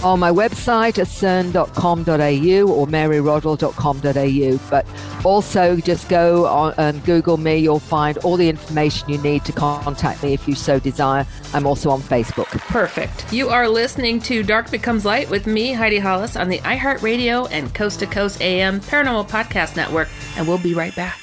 On 0.04 0.20
my 0.20 0.32
website, 0.32 0.96
acern.com.au 0.96 2.72
or 2.72 2.88
maryrodwell.com.au. 2.88 4.70
But 4.70 4.86
also 5.26 5.78
just 5.78 6.10
go 6.10 6.46
on 6.46 6.74
and 6.78 7.04
Google 7.06 7.38
me. 7.38 7.58
You'll 7.58 7.80
find 7.80 8.18
all 8.20 8.38
the 8.38 8.50
information 8.50 9.10
you 9.10 9.18
need 9.20 9.46
to 9.46 9.52
contact 9.52 10.24
me 10.24 10.34
if 10.34 10.48
you 10.48 10.56
so 10.56 10.80
desire. 10.80 11.26
I'm 11.54 11.66
also 11.66 11.90
on 11.90 12.02
Facebook. 12.02 12.48
Perfect. 12.68 13.32
You 13.34 13.50
are 13.50 13.68
listening 13.68 14.20
to 14.22 14.44
Dark 14.44 14.72
Becomes 14.72 15.06
Light 15.06 15.30
with 15.30 15.48
me, 15.48 15.74
Heidi 15.74 16.00
Hollis, 16.00 16.36
on 16.36 16.50
the 16.50 16.60
iHeartRadio 16.60 17.50
and 17.52 17.74
Coast 17.74 18.00
to 18.00 18.08
Coast 18.08 18.42
AM 18.42 18.80
Paranormal 18.80 19.30
Podcast 19.30 19.76
Network. 19.76 20.10
And 20.38 20.48
we'll 20.48 20.58
be 20.58 20.74
right 20.74 20.96
back. 20.96 21.20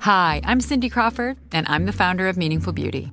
Hi, 0.00 0.40
I'm 0.42 0.60
Cindy 0.60 0.88
Crawford, 0.88 1.36
and 1.52 1.64
I'm 1.68 1.86
the 1.86 1.92
founder 1.92 2.26
of 2.26 2.36
Meaningful 2.36 2.72
Beauty. 2.72 3.12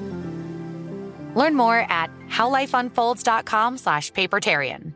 Learn 1.35 1.55
more 1.55 1.79
at 1.89 2.09
howlifeunfolds.com 2.29 3.77
slash 3.77 4.11
papertarian. 4.11 4.93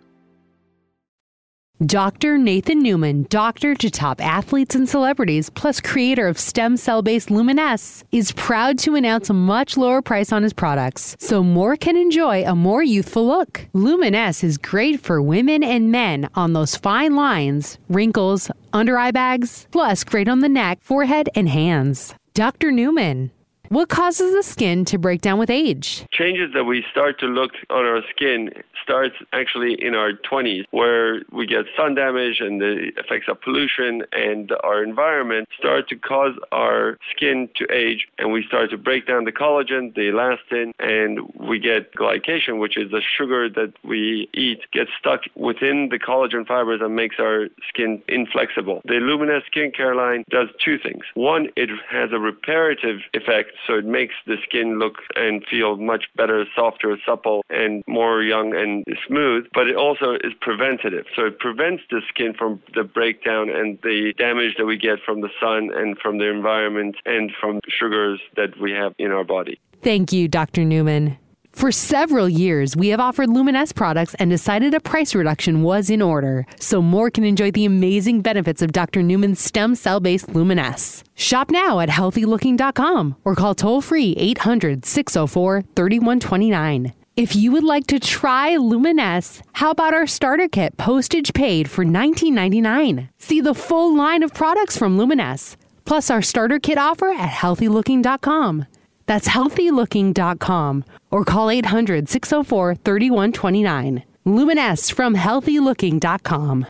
Dr. 1.86 2.38
Nathan 2.38 2.82
Newman, 2.82 3.28
doctor 3.30 3.76
to 3.76 3.90
top 3.92 4.22
athletes 4.22 4.76
and 4.76 4.88
celebrities, 4.88 5.50
plus 5.50 5.82
creator 5.82 6.26
of 6.26 6.40
stem 6.40 6.78
cell 6.78 7.02
based 7.02 7.30
Luminesce, 7.30 8.06
is 8.14 8.32
proud 8.32 8.80
to 8.80 8.96
announce 8.96 9.30
a 9.30 9.34
much 9.34 9.76
lower 9.76 10.02
price 10.02 10.32
on 10.32 10.42
his 10.42 10.54
products 10.54 11.18
so 11.20 11.44
more 11.44 11.76
can 11.76 11.98
enjoy 11.98 12.46
a 12.46 12.56
more 12.56 12.82
youthful 12.82 13.28
look. 13.28 13.68
Luminesce 13.74 14.42
is 14.42 14.58
great 14.58 15.02
for 15.02 15.22
women 15.22 15.64
and 15.64 15.92
men 15.92 16.30
on 16.34 16.54
those 16.54 16.78
fine 16.78 17.18
lines, 17.18 17.78
wrinkles, 17.90 18.50
under 18.72 18.98
eye 18.98 19.12
bags, 19.12 19.68
plus 19.72 20.06
great 20.06 20.30
on 20.30 20.40
the 20.40 20.50
neck, 20.50 20.80
forehead, 20.82 21.28
and 21.36 21.50
hands. 21.50 22.16
Dr. 22.34 22.72
Newman. 22.72 23.32
What 23.76 23.89
causes 23.89 24.34
the 24.34 24.41
skin 24.41 24.86
to 24.86 24.97
break 24.97 25.19
down 25.19 25.38
with 25.38 25.49
age? 25.49 26.05
Changes 26.13 26.53
that 26.53 26.63
we 26.63 26.86
start 26.89 27.19
to 27.19 27.26
look 27.26 27.51
on 27.69 27.84
our 27.84 28.03
skin 28.09 28.51
starts 28.82 29.15
actually 29.34 29.73
in 29.73 29.95
our 29.95 30.13
20s, 30.13 30.63
where 30.71 31.23
we 31.32 31.45
get 31.45 31.65
sun 31.76 31.95
damage 31.95 32.39
and 32.39 32.61
the 32.61 32.91
effects 32.95 33.26
of 33.28 33.41
pollution 33.41 34.03
and 34.13 34.53
our 34.63 34.82
environment 34.82 35.49
start 35.57 35.89
to 35.89 35.97
cause 35.97 36.34
our 36.53 36.97
skin 37.13 37.49
to 37.55 37.65
age, 37.69 38.07
and 38.17 38.32
we 38.32 38.45
start 38.47 38.69
to 38.69 38.78
break 38.78 39.07
down 39.07 39.26
the 39.26 39.32
collagen, 39.32 39.93
the 39.95 40.03
elastin, 40.03 40.71
and 40.80 41.19
we 41.38 41.59
get 41.59 41.93
glycation, 41.95 42.59
which 42.59 42.78
is 42.78 42.91
the 42.91 43.01
sugar 43.17 43.49
that 43.49 43.73
we 43.84 44.30
eat, 44.34 44.59
gets 44.71 44.91
stuck 44.97 45.21
within 45.36 45.89
the 45.89 45.99
collagen 45.99 46.47
fibers 46.47 46.80
and 46.82 46.95
makes 46.95 47.15
our 47.19 47.49
skin 47.67 48.01
inflexible. 48.07 48.82
The 48.86 49.01
Luminesce 49.01 49.43
skincare 49.53 49.97
line 49.97 50.23
does 50.30 50.47
two 50.63 50.78
things. 50.78 51.03
One, 51.15 51.49
it 51.57 51.69
has 51.89 52.11
a 52.13 52.19
reparative 52.19 52.99
effect 53.13 53.51
so 53.66 53.74
it 53.76 53.86
makes 53.86 54.16
the 54.26 54.38
skin 54.43 54.80
look 54.80 54.95
and 55.16 55.43
feel 55.49 55.78
much 55.78 56.05
better, 56.16 56.45
softer, 56.55 56.97
supple, 57.05 57.43
and 57.49 57.84
more 57.88 58.22
young 58.22 58.55
and 58.55 58.84
smooth. 59.07 59.45
But 59.53 59.68
it 59.68 59.76
also 59.76 60.13
is 60.24 60.34
preventative, 60.41 61.05
so 61.16 61.26
it 61.26 61.39
prevents 61.39 61.84
the 61.89 62.01
skin 62.09 62.34
from 62.34 62.61
the 62.74 62.84
breakdown 62.84 63.49
and 63.49 63.80
the 63.84 64.13
damage 64.18 64.55
that 64.57 64.66
we 64.66 64.78
get 64.78 64.99
from 65.05 65.22
the 65.22 65.30
sun 65.39 65.72
and 65.74 65.97
from 65.97 66.18
the 66.18 66.30
environment 66.30 66.95
and 67.05 67.32
from 67.39 67.59
sugars 67.68 68.20
that 68.36 68.59
we 68.59 68.72
have 68.72 68.93
in 68.97 69.11
our 69.11 69.24
body. 69.24 69.59
Thank 69.82 70.11
you, 70.11 70.28
Dr. 70.28 70.66
Newman. 70.66 71.18
For 71.56 71.72
several 71.72 72.28
years, 72.28 72.76
we 72.76 72.89
have 72.89 72.99
offered 72.99 73.30
Luminesce 73.30 73.72
products 73.72 74.14
and 74.16 74.30
decided 74.30 74.74
a 74.74 74.82
price 74.82 75.16
reduction 75.16 75.64
was 75.64 75.89
in 75.89 76.01
order 76.01 76.45
so 76.60 76.82
more 76.82 77.10
can 77.10 77.24
enjoy 77.24 77.49
the 77.49 77.64
amazing 77.64 78.22
benefits 78.22 78.62
of 78.62 78.74
Dr. 78.74 79.01
Newman's 79.01 79.39
stem 79.39 79.74
cell 79.76 80.01
based 80.01 80.28
Luminesce. 80.36 81.06
Shop 81.16 81.49
now 81.49 81.80
at 81.80 81.88
healthylooking.com 81.88 83.16
or 83.24 83.36
call 83.36 83.56
toll 83.56 83.80
free 83.80 84.14
800 84.18 84.86
604 84.86 85.62
3129. 85.78 86.93
If 87.16 87.38
you 87.38 87.53
would 87.53 87.64
like 87.64 87.88
to 87.88 87.99
try 88.01 88.58
Luminesce, 88.58 89.41
how 89.53 89.72
about 89.72 89.93
our 89.93 90.08
starter 90.08 90.49
kit 90.49 90.76
postage 90.76 91.34
paid 91.34 91.70
for 91.70 91.86
$19.99? 91.86 93.08
See 93.20 93.39
the 93.39 93.53
full 93.56 93.95
line 93.95 94.24
of 94.24 94.34
products 94.34 94.78
from 94.78 94.97
Luminesce, 94.97 95.56
plus 95.86 96.10
our 96.10 96.22
starter 96.22 96.60
kit 96.60 96.78
offer 96.78 97.08
at 97.08 97.30
healthylooking.com. 97.30 98.66
That's 99.06 99.28
healthylooking.com 99.28 100.86
or 101.12 101.26
call 101.26 101.49
800 101.49 102.10
604 102.10 102.76
3129. 102.76 104.03
Luminesce 104.26 104.89
from 104.89 105.16
healthylooking.com. 105.16 106.66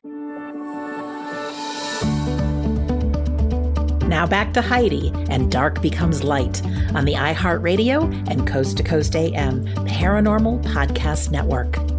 Now 4.09 4.27
back 4.27 4.53
to 4.53 4.61
Heidi 4.61 5.11
and 5.29 5.51
Dark 5.51 5.81
Becomes 5.81 6.23
Light 6.23 6.63
on 6.93 7.05
the 7.05 7.13
iHeartRadio 7.13 8.29
and 8.29 8.47
Coast 8.47 8.77
to 8.77 8.83
Coast 8.83 9.15
AM 9.15 9.65
Paranormal 9.65 10.63
Podcast 10.63 11.31
Network. 11.31 11.94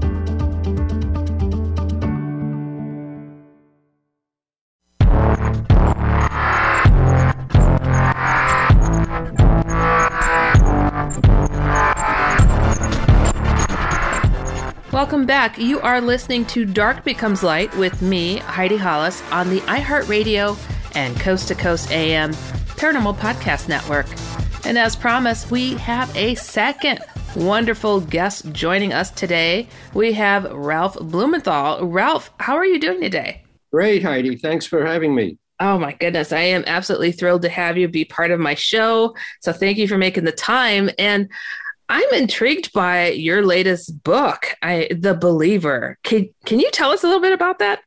Welcome 14.97 15.27
back. 15.27 15.59
You 15.59 15.79
are 15.83 16.01
listening 16.01 16.47
to 16.47 16.65
Dark 16.65 17.05
Becomes 17.05 17.43
Light 17.43 17.71
with 17.77 18.01
me, 18.01 18.39
Heidi 18.39 18.79
Hollis, 18.79 19.23
on 19.31 19.51
the 19.51 19.61
iHeartRadio 19.61 20.57
and 20.97 21.15
Coast 21.21 21.49
to 21.49 21.55
Coast 21.55 21.91
AM 21.91 22.33
Paranormal 22.33 23.19
Podcast 23.19 23.69
Network. 23.69 24.07
And 24.65 24.79
as 24.79 24.97
promised, 24.97 25.51
we 25.51 25.75
have 25.75 26.17
a 26.17 26.35
second 26.37 27.01
wonderful 27.37 28.01
guest 28.01 28.51
joining 28.53 28.95
us 28.95 29.11
today. 29.11 29.69
We 29.93 30.15
have 30.15 30.51
Ralph 30.51 30.97
Blumenthal. 30.99 31.87
Ralph, 31.87 32.33
how 32.41 32.57
are 32.57 32.65
you 32.65 32.81
doing 32.81 33.03
today? 33.03 33.43
Great, 33.71 34.03
Heidi. 34.03 34.37
Thanks 34.37 34.65
for 34.65 34.87
having 34.87 35.15
me. 35.15 35.37
Oh 35.61 35.79
my 35.79 35.93
goodness. 35.93 36.33
I 36.33 36.41
am 36.41 36.65
absolutely 36.67 37.13
thrilled 37.13 37.43
to 37.43 37.51
have 37.51 37.77
you 37.77 37.87
be 37.89 38.07
part 38.07 38.31
of 38.31 38.41
my 38.41 38.55
show. 38.55 39.15
So 39.43 39.53
thank 39.53 39.77
you 39.77 39.89
for 39.89 39.99
making 39.99 40.25
the 40.25 40.33
time. 40.33 40.89
And 40.99 41.29
I'm 41.89 42.13
intrigued 42.15 42.73
by 42.73 43.11
your 43.11 43.45
latest 43.45 44.03
book, 44.03 44.55
I, 44.63 44.89
The 44.91 45.15
Believer. 45.15 45.99
Can, 46.03 46.29
can 46.45 46.59
you 46.59 46.71
tell 46.73 46.91
us 46.91 47.05
a 47.05 47.07
little 47.07 47.23
bit 47.23 47.33
about 47.33 47.59
that? 47.61 47.81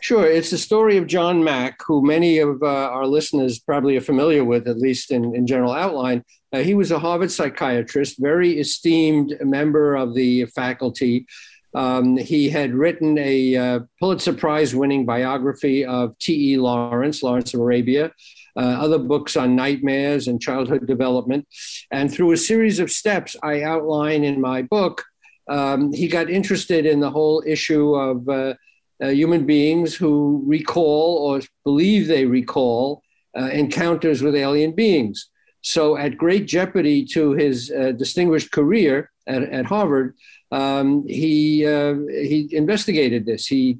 Sure. 0.00 0.26
It's 0.26 0.50
the 0.50 0.58
story 0.58 0.96
of 0.96 1.06
John 1.06 1.42
Mack, 1.42 1.80
who 1.86 2.04
many 2.04 2.38
of 2.38 2.62
uh, 2.62 2.66
our 2.66 3.06
listeners 3.06 3.58
probably 3.58 3.96
are 3.96 4.02
familiar 4.02 4.44
with, 4.44 4.68
at 4.68 4.78
least 4.78 5.10
in, 5.10 5.34
in 5.34 5.46
general 5.46 5.72
outline. 5.72 6.24
Uh, 6.52 6.58
he 6.58 6.74
was 6.74 6.90
a 6.90 6.98
Harvard 6.98 7.30
psychiatrist, 7.30 8.16
very 8.18 8.58
esteemed 8.58 9.36
member 9.40 9.94
of 9.94 10.14
the 10.14 10.46
faculty. 10.46 11.26
Um, 11.74 12.16
he 12.16 12.48
had 12.48 12.72
written 12.72 13.18
a 13.18 13.56
uh, 13.56 13.80
Pulitzer 13.98 14.32
Prize 14.32 14.74
winning 14.74 15.04
biography 15.04 15.84
of 15.84 16.16
T.E. 16.18 16.56
Lawrence, 16.56 17.22
Lawrence 17.22 17.52
of 17.52 17.60
Arabia, 17.60 18.12
other 18.56 18.98
books 18.98 19.36
on 19.36 19.54
nightmares 19.54 20.28
and 20.28 20.40
childhood 20.40 20.86
development. 20.86 21.46
And 21.90 22.12
through 22.12 22.32
a 22.32 22.36
series 22.36 22.78
of 22.78 22.90
steps 22.90 23.36
I 23.42 23.62
outline 23.62 24.24
in 24.24 24.40
my 24.40 24.62
book, 24.62 25.04
um, 25.48 25.92
he 25.92 26.08
got 26.08 26.30
interested 26.30 26.86
in 26.86 27.00
the 27.00 27.10
whole 27.10 27.42
issue 27.46 27.94
of 27.94 28.28
uh, 28.28 28.54
uh, 29.02 29.08
human 29.08 29.46
beings 29.46 29.94
who 29.94 30.42
recall 30.46 31.18
or 31.18 31.40
believe 31.64 32.06
they 32.06 32.24
recall 32.24 33.02
uh, 33.36 33.46
encounters 33.46 34.22
with 34.22 34.34
alien 34.34 34.72
beings. 34.72 35.28
So, 35.60 35.96
at 35.96 36.16
great 36.16 36.46
jeopardy 36.46 37.04
to 37.06 37.32
his 37.32 37.72
uh, 37.72 37.92
distinguished 37.92 38.52
career 38.52 39.10
at, 39.26 39.42
at 39.42 39.66
Harvard, 39.66 40.14
um, 40.52 41.04
he, 41.06 41.66
uh, 41.66 41.96
he 42.08 42.48
investigated 42.52 43.26
this. 43.26 43.46
He 43.46 43.78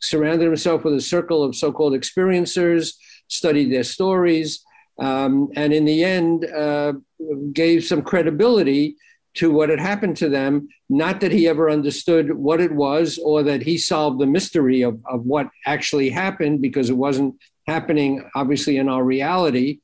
surrounded 0.00 0.44
himself 0.44 0.84
with 0.84 0.94
a 0.94 1.00
circle 1.00 1.42
of 1.42 1.56
so 1.56 1.72
called 1.72 1.94
experiencers 1.94 2.92
studied 3.28 3.72
their 3.72 3.84
stories, 3.84 4.64
um, 4.98 5.50
and 5.56 5.72
in 5.72 5.84
the 5.84 6.04
end, 6.04 6.44
uh, 6.44 6.92
gave 7.52 7.84
some 7.84 8.02
credibility 8.02 8.96
to 9.34 9.50
what 9.50 9.68
had 9.68 9.80
happened 9.80 10.16
to 10.18 10.28
them. 10.28 10.68
Not 10.88 11.20
that 11.20 11.32
he 11.32 11.48
ever 11.48 11.68
understood 11.68 12.32
what 12.32 12.60
it 12.60 12.72
was 12.72 13.18
or 13.18 13.42
that 13.42 13.62
he 13.62 13.78
solved 13.78 14.20
the 14.20 14.26
mystery 14.26 14.82
of, 14.82 15.00
of 15.06 15.24
what 15.24 15.48
actually 15.66 16.10
happened 16.10 16.62
because 16.62 16.88
it 16.88 16.96
wasn't 16.96 17.34
happening, 17.66 18.28
obviously, 18.36 18.76
in 18.76 18.88
our 18.88 19.02
reality. 19.02 19.80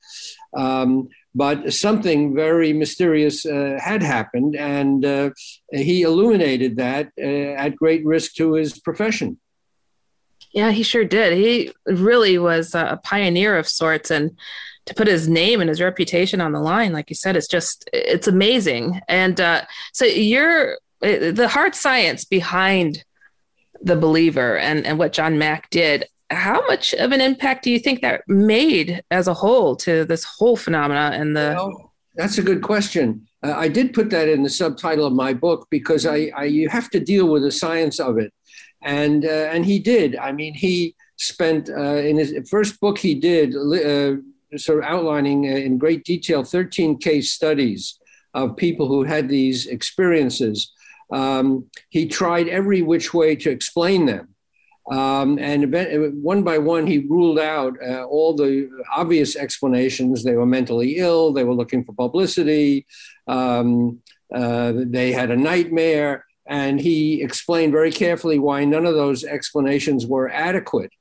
Um, 0.56 1.08
but 1.34 1.72
something 1.72 2.34
very 2.34 2.72
mysterious 2.72 3.46
uh, 3.46 3.78
had 3.80 4.02
happened, 4.02 4.56
and 4.56 5.04
uh, 5.04 5.30
he 5.70 6.02
illuminated 6.02 6.76
that 6.76 7.10
uh, 7.18 7.54
at 7.54 7.76
great 7.76 8.04
risk 8.04 8.34
to 8.34 8.54
his 8.54 8.78
profession. 8.80 9.38
Yeah, 10.52 10.70
he 10.72 10.82
sure 10.82 11.04
did. 11.04 11.32
He 11.32 11.72
really 11.86 12.38
was 12.38 12.74
a 12.74 13.00
pioneer 13.04 13.56
of 13.56 13.68
sorts. 13.68 14.10
And 14.10 14.36
to 14.86 14.94
put 14.94 15.06
his 15.06 15.28
name 15.28 15.60
and 15.60 15.68
his 15.68 15.80
reputation 15.80 16.40
on 16.40 16.52
the 16.52 16.60
line, 16.60 16.92
like 16.92 17.10
you 17.10 17.16
said, 17.16 17.36
it's 17.36 17.46
just, 17.46 17.88
it's 17.92 18.26
amazing. 18.26 19.00
And 19.08 19.40
uh, 19.40 19.62
so 19.92 20.04
you're 20.04 20.78
the 21.00 21.48
hard 21.48 21.74
science 21.74 22.24
behind 22.24 23.04
the 23.80 23.96
believer 23.96 24.58
and, 24.58 24.84
and 24.84 24.98
what 24.98 25.12
John 25.12 25.38
Mack 25.38 25.70
did. 25.70 26.06
how 26.30 26.64
much 26.66 26.94
of 26.94 27.12
an 27.12 27.20
impact 27.20 27.64
do 27.64 27.70
you 27.70 27.78
think 27.78 28.02
that 28.02 28.22
made 28.28 29.02
as 29.10 29.26
a 29.26 29.34
whole 29.34 29.74
to 29.76 30.04
this 30.04 30.24
whole 30.24 30.56
phenomena 30.56 31.10
and 31.14 31.36
the? 31.36 31.54
Well, 31.56 31.92
that's 32.14 32.38
a 32.38 32.42
good 32.42 32.62
question. 32.62 33.26
Uh, 33.42 33.54
I 33.56 33.68
did 33.68 33.94
put 33.94 34.10
that 34.10 34.28
in 34.28 34.42
the 34.42 34.50
subtitle 34.50 35.06
of 35.06 35.12
my 35.12 35.32
book 35.32 35.66
because 35.70 36.06
I, 36.06 36.30
I 36.36 36.44
you 36.44 36.68
have 36.68 36.90
to 36.90 37.00
deal 37.00 37.28
with 37.28 37.42
the 37.42 37.50
science 37.50 37.98
of 37.98 38.18
it, 38.18 38.32
and 38.82 39.24
uh, 39.24 39.48
and 39.52 39.64
he 39.64 39.78
did. 39.78 40.16
I 40.16 40.32
mean, 40.32 40.54
he 40.54 40.94
spent 41.16 41.68
uh, 41.68 41.96
in 41.96 42.16
his 42.16 42.48
first 42.48 42.80
book 42.80 42.98
he 42.98 43.14
did 43.14 43.54
uh, 43.54 44.16
sort 44.56 44.78
of 44.78 44.84
outlining 44.84 45.44
in 45.44 45.78
great 45.78 46.04
detail 46.04 46.42
13 46.42 46.98
case 46.98 47.32
studies 47.32 47.98
of 48.34 48.56
people 48.56 48.88
who 48.88 49.04
had 49.04 49.28
these 49.28 49.66
experiences. 49.66 50.72
Um, 51.12 51.66
he 51.88 52.06
tried 52.06 52.48
every 52.48 52.82
which 52.82 53.12
way 53.12 53.36
to 53.36 53.50
explain 53.50 54.06
them. 54.06 54.34
Um, 54.90 55.38
and 55.38 55.72
one 56.22 56.42
by 56.42 56.58
one, 56.58 56.86
he 56.86 56.98
ruled 56.98 57.38
out 57.38 57.74
uh, 57.86 58.04
all 58.04 58.34
the 58.34 58.68
obvious 58.94 59.36
explanations. 59.36 60.24
They 60.24 60.34
were 60.34 60.46
mentally 60.46 60.96
ill, 60.96 61.32
they 61.32 61.44
were 61.44 61.54
looking 61.54 61.84
for 61.84 61.92
publicity, 61.92 62.86
um, 63.28 64.00
uh, 64.34 64.72
they 64.76 65.12
had 65.12 65.30
a 65.30 65.36
nightmare. 65.36 66.24
And 66.50 66.80
he 66.80 67.22
explained 67.22 67.72
very 67.72 67.92
carefully 67.92 68.38
why 68.38 68.64
none 68.64 68.84
of 68.84 68.94
those 68.94 69.24
explanations 69.24 70.06
were 70.06 70.28
adequate. 70.28 70.92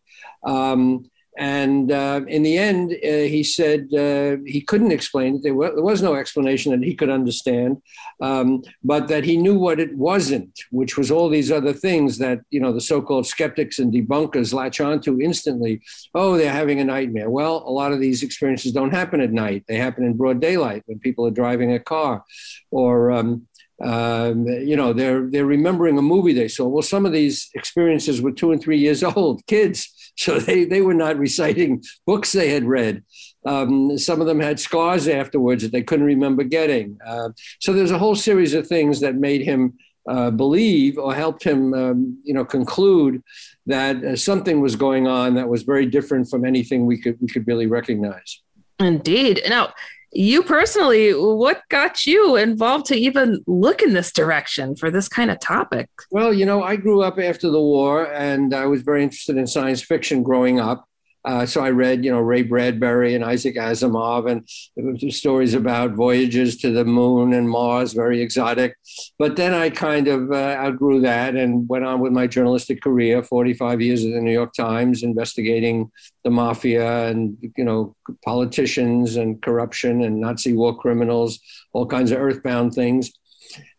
Um, 0.43 1.09
and 1.39 1.89
uh, 1.89 2.19
in 2.27 2.43
the 2.43 2.57
end, 2.57 2.91
uh, 2.91 3.07
he 3.07 3.43
said 3.43 3.87
uh, 3.93 4.35
he 4.45 4.59
couldn't 4.59 4.91
explain 4.91 5.35
it. 5.35 5.43
There, 5.43 5.53
there, 5.53 5.81
was 5.81 6.01
no 6.01 6.15
explanation 6.15 6.73
that 6.73 6.85
he 6.85 6.93
could 6.93 7.09
understand, 7.09 7.81
um, 8.19 8.61
but 8.83 9.07
that 9.07 9.23
he 9.23 9.37
knew 9.37 9.57
what 9.57 9.79
it 9.79 9.95
wasn't, 9.95 10.51
which 10.71 10.97
was 10.97 11.09
all 11.09 11.29
these 11.29 11.49
other 11.49 11.71
things 11.71 12.17
that 12.17 12.41
you 12.49 12.59
know 12.59 12.73
the 12.73 12.81
so-called 12.81 13.25
skeptics 13.25 13.79
and 13.79 13.93
debunkers 13.93 14.53
latch 14.53 14.81
onto 14.81 15.21
instantly. 15.21 15.81
Oh, 16.13 16.35
they're 16.35 16.51
having 16.51 16.81
a 16.81 16.83
nightmare. 16.83 17.29
Well, 17.29 17.63
a 17.65 17.71
lot 17.71 17.93
of 17.93 18.01
these 18.01 18.21
experiences 18.21 18.73
don't 18.73 18.93
happen 18.93 19.21
at 19.21 19.31
night. 19.31 19.63
They 19.65 19.77
happen 19.77 20.03
in 20.03 20.17
broad 20.17 20.41
daylight 20.41 20.83
when 20.87 20.99
people 20.99 21.25
are 21.25 21.31
driving 21.31 21.71
a 21.71 21.79
car, 21.79 22.25
or 22.69 23.11
um, 23.11 23.47
um, 23.81 24.45
you 24.45 24.75
know, 24.75 24.93
they're 24.93 25.29
they're 25.29 25.45
remembering 25.45 25.97
a 25.97 26.01
movie 26.01 26.33
they 26.33 26.47
saw. 26.47 26.67
Well, 26.67 26.81
some 26.81 27.05
of 27.05 27.13
these 27.13 27.49
experiences 27.55 28.21
were 28.21 28.31
two 28.31 28.51
and 28.51 28.61
three 28.61 28.77
years 28.77 29.03
old, 29.15 29.45
kids, 29.47 29.89
so 30.17 30.39
they 30.39 30.65
they 30.65 30.81
were 30.81 30.93
not 30.93 31.17
reciting 31.17 31.83
books 32.05 32.31
they 32.31 32.49
had 32.49 32.65
read. 32.65 33.03
Um, 33.45 33.97
some 33.97 34.19
of 34.19 34.27
them 34.27 34.39
had 34.39 34.59
scars 34.59 35.07
afterwards 35.07 35.63
that 35.63 35.71
they 35.71 35.81
couldn't 35.81 36.05
remember 36.05 36.43
getting. 36.43 36.97
Uh, 37.05 37.29
so 37.59 37.71
there's 37.71 37.91
a 37.91 37.97
whole 37.97 38.15
series 38.15 38.53
of 38.53 38.67
things 38.67 38.99
that 38.99 39.15
made 39.15 39.41
him 39.41 39.77
uh, 40.09 40.29
believe 40.29 40.97
or 40.97 41.13
helped 41.13 41.43
him, 41.43 41.73
um, 41.73 42.17
you 42.23 42.33
know, 42.33 42.43
conclude 42.43 43.21
that 43.65 44.03
uh, 44.03 44.15
something 44.15 44.59
was 44.59 44.75
going 44.75 45.07
on 45.07 45.35
that 45.35 45.47
was 45.47 45.63
very 45.63 45.85
different 45.85 46.29
from 46.29 46.43
anything 46.43 46.85
we 46.85 46.99
could 46.99 47.17
we 47.21 47.27
could 47.27 47.47
really 47.47 47.67
recognize. 47.67 48.41
Indeed. 48.79 49.41
Now, 49.47 49.73
you 50.11 50.43
personally, 50.43 51.11
what 51.11 51.61
got 51.69 52.05
you 52.05 52.35
involved 52.35 52.87
to 52.87 52.95
even 52.95 53.43
look 53.47 53.81
in 53.81 53.93
this 53.93 54.11
direction 54.11 54.75
for 54.75 54.89
this 54.89 55.07
kind 55.07 55.29
of 55.29 55.39
topic? 55.39 55.89
Well, 56.11 56.33
you 56.33 56.45
know, 56.45 56.63
I 56.63 56.75
grew 56.75 57.01
up 57.01 57.19
after 57.19 57.49
the 57.49 57.61
war 57.61 58.11
and 58.11 58.53
I 58.53 58.65
was 58.65 58.81
very 58.81 59.03
interested 59.03 59.37
in 59.37 59.47
science 59.47 59.81
fiction 59.81 60.23
growing 60.23 60.59
up. 60.59 60.85
Uh, 61.25 61.45
so 61.45 61.61
I 61.61 61.69
read, 61.69 62.05
you 62.05 62.11
know, 62.11 62.19
Ray 62.19 62.43
Bradbury 62.43 63.13
and 63.13 63.25
Isaac 63.25 63.55
Asimov 63.55 64.29
and 64.29 65.13
stories 65.13 65.53
about 65.53 65.91
voyages 65.91 66.57
to 66.57 66.71
the 66.71 66.85
moon 66.85 67.33
and 67.33 67.49
Mars, 67.49 67.93
very 67.93 68.21
exotic. 68.21 68.75
But 69.17 69.35
then 69.35 69.53
I 69.53 69.69
kind 69.69 70.07
of 70.07 70.31
uh, 70.31 70.35
outgrew 70.35 71.01
that 71.01 71.35
and 71.35 71.67
went 71.67 71.85
on 71.85 71.99
with 71.99 72.13
my 72.13 72.25
journalistic 72.25 72.81
career, 72.81 73.21
45 73.21 73.81
years 73.81 74.05
at 74.05 74.13
the 74.13 74.21
New 74.21 74.31
York 74.31 74.53
Times, 74.53 75.03
investigating 75.03 75.91
the 76.23 76.29
mafia 76.29 77.07
and, 77.07 77.37
you 77.57 77.65
know, 77.65 77.95
politicians 78.23 79.17
and 79.17 79.41
corruption 79.41 80.03
and 80.03 80.21
Nazi 80.21 80.53
war 80.53 80.77
criminals, 80.77 81.39
all 81.73 81.85
kinds 81.85 82.11
of 82.11 82.19
earthbound 82.19 82.73
things. 82.73 83.11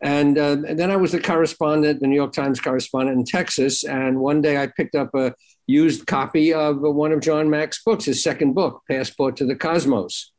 And, 0.00 0.36
uh, 0.36 0.56
and, 0.66 0.78
then 0.78 0.90
I 0.90 0.96
was 0.96 1.12
the 1.12 1.20
correspondent, 1.20 2.00
the 2.00 2.06
New 2.06 2.16
York 2.16 2.32
Times 2.32 2.60
correspondent 2.60 3.18
in 3.18 3.24
Texas. 3.24 3.84
And 3.84 4.18
one 4.18 4.40
day 4.40 4.60
I 4.60 4.66
picked 4.66 4.94
up 4.94 5.14
a 5.14 5.32
used 5.70 6.06
copy 6.06 6.52
of 6.52 6.80
one 6.80 7.12
of 7.12 7.20
John 7.20 7.48
Mack's 7.48 7.82
books, 7.82 8.04
his 8.04 8.22
second 8.22 8.54
book, 8.54 8.82
Passport 8.90 9.36
to 9.36 9.46
the 9.46 9.56
Cosmos. 9.56 10.32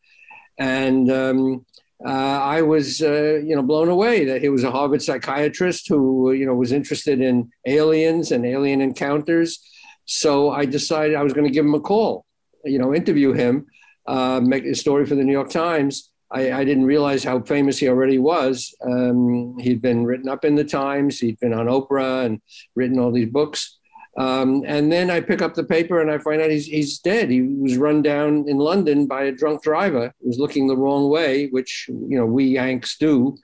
And 0.58 1.12
um, 1.12 1.66
uh, 2.06 2.10
I 2.10 2.62
was, 2.62 3.02
uh, 3.02 3.40
you 3.44 3.56
know, 3.56 3.62
blown 3.62 3.90
away 3.90 4.26
that 4.26 4.42
he 4.42 4.50
was 4.50 4.64
a 4.64 4.72
Harvard 4.72 5.02
psychiatrist 5.02 5.88
who, 5.88 6.32
you 6.34 6.46
know, 6.46 6.56
was 6.56 6.72
interested 6.72 7.22
in 7.22 7.52
aliens 7.66 8.32
and 8.32 8.46
alien 8.46 8.82
encounters. 8.82 9.60
So 10.06 10.52
I 10.52 10.66
decided 10.66 11.16
I 11.16 11.24
was 11.24 11.34
going 11.34 11.48
to 11.48 11.54
give 11.54 11.66
him 11.66 11.76
a 11.76 11.80
call, 11.80 12.26
you 12.66 12.80
know, 12.80 12.94
interview 12.94 13.34
him, 13.34 13.68
uh, 14.08 14.42
make 14.42 14.66
a 14.66 14.76
story 14.76 15.06
for 15.06 15.16
the 15.16 15.24
New 15.24 15.32
York 15.32 15.50
Times. 15.50 16.12
I, 16.32 16.52
I, 16.52 16.64
didn't 16.64 16.86
realize 16.86 17.26
how 17.26 17.42
famous 17.42 17.78
he 17.78 17.90
already 17.90 18.18
was. 18.18 18.74
Um, 18.82 19.58
he'd 19.60 19.82
been 19.82 20.06
written 20.06 20.30
up 20.30 20.46
in 20.46 20.56
the 20.56 20.64
Times, 20.64 21.20
he'd 21.20 21.40
been 21.40 21.54
on 21.54 21.68
Oprah 21.68 22.26
and 22.26 22.42
written 22.74 23.00
all 23.00 23.12
these 23.12 23.30
books. 23.30 23.80
Um, 24.18 24.64
and 24.66 24.92
then 24.92 25.10
I 25.10 25.22
pick 25.22 25.42
up 25.42 25.54
the 25.54 25.64
paper 25.64 26.02
and 26.02 26.12
I 26.12 26.18
find 26.18 26.42
out 26.42 26.50
he's, 26.50 26.66
he's 26.66 27.00
dead. 27.00 27.30
He 27.30 27.42
was 27.42 27.78
run 27.78 28.02
down 28.02 28.46
in 28.48 28.58
London 28.58 29.08
by 29.08 29.24
a 29.24 29.32
drunk 29.32 29.64
driver 29.64 30.14
who 30.20 30.28
was 30.28 30.38
looking 30.38 30.68
the 30.68 30.76
wrong 30.76 31.10
way, 31.10 31.48
which, 31.48 31.86
you 31.88 32.18
know, 32.18 32.26
we 32.26 32.46
Yanks 32.46 32.98
do 32.98 33.38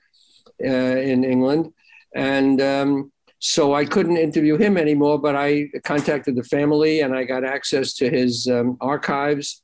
uh, 0.63 0.67
in 0.67 1.23
England. 1.23 1.71
And 2.13 2.61
um, 2.61 3.11
so 3.39 3.73
I 3.73 3.85
couldn't 3.85 4.17
interview 4.17 4.57
him 4.57 4.77
anymore, 4.77 5.19
but 5.19 5.35
I 5.35 5.69
contacted 5.83 6.35
the 6.35 6.43
family 6.43 7.01
and 7.01 7.15
I 7.15 7.23
got 7.23 7.45
access 7.45 7.93
to 7.95 8.09
his 8.09 8.47
um, 8.47 8.77
archives. 8.81 9.61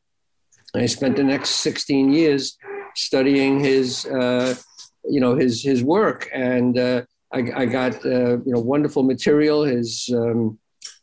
I 0.76 0.86
spent 0.86 1.18
the 1.18 1.24
next 1.24 1.50
16 1.50 2.14
years 2.14 2.58
studying 2.96 3.60
his, 3.60 4.06
uh, 4.06 4.56
you 5.04 5.20
know, 5.20 5.36
his, 5.36 5.62
his 5.62 5.84
work. 5.84 6.30
And 6.34 6.78
uh, 6.78 7.02
I, 7.34 7.52
I, 7.56 7.66
got, 7.66 8.06
uh, 8.06 8.38
you 8.38 8.54
know, 8.54 8.60
wonderful 8.60 9.04
material. 9.04 9.64
His, 9.64 10.10
um, 10.14 10.60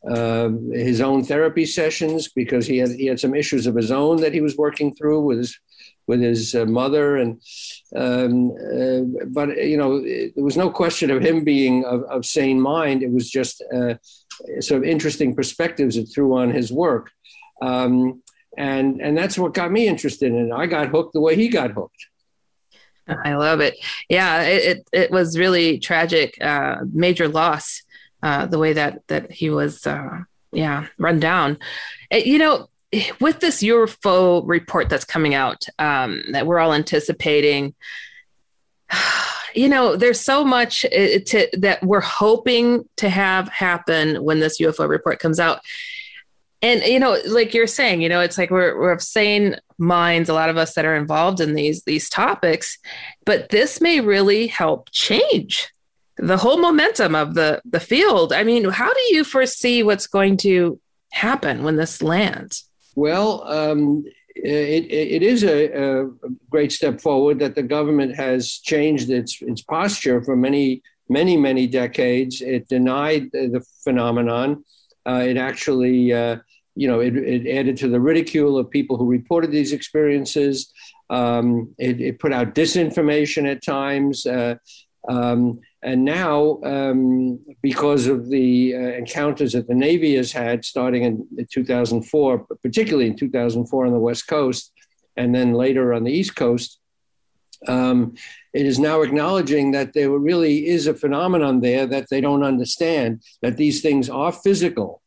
uh, 0.09 0.49
his 0.71 0.99
own 0.99 1.23
therapy 1.23 1.65
sessions 1.65 2.27
because 2.27 2.65
he 2.65 2.77
had 2.77 2.89
he 2.91 3.05
had 3.05 3.19
some 3.19 3.35
issues 3.35 3.67
of 3.67 3.75
his 3.75 3.91
own 3.91 4.17
that 4.17 4.33
he 4.33 4.41
was 4.41 4.57
working 4.57 4.95
through 4.95 5.21
with 5.21 5.37
his 5.37 5.59
with 6.07 6.21
his 6.21 6.55
uh, 6.55 6.65
mother. 6.65 7.17
And 7.17 7.41
um, 7.95 8.51
uh, 8.51 9.25
but 9.27 9.57
you 9.57 9.77
know 9.77 10.01
there 10.01 10.43
was 10.43 10.57
no 10.57 10.69
question 10.69 11.11
of 11.11 11.21
him 11.21 11.43
being 11.43 11.85
of, 11.85 12.03
of 12.03 12.25
sane 12.25 12.59
mind. 12.59 13.03
It 13.03 13.11
was 13.11 13.29
just 13.29 13.63
uh, 13.73 13.95
sort 14.59 14.81
of 14.81 14.89
interesting 14.89 15.35
perspectives 15.35 15.97
it 15.97 16.05
threw 16.05 16.35
on 16.35 16.51
his 16.51 16.71
work. 16.71 17.11
Um, 17.61 18.23
and 18.57 19.01
and 19.01 19.17
that's 19.17 19.37
what 19.37 19.53
got 19.53 19.71
me 19.71 19.87
interested 19.87 20.31
in 20.31 20.51
it. 20.51 20.53
I 20.53 20.65
got 20.65 20.89
hooked 20.89 21.13
the 21.13 21.21
way 21.21 21.35
he 21.35 21.47
got 21.47 21.71
hooked. 21.71 22.07
I 23.07 23.33
love 23.35 23.59
it. 23.59 23.75
Yeah, 24.09 24.43
it, 24.43 24.63
it, 24.63 24.89
it 24.93 25.11
was 25.11 25.37
really 25.37 25.79
tragic, 25.79 26.37
uh, 26.41 26.77
major 26.93 27.27
loss 27.27 27.80
uh, 28.23 28.45
the 28.45 28.59
way 28.59 28.73
that 28.73 29.07
that 29.07 29.31
he 29.31 29.49
was, 29.49 29.85
uh, 29.87 30.19
yeah, 30.51 30.87
run 30.97 31.19
down. 31.19 31.57
It, 32.09 32.23
uh, 32.23 32.29
you 32.29 32.37
know, 32.37 32.69
with 33.19 33.39
this 33.39 33.63
UFO 33.63 34.43
report 34.45 34.89
that's 34.89 35.05
coming 35.05 35.33
out 35.33 35.65
um, 35.79 36.23
that 36.31 36.45
we're 36.45 36.59
all 36.59 36.73
anticipating, 36.73 37.73
you 39.55 39.69
know, 39.69 39.95
there's 39.95 40.19
so 40.19 40.43
much 40.43 40.85
uh, 40.85 41.19
to, 41.25 41.49
that 41.53 41.83
we're 41.83 42.01
hoping 42.01 42.87
to 42.97 43.09
have 43.09 43.47
happen 43.49 44.23
when 44.23 44.39
this 44.39 44.59
UFO 44.59 44.87
report 44.87 45.19
comes 45.19 45.39
out. 45.39 45.61
And 46.61 46.83
you 46.83 46.99
know, 46.99 47.17
like 47.27 47.55
you're 47.55 47.65
saying, 47.65 48.01
you 48.01 48.09
know, 48.09 48.21
it's 48.21 48.37
like 48.37 48.51
we're 48.51 48.77
we're 48.77 48.91
of 48.91 49.01
sane 49.01 49.57
minds, 49.79 50.29
a 50.29 50.33
lot 50.33 50.49
of 50.49 50.57
us 50.57 50.75
that 50.75 50.85
are 50.85 50.95
involved 50.95 51.39
in 51.39 51.55
these 51.55 51.83
these 51.83 52.07
topics, 52.07 52.77
but 53.25 53.49
this 53.49 53.81
may 53.81 53.99
really 53.99 54.45
help 54.45 54.89
change 54.91 55.71
the 56.17 56.37
whole 56.37 56.57
momentum 56.57 57.15
of 57.15 57.33
the 57.33 57.61
the 57.65 57.79
field. 57.79 58.33
I 58.33 58.43
mean, 58.43 58.69
how 58.69 58.93
do 58.93 59.01
you 59.11 59.23
foresee 59.23 59.83
what's 59.83 60.07
going 60.07 60.37
to 60.37 60.79
happen 61.11 61.63
when 61.63 61.75
this 61.75 62.01
lands? 62.01 62.67
Well, 62.95 63.43
um, 63.47 64.03
it, 64.35 64.91
it 64.91 65.23
is 65.23 65.43
a, 65.43 65.71
a, 65.71 66.09
great 66.49 66.71
step 66.71 66.99
forward 66.99 67.39
that 67.39 67.55
the 67.55 67.63
government 67.63 68.15
has 68.15 68.59
changed 68.59 69.09
its 69.09 69.41
its 69.41 69.61
posture 69.61 70.23
for 70.23 70.35
many 70.35 70.81
many 71.09 71.37
many 71.37 71.67
decades. 71.67 72.41
It 72.41 72.67
denied 72.67 73.31
the 73.31 73.63
phenomenon. 73.83 74.63
Uh, 75.05 75.23
it 75.27 75.37
actually, 75.37 76.13
uh, 76.13 76.37
you 76.75 76.87
know, 76.87 76.99
it, 76.99 77.15
it, 77.15 77.47
added 77.57 77.75
to 77.77 77.87
the 77.87 77.99
ridicule 77.99 78.57
of 78.57 78.69
people 78.69 78.97
who 78.97 79.05
reported 79.05 79.51
these 79.51 79.73
experiences. 79.73 80.71
Um, 81.09 81.73
it, 81.77 81.99
it, 81.99 82.19
put 82.19 82.31
out 82.31 82.55
disinformation 82.55 83.49
at 83.49 83.63
times. 83.63 84.25
Uh, 84.25 84.55
um, 85.09 85.59
and 85.83 86.05
now, 86.05 86.59
um, 86.63 87.39
because 87.61 88.05
of 88.05 88.29
the 88.29 88.75
uh, 88.75 88.79
encounters 88.79 89.53
that 89.53 89.67
the 89.67 89.73
Navy 89.73 90.15
has 90.15 90.31
had 90.31 90.63
starting 90.63 91.03
in 91.03 91.47
2004, 91.49 92.45
particularly 92.61 93.07
in 93.07 93.15
2004 93.15 93.85
on 93.87 93.91
the 93.91 93.99
West 93.99 94.27
Coast, 94.27 94.71
and 95.17 95.33
then 95.33 95.53
later 95.53 95.93
on 95.93 96.03
the 96.03 96.11
East 96.11 96.35
Coast, 96.35 96.79
um, 97.67 98.13
it 98.53 98.65
is 98.65 98.77
now 98.77 99.01
acknowledging 99.01 99.71
that 99.71 99.93
there 99.93 100.11
really 100.11 100.67
is 100.67 100.85
a 100.85 100.93
phenomenon 100.93 101.61
there 101.61 101.87
that 101.87 102.09
they 102.09 102.21
don't 102.21 102.43
understand, 102.43 103.23
that 103.41 103.57
these 103.57 103.81
things 103.81 104.07
are 104.09 104.31
physical. 104.31 105.01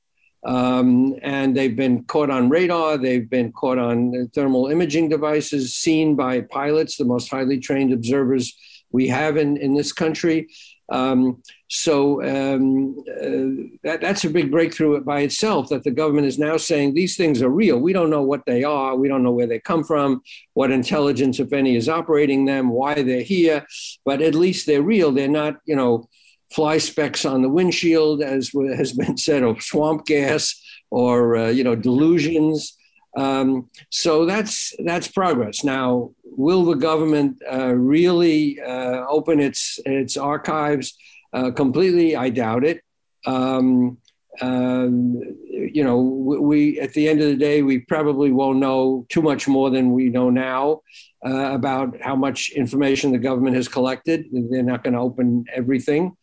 Um, 0.45 1.15
and 1.23 1.57
they've 1.57 1.75
been 1.75 2.05
caught 2.05 2.31
on 2.31 2.51
radar, 2.51 2.99
they've 2.99 3.29
been 3.31 3.51
caught 3.53 3.79
on 3.79 4.29
thermal 4.35 4.67
imaging 4.67 5.09
devices, 5.09 5.75
seen 5.75 6.17
by 6.17 6.43
pilots, 6.43 6.97
the 6.97 7.05
most 7.05 7.31
highly 7.31 7.59
trained 7.59 7.93
observers 7.93 8.55
we 8.95 9.09
have 9.09 9.37
in, 9.37 9.57
in 9.57 9.75
this 9.75 9.93
country. 9.93 10.49
Um, 10.89 11.43
so 11.69 12.23
um, 12.23 12.97
uh, 13.09 13.67
that, 13.83 14.01
that's 14.01 14.25
a 14.25 14.31
big 14.31 14.51
breakthrough 14.51 15.01
by 15.01 15.21
itself 15.21 15.69
that 15.71 15.83
the 15.83 15.91
government 15.91 16.29
is 16.29 16.39
now 16.39 16.57
saying 16.59 16.95
these 16.95 17.17
things 17.17 17.43
are 17.43 17.49
real. 17.49 17.79
We 17.79 17.93
don't 17.93 18.15
know 18.15 18.23
what 18.23 18.45
they 18.47 18.63
are. 18.63 18.95
We 18.95 19.09
don't 19.09 19.25
know 19.25 19.33
where 19.33 19.49
they 19.49 19.59
come 19.59 19.83
from, 19.83 20.23
what 20.53 20.71
intelligence, 20.71 21.41
if 21.41 21.53
any, 21.53 21.75
is 21.75 21.89
operating 21.89 22.45
them, 22.45 22.71
why 22.71 23.03
they're 23.03 23.23
here. 23.23 23.67
But 24.05 24.23
at 24.23 24.35
least 24.35 24.67
they're 24.67 24.91
real. 24.95 25.11
They're 25.11 25.39
not, 25.43 25.55
you 25.65 25.75
know, 25.75 26.09
fly 26.55 26.79
specks 26.79 27.25
on 27.25 27.43
the 27.43 27.49
windshield, 27.49 28.23
as 28.23 28.53
has 28.77 28.93
been 28.93 29.17
said, 29.17 29.43
or 29.43 29.61
swamp 29.61 30.07
gas, 30.07 30.55
or 30.91 31.37
uh, 31.37 31.49
you 31.49 31.65
know, 31.65 31.75
delusions. 31.75 32.77
Um, 33.17 33.71
so 33.91 34.27
that's 34.27 34.73
that's 34.85 35.09
progress. 35.09 35.65
Now, 35.65 36.11
will 36.37 36.65
the 36.65 36.75
government 36.75 37.41
uh, 37.51 37.75
really 37.75 38.61
uh, 38.61 39.05
open 39.09 39.41
its 39.41 39.79
its 39.87 40.17
archives 40.17 40.97
uh, 41.33 41.51
completely? 41.51 42.17
I 42.17 42.31
doubt 42.31 42.65
it. 42.65 42.83
Um, 43.27 43.99
um, 44.41 45.21
you 45.49 45.85
know, 45.85 45.99
we 45.99 46.81
at 46.81 46.93
the 46.93 47.09
end 47.09 47.21
of 47.21 47.29
the 47.29 47.37
day, 47.37 47.63
we 47.63 47.79
probably 47.81 48.31
won't 48.33 48.59
know 48.59 49.07
too 49.09 49.23
much 49.23 49.47
more 49.47 49.71
than 49.71 49.93
we 49.93 50.09
know 50.09 50.31
now 50.31 50.81
uh, 51.25 51.53
about 51.53 51.97
how 52.01 52.17
much 52.17 52.51
information 52.51 53.13
the 53.13 53.19
government 53.19 53.57
has 53.57 53.69
collected. 53.69 54.27
They're 54.33 54.63
not 54.63 54.83
going 54.83 54.95
to 54.95 55.01
open 55.01 55.45
everything. 55.53 56.17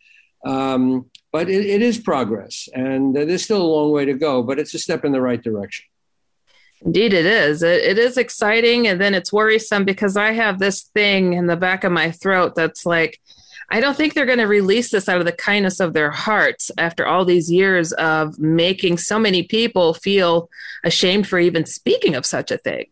Um, 0.45 1.09
but 1.31 1.49
it, 1.49 1.65
it 1.65 1.81
is 1.81 1.97
progress, 1.99 2.67
and 2.73 3.15
there's 3.15 3.43
still 3.43 3.61
a 3.61 3.73
long 3.75 3.91
way 3.91 4.05
to 4.05 4.13
go, 4.13 4.43
but 4.43 4.59
it's 4.59 4.73
a 4.73 4.79
step 4.79 5.05
in 5.05 5.11
the 5.11 5.21
right 5.21 5.41
direction. 5.41 5.85
Indeed, 6.83 7.13
it 7.13 7.25
is. 7.25 7.61
It, 7.61 7.83
it 7.83 7.97
is 7.97 8.17
exciting, 8.17 8.87
and 8.87 8.99
then 8.99 9.13
it's 9.13 9.31
worrisome 9.31 9.85
because 9.85 10.17
I 10.17 10.31
have 10.31 10.59
this 10.59 10.83
thing 10.95 11.33
in 11.33 11.47
the 11.47 11.55
back 11.55 11.83
of 11.83 11.91
my 11.91 12.11
throat 12.11 12.55
that's 12.55 12.85
like, 12.85 13.19
I 13.69 13.79
don't 13.79 13.95
think 13.95 14.13
they're 14.13 14.25
going 14.25 14.39
to 14.39 14.45
release 14.45 14.91
this 14.91 15.07
out 15.07 15.19
of 15.19 15.25
the 15.25 15.31
kindness 15.31 15.79
of 15.79 15.93
their 15.93 16.11
hearts 16.11 16.71
after 16.77 17.07
all 17.07 17.23
these 17.23 17.49
years 17.49 17.93
of 17.93 18.37
making 18.37 18.97
so 18.97 19.17
many 19.17 19.43
people 19.43 19.93
feel 19.93 20.49
ashamed 20.83 21.27
for 21.27 21.39
even 21.39 21.65
speaking 21.65 22.15
of 22.15 22.25
such 22.25 22.51
a 22.51 22.57
thing. 22.57 22.87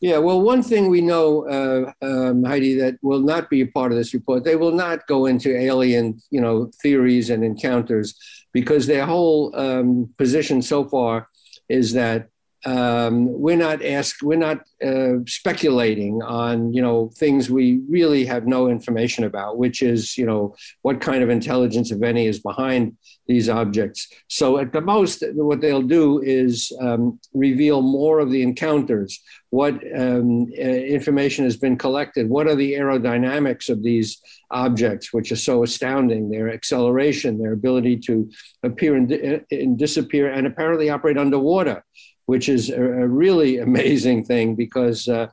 Yeah, 0.00 0.18
well, 0.18 0.40
one 0.40 0.62
thing 0.62 0.90
we 0.90 1.00
know, 1.00 1.48
uh, 1.48 1.92
um, 2.04 2.44
Heidi, 2.44 2.74
that 2.74 2.96
will 3.00 3.20
not 3.20 3.48
be 3.48 3.60
a 3.60 3.66
part 3.66 3.92
of 3.92 3.96
this 3.96 4.12
report. 4.12 4.44
They 4.44 4.56
will 4.56 4.72
not 4.72 5.06
go 5.06 5.26
into 5.26 5.56
alien, 5.56 6.20
you 6.30 6.40
know, 6.40 6.70
theories 6.82 7.30
and 7.30 7.44
encounters 7.44 8.14
because 8.52 8.86
their 8.86 9.06
whole 9.06 9.54
um, 9.54 10.12
position 10.18 10.62
so 10.62 10.84
far 10.84 11.28
is 11.68 11.92
that 11.92 12.28
um, 12.64 13.26
we're 13.26 13.56
not 13.56 13.84
asked, 13.84 14.22
we're 14.22 14.36
not 14.36 14.60
uh, 14.84 15.18
speculating 15.26 16.22
on, 16.22 16.72
you 16.72 16.80
know, 16.80 17.10
things 17.16 17.50
we 17.50 17.80
really 17.88 18.24
have 18.24 18.46
no 18.46 18.68
information 18.68 19.24
about, 19.24 19.58
which 19.58 19.82
is, 19.82 20.16
you 20.16 20.26
know, 20.26 20.54
what 20.82 21.00
kind 21.00 21.22
of 21.22 21.30
intelligence, 21.30 21.90
if 21.90 22.02
any, 22.02 22.26
is 22.26 22.40
behind 22.40 22.96
these 23.26 23.48
objects. 23.48 24.08
So 24.28 24.58
at 24.58 24.72
the 24.72 24.80
most, 24.80 25.22
what 25.34 25.60
they'll 25.60 25.82
do 25.82 26.20
is 26.22 26.72
um, 26.80 27.18
reveal 27.32 27.82
more 27.82 28.18
of 28.18 28.30
the 28.30 28.42
encounters, 28.42 29.20
what 29.50 29.74
um, 29.98 30.46
uh, 30.58 30.62
information 30.62 31.44
has 31.44 31.56
been 31.56 31.76
collected, 31.76 32.28
what 32.28 32.48
are 32.48 32.56
the 32.56 32.72
aerodynamics 32.74 33.68
of 33.68 33.82
these 33.82 34.20
objects, 34.50 35.12
which 35.12 35.32
are 35.32 35.36
so 35.36 35.62
astounding, 35.62 36.30
their 36.30 36.52
acceleration, 36.52 37.38
their 37.38 37.52
ability 37.52 37.96
to 37.98 38.30
appear 38.62 38.96
and, 38.96 39.10
and 39.50 39.78
disappear, 39.78 40.30
and 40.30 40.46
apparently 40.46 40.90
operate 40.90 41.18
underwater 41.18 41.84
which 42.26 42.48
is 42.48 42.70
a, 42.70 42.82
a 42.82 43.08
really 43.08 43.58
amazing 43.68 44.24
thing 44.24 44.54
because. 44.54 45.08
Uh, 45.08 45.28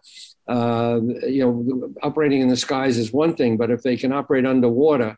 uh, 0.48 1.00
you 1.28 1.40
know, 1.40 1.94
operating 2.04 2.42
in 2.42 2.50
the 2.50 2.58
skies 2.58 2.98
is 2.98 3.14
one 3.14 3.34
thing, 3.34 3.56
but 3.56 3.72
if 3.72 3.84
they 3.84 3.96
can 3.96 4.12
operate 4.12 4.46
underwater, 4.46 5.16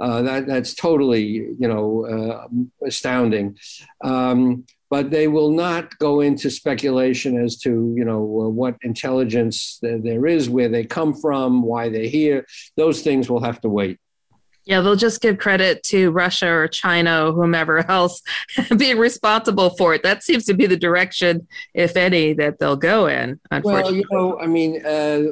uh, 0.00 0.22
that 0.22 0.46
that's 0.46 0.74
totally 0.74 1.22
you 1.24 1.68
know 1.68 2.04
uh, 2.06 2.86
astounding. 2.86 3.56
Um, 4.02 4.64
but 4.90 5.10
they 5.10 5.28
will 5.28 5.50
not 5.50 5.96
go 5.98 6.20
into 6.20 6.50
speculation 6.50 7.42
as 7.42 7.56
to 7.58 7.94
you 7.96 8.04
know 8.04 8.20
uh, 8.20 8.48
what 8.48 8.76
intelligence 8.82 9.78
there 9.80 10.26
is, 10.26 10.50
where 10.50 10.68
they 10.68 10.84
come 10.84 11.14
from, 11.14 11.62
why 11.62 11.88
they're 11.88 12.08
here. 12.08 12.46
Those 12.76 13.02
things 13.02 13.30
will 13.30 13.42
have 13.42 13.60
to 13.62 13.68
wait. 13.68 13.98
Yeah, 14.66 14.80
they'll 14.80 14.96
just 14.96 15.20
give 15.20 15.38
credit 15.38 15.82
to 15.84 16.10
Russia 16.10 16.48
or 16.48 16.68
China 16.68 17.26
or 17.26 17.32
whomever 17.32 17.78
else 17.90 18.22
being 18.76 18.98
responsible 18.98 19.70
for 19.70 19.94
it. 19.94 20.02
That 20.02 20.22
seems 20.22 20.44
to 20.46 20.54
be 20.54 20.66
the 20.66 20.76
direction, 20.76 21.46
if 21.74 21.96
any, 21.96 22.32
that 22.34 22.58
they'll 22.58 22.76
go 22.76 23.06
in. 23.06 23.40
Well, 23.62 23.94
you 23.94 24.04
know, 24.10 24.38
I 24.40 24.46
mean, 24.46 24.84
uh, 24.84 25.22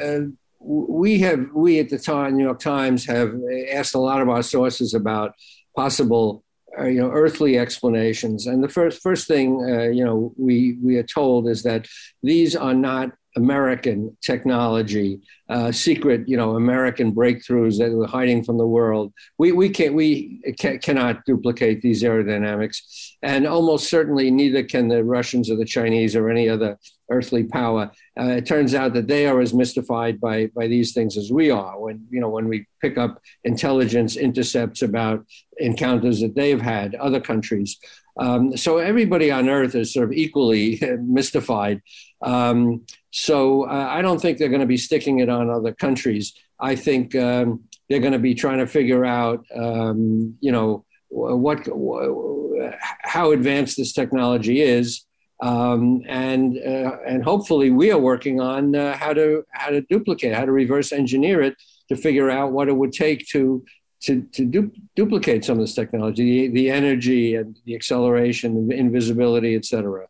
uh, 0.00 0.20
we 0.60 1.20
have 1.20 1.50
we 1.54 1.78
at 1.78 1.88
the 1.88 1.98
time, 1.98 2.36
New 2.36 2.44
York 2.44 2.58
Times, 2.58 3.06
have 3.06 3.34
asked 3.70 3.94
a 3.94 3.98
lot 3.98 4.20
of 4.20 4.28
our 4.28 4.42
sources 4.42 4.94
about 4.94 5.34
possible, 5.76 6.42
uh, 6.78 6.84
you 6.84 7.00
know, 7.00 7.10
earthly 7.10 7.58
explanations. 7.58 8.46
And 8.46 8.62
the 8.62 8.68
first 8.68 9.00
first 9.00 9.28
thing, 9.28 9.62
uh, 9.62 9.88
you 9.88 10.04
know, 10.04 10.34
we 10.36 10.76
we 10.82 10.96
are 10.96 11.04
told 11.04 11.48
is 11.48 11.62
that 11.62 11.86
these 12.22 12.56
are 12.56 12.74
not 12.74 13.12
American 13.36 14.16
technology, 14.22 15.20
uh, 15.48 15.70
secret, 15.70 16.26
you 16.26 16.36
know, 16.36 16.56
American 16.56 17.14
breakthroughs 17.14 17.78
that 17.78 17.92
were 17.92 18.06
hiding 18.06 18.42
from 18.42 18.58
the 18.58 18.66
world. 18.66 19.12
We, 19.38 19.52
we 19.52 19.68
can't, 19.68 19.94
we 19.94 20.40
can, 20.58 20.78
cannot 20.78 21.24
duplicate 21.26 21.82
these 21.82 22.02
aerodynamics, 22.02 23.14
and 23.22 23.46
almost 23.46 23.88
certainly 23.88 24.30
neither 24.30 24.62
can 24.62 24.88
the 24.88 25.04
Russians 25.04 25.50
or 25.50 25.56
the 25.56 25.64
Chinese 25.64 26.14
or 26.14 26.28
any 26.28 26.48
other 26.48 26.78
earthly 27.10 27.44
power. 27.44 27.90
Uh, 28.18 28.30
it 28.30 28.46
turns 28.46 28.74
out 28.74 28.92
that 28.94 29.06
they 29.06 29.26
are 29.26 29.40
as 29.40 29.54
mystified 29.54 30.20
by 30.20 30.46
by 30.54 30.66
these 30.66 30.92
things 30.92 31.16
as 31.16 31.30
we 31.30 31.50
are. 31.50 31.80
When 31.80 32.06
you 32.10 32.20
know, 32.20 32.28
when 32.28 32.48
we 32.48 32.66
pick 32.80 32.98
up 32.98 33.20
intelligence 33.44 34.16
intercepts 34.16 34.82
about 34.82 35.24
encounters 35.58 36.20
that 36.20 36.34
they've 36.34 36.60
had, 36.60 36.94
other 36.96 37.20
countries. 37.20 37.78
Um, 38.18 38.56
so 38.56 38.78
everybody 38.78 39.30
on 39.30 39.48
Earth 39.48 39.74
is 39.74 39.92
sort 39.92 40.08
of 40.08 40.12
equally 40.12 40.80
mystified. 41.00 41.82
Um, 42.22 42.86
so 43.10 43.64
uh, 43.68 43.88
I 43.90 44.02
don't 44.02 44.20
think 44.20 44.38
they're 44.38 44.48
going 44.48 44.60
to 44.60 44.66
be 44.66 44.76
sticking 44.76 45.20
it 45.20 45.28
on 45.28 45.50
other 45.50 45.72
countries. 45.72 46.34
I 46.58 46.76
think 46.76 47.14
um, 47.14 47.64
they're 47.88 48.00
going 48.00 48.12
to 48.12 48.18
be 48.18 48.34
trying 48.34 48.58
to 48.58 48.66
figure 48.66 49.04
out, 49.04 49.44
um, 49.54 50.36
you 50.40 50.52
know, 50.52 50.84
what, 51.08 51.66
how 53.02 53.32
advanced 53.32 53.76
this 53.76 53.92
technology 53.92 54.60
is, 54.60 55.04
um, 55.42 56.02
and 56.06 56.56
uh, 56.58 56.96
and 57.06 57.24
hopefully 57.24 57.70
we 57.70 57.90
are 57.90 57.98
working 57.98 58.40
on 58.40 58.74
uh, 58.74 58.96
how 58.96 59.12
to 59.12 59.44
how 59.50 59.70
to 59.70 59.80
duplicate, 59.82 60.34
how 60.34 60.44
to 60.44 60.52
reverse 60.52 60.92
engineer 60.92 61.42
it 61.42 61.54
to 61.88 61.96
figure 61.96 62.30
out 62.30 62.52
what 62.52 62.68
it 62.68 62.76
would 62.76 62.92
take 62.92 63.26
to 63.28 63.64
to, 64.02 64.22
to 64.32 64.44
du- 64.44 64.72
duplicate 64.94 65.44
some 65.44 65.58
of 65.58 65.64
this 65.64 65.74
technology, 65.74 66.48
the, 66.48 66.54
the 66.54 66.70
energy 66.70 67.34
and 67.34 67.58
the 67.64 67.74
acceleration, 67.74 68.68
the 68.68 68.76
invisibility, 68.76 69.54
et 69.54 69.64
cetera. 69.64 70.06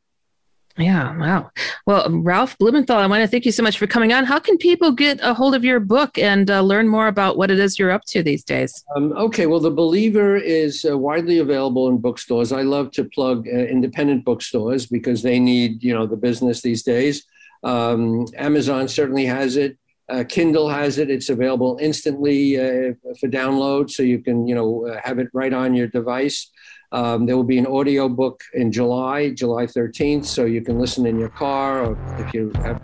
Yeah, 0.79 1.17
wow. 1.17 1.51
Well, 1.87 2.07
Ralph 2.11 2.59
Blumenthal, 2.59 2.97
I 2.97 3.07
want 3.07 3.23
to 3.23 3.29
thank 3.29 3.47
you 3.47 3.53
so 3.53 3.63
much 3.63 3.79
for 3.79 3.87
coming 3.87 4.13
on. 4.13 4.25
How 4.25 4.39
can 4.39 4.59
people 4.59 4.93
get 4.93 5.19
a 5.23 5.33
hold 5.33 5.55
of 5.55 5.65
your 5.65 5.81
book 5.81 6.19
and 6.19 6.51
uh, 6.51 6.61
learn 6.61 6.87
more 6.87 7.09
about 7.09 7.39
what 7.39 7.51
it 7.51 7.59
is 7.59 7.79
you're 7.79 7.91
up 7.91 8.05
to 8.09 8.23
these 8.23 8.45
days? 8.45 8.85
Um, 8.95 9.13
okay, 9.13 9.47
well, 9.47 9.61
The 9.61 9.71
Believer 9.71 10.37
is 10.37 10.85
uh, 10.85 10.99
widely 10.99 11.39
available 11.39 11.89
in 11.89 11.97
bookstores. 11.97 12.53
I 12.53 12.63
love 12.63 12.91
to 12.93 13.05
plug 13.05 13.49
uh, 13.49 13.53
independent 13.53 14.25
bookstores 14.25 14.85
because 14.85 15.23
they 15.23 15.39
need, 15.39 15.83
you 15.83 15.95
know, 15.95 16.07
the 16.07 16.17
business 16.17 16.61
these 16.61 16.83
days. 16.83 17.25
Um, 17.65 18.27
Amazon 18.37 18.87
certainly 18.87 19.25
has 19.25 19.57
it. 19.57 19.79
Uh, 20.09 20.23
Kindle 20.29 20.69
has 20.69 20.99
it. 20.99 21.11
It's 21.11 21.31
available 21.31 21.79
instantly 21.81 22.57
uh, 22.57 22.93
for 23.19 23.29
download, 23.29 23.91
so 23.91 24.05
you 24.05 24.21
can 24.21 24.47
you 24.47 24.55
know 24.55 24.87
uh, 24.87 25.01
have 25.03 25.19
it 25.19 25.29
right 25.33 25.53
on 25.53 25.75
your 25.75 25.89
device. 25.89 26.49
Um, 26.93 27.27
there 27.27 27.37
will 27.37 27.45
be 27.45 27.59
an 27.59 27.67
audio 27.67 28.09
book 28.09 28.43
in 28.55 28.73
July, 28.73 29.31
July 29.31 29.67
13th, 29.67 30.25
so 30.25 30.45
you 30.45 30.63
can 30.63 30.79
listen 30.79 31.05
in 31.07 31.19
your 31.19 31.31
car 31.31 31.85
or 31.85 31.99
if 32.19 32.33
you 32.33 32.53
have 32.57 32.81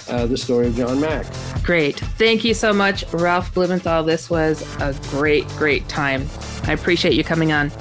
uh, 0.10 0.26
the 0.26 0.38
story 0.38 0.68
of 0.68 0.76
John 0.76 1.00
Mack. 1.00 1.26
Great. 1.64 2.00
Thank 2.00 2.44
you 2.44 2.54
so 2.54 2.74
much, 2.74 3.04
Ralph 3.14 3.54
Blumenthal. 3.54 4.04
This 4.04 4.30
was 4.30 4.62
a 4.80 4.96
great, 5.10 5.48
great 5.50 5.88
time. 5.88 6.28
I 6.64 6.74
appreciate 6.74 7.14
you 7.14 7.24
coming 7.24 7.52
on. 7.52 7.72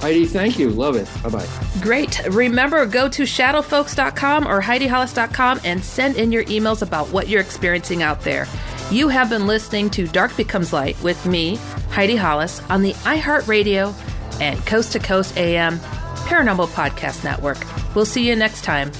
Heidi, 0.00 0.26
thank 0.26 0.58
you. 0.58 0.68
Love 0.70 0.96
it. 0.96 1.08
Bye 1.22 1.30
bye. 1.30 1.46
Great. 1.80 2.22
Remember, 2.28 2.84
go 2.84 3.08
to 3.08 3.22
shadowfolks.com 3.22 4.46
or 4.46 4.60
HeidiHollis.com 4.60 5.60
and 5.64 5.82
send 5.82 6.16
in 6.16 6.30
your 6.30 6.44
emails 6.44 6.82
about 6.82 7.08
what 7.08 7.28
you're 7.28 7.40
experiencing 7.40 8.02
out 8.02 8.20
there. 8.20 8.46
You 8.90 9.08
have 9.08 9.30
been 9.30 9.46
listening 9.46 9.88
to 9.90 10.06
Dark 10.06 10.36
Becomes 10.36 10.74
Light 10.74 11.00
with 11.02 11.24
me, 11.24 11.56
Heidi 11.90 12.16
Hollis, 12.16 12.60
on 12.68 12.82
the 12.82 12.92
iHeartRadio 12.92 13.94
and 14.40 14.64
Coast 14.66 14.92
to 14.92 14.98
Coast 14.98 15.38
AM 15.38 15.78
Paranormal 16.26 16.68
Podcast 16.68 17.24
Network. 17.24 17.58
We'll 17.94 18.04
see 18.04 18.28
you 18.28 18.36
next 18.36 18.62
time. 18.62 18.92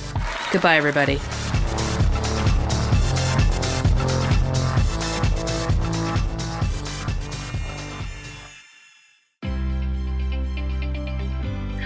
Goodbye, 0.53 0.76
everybody. 0.76 1.20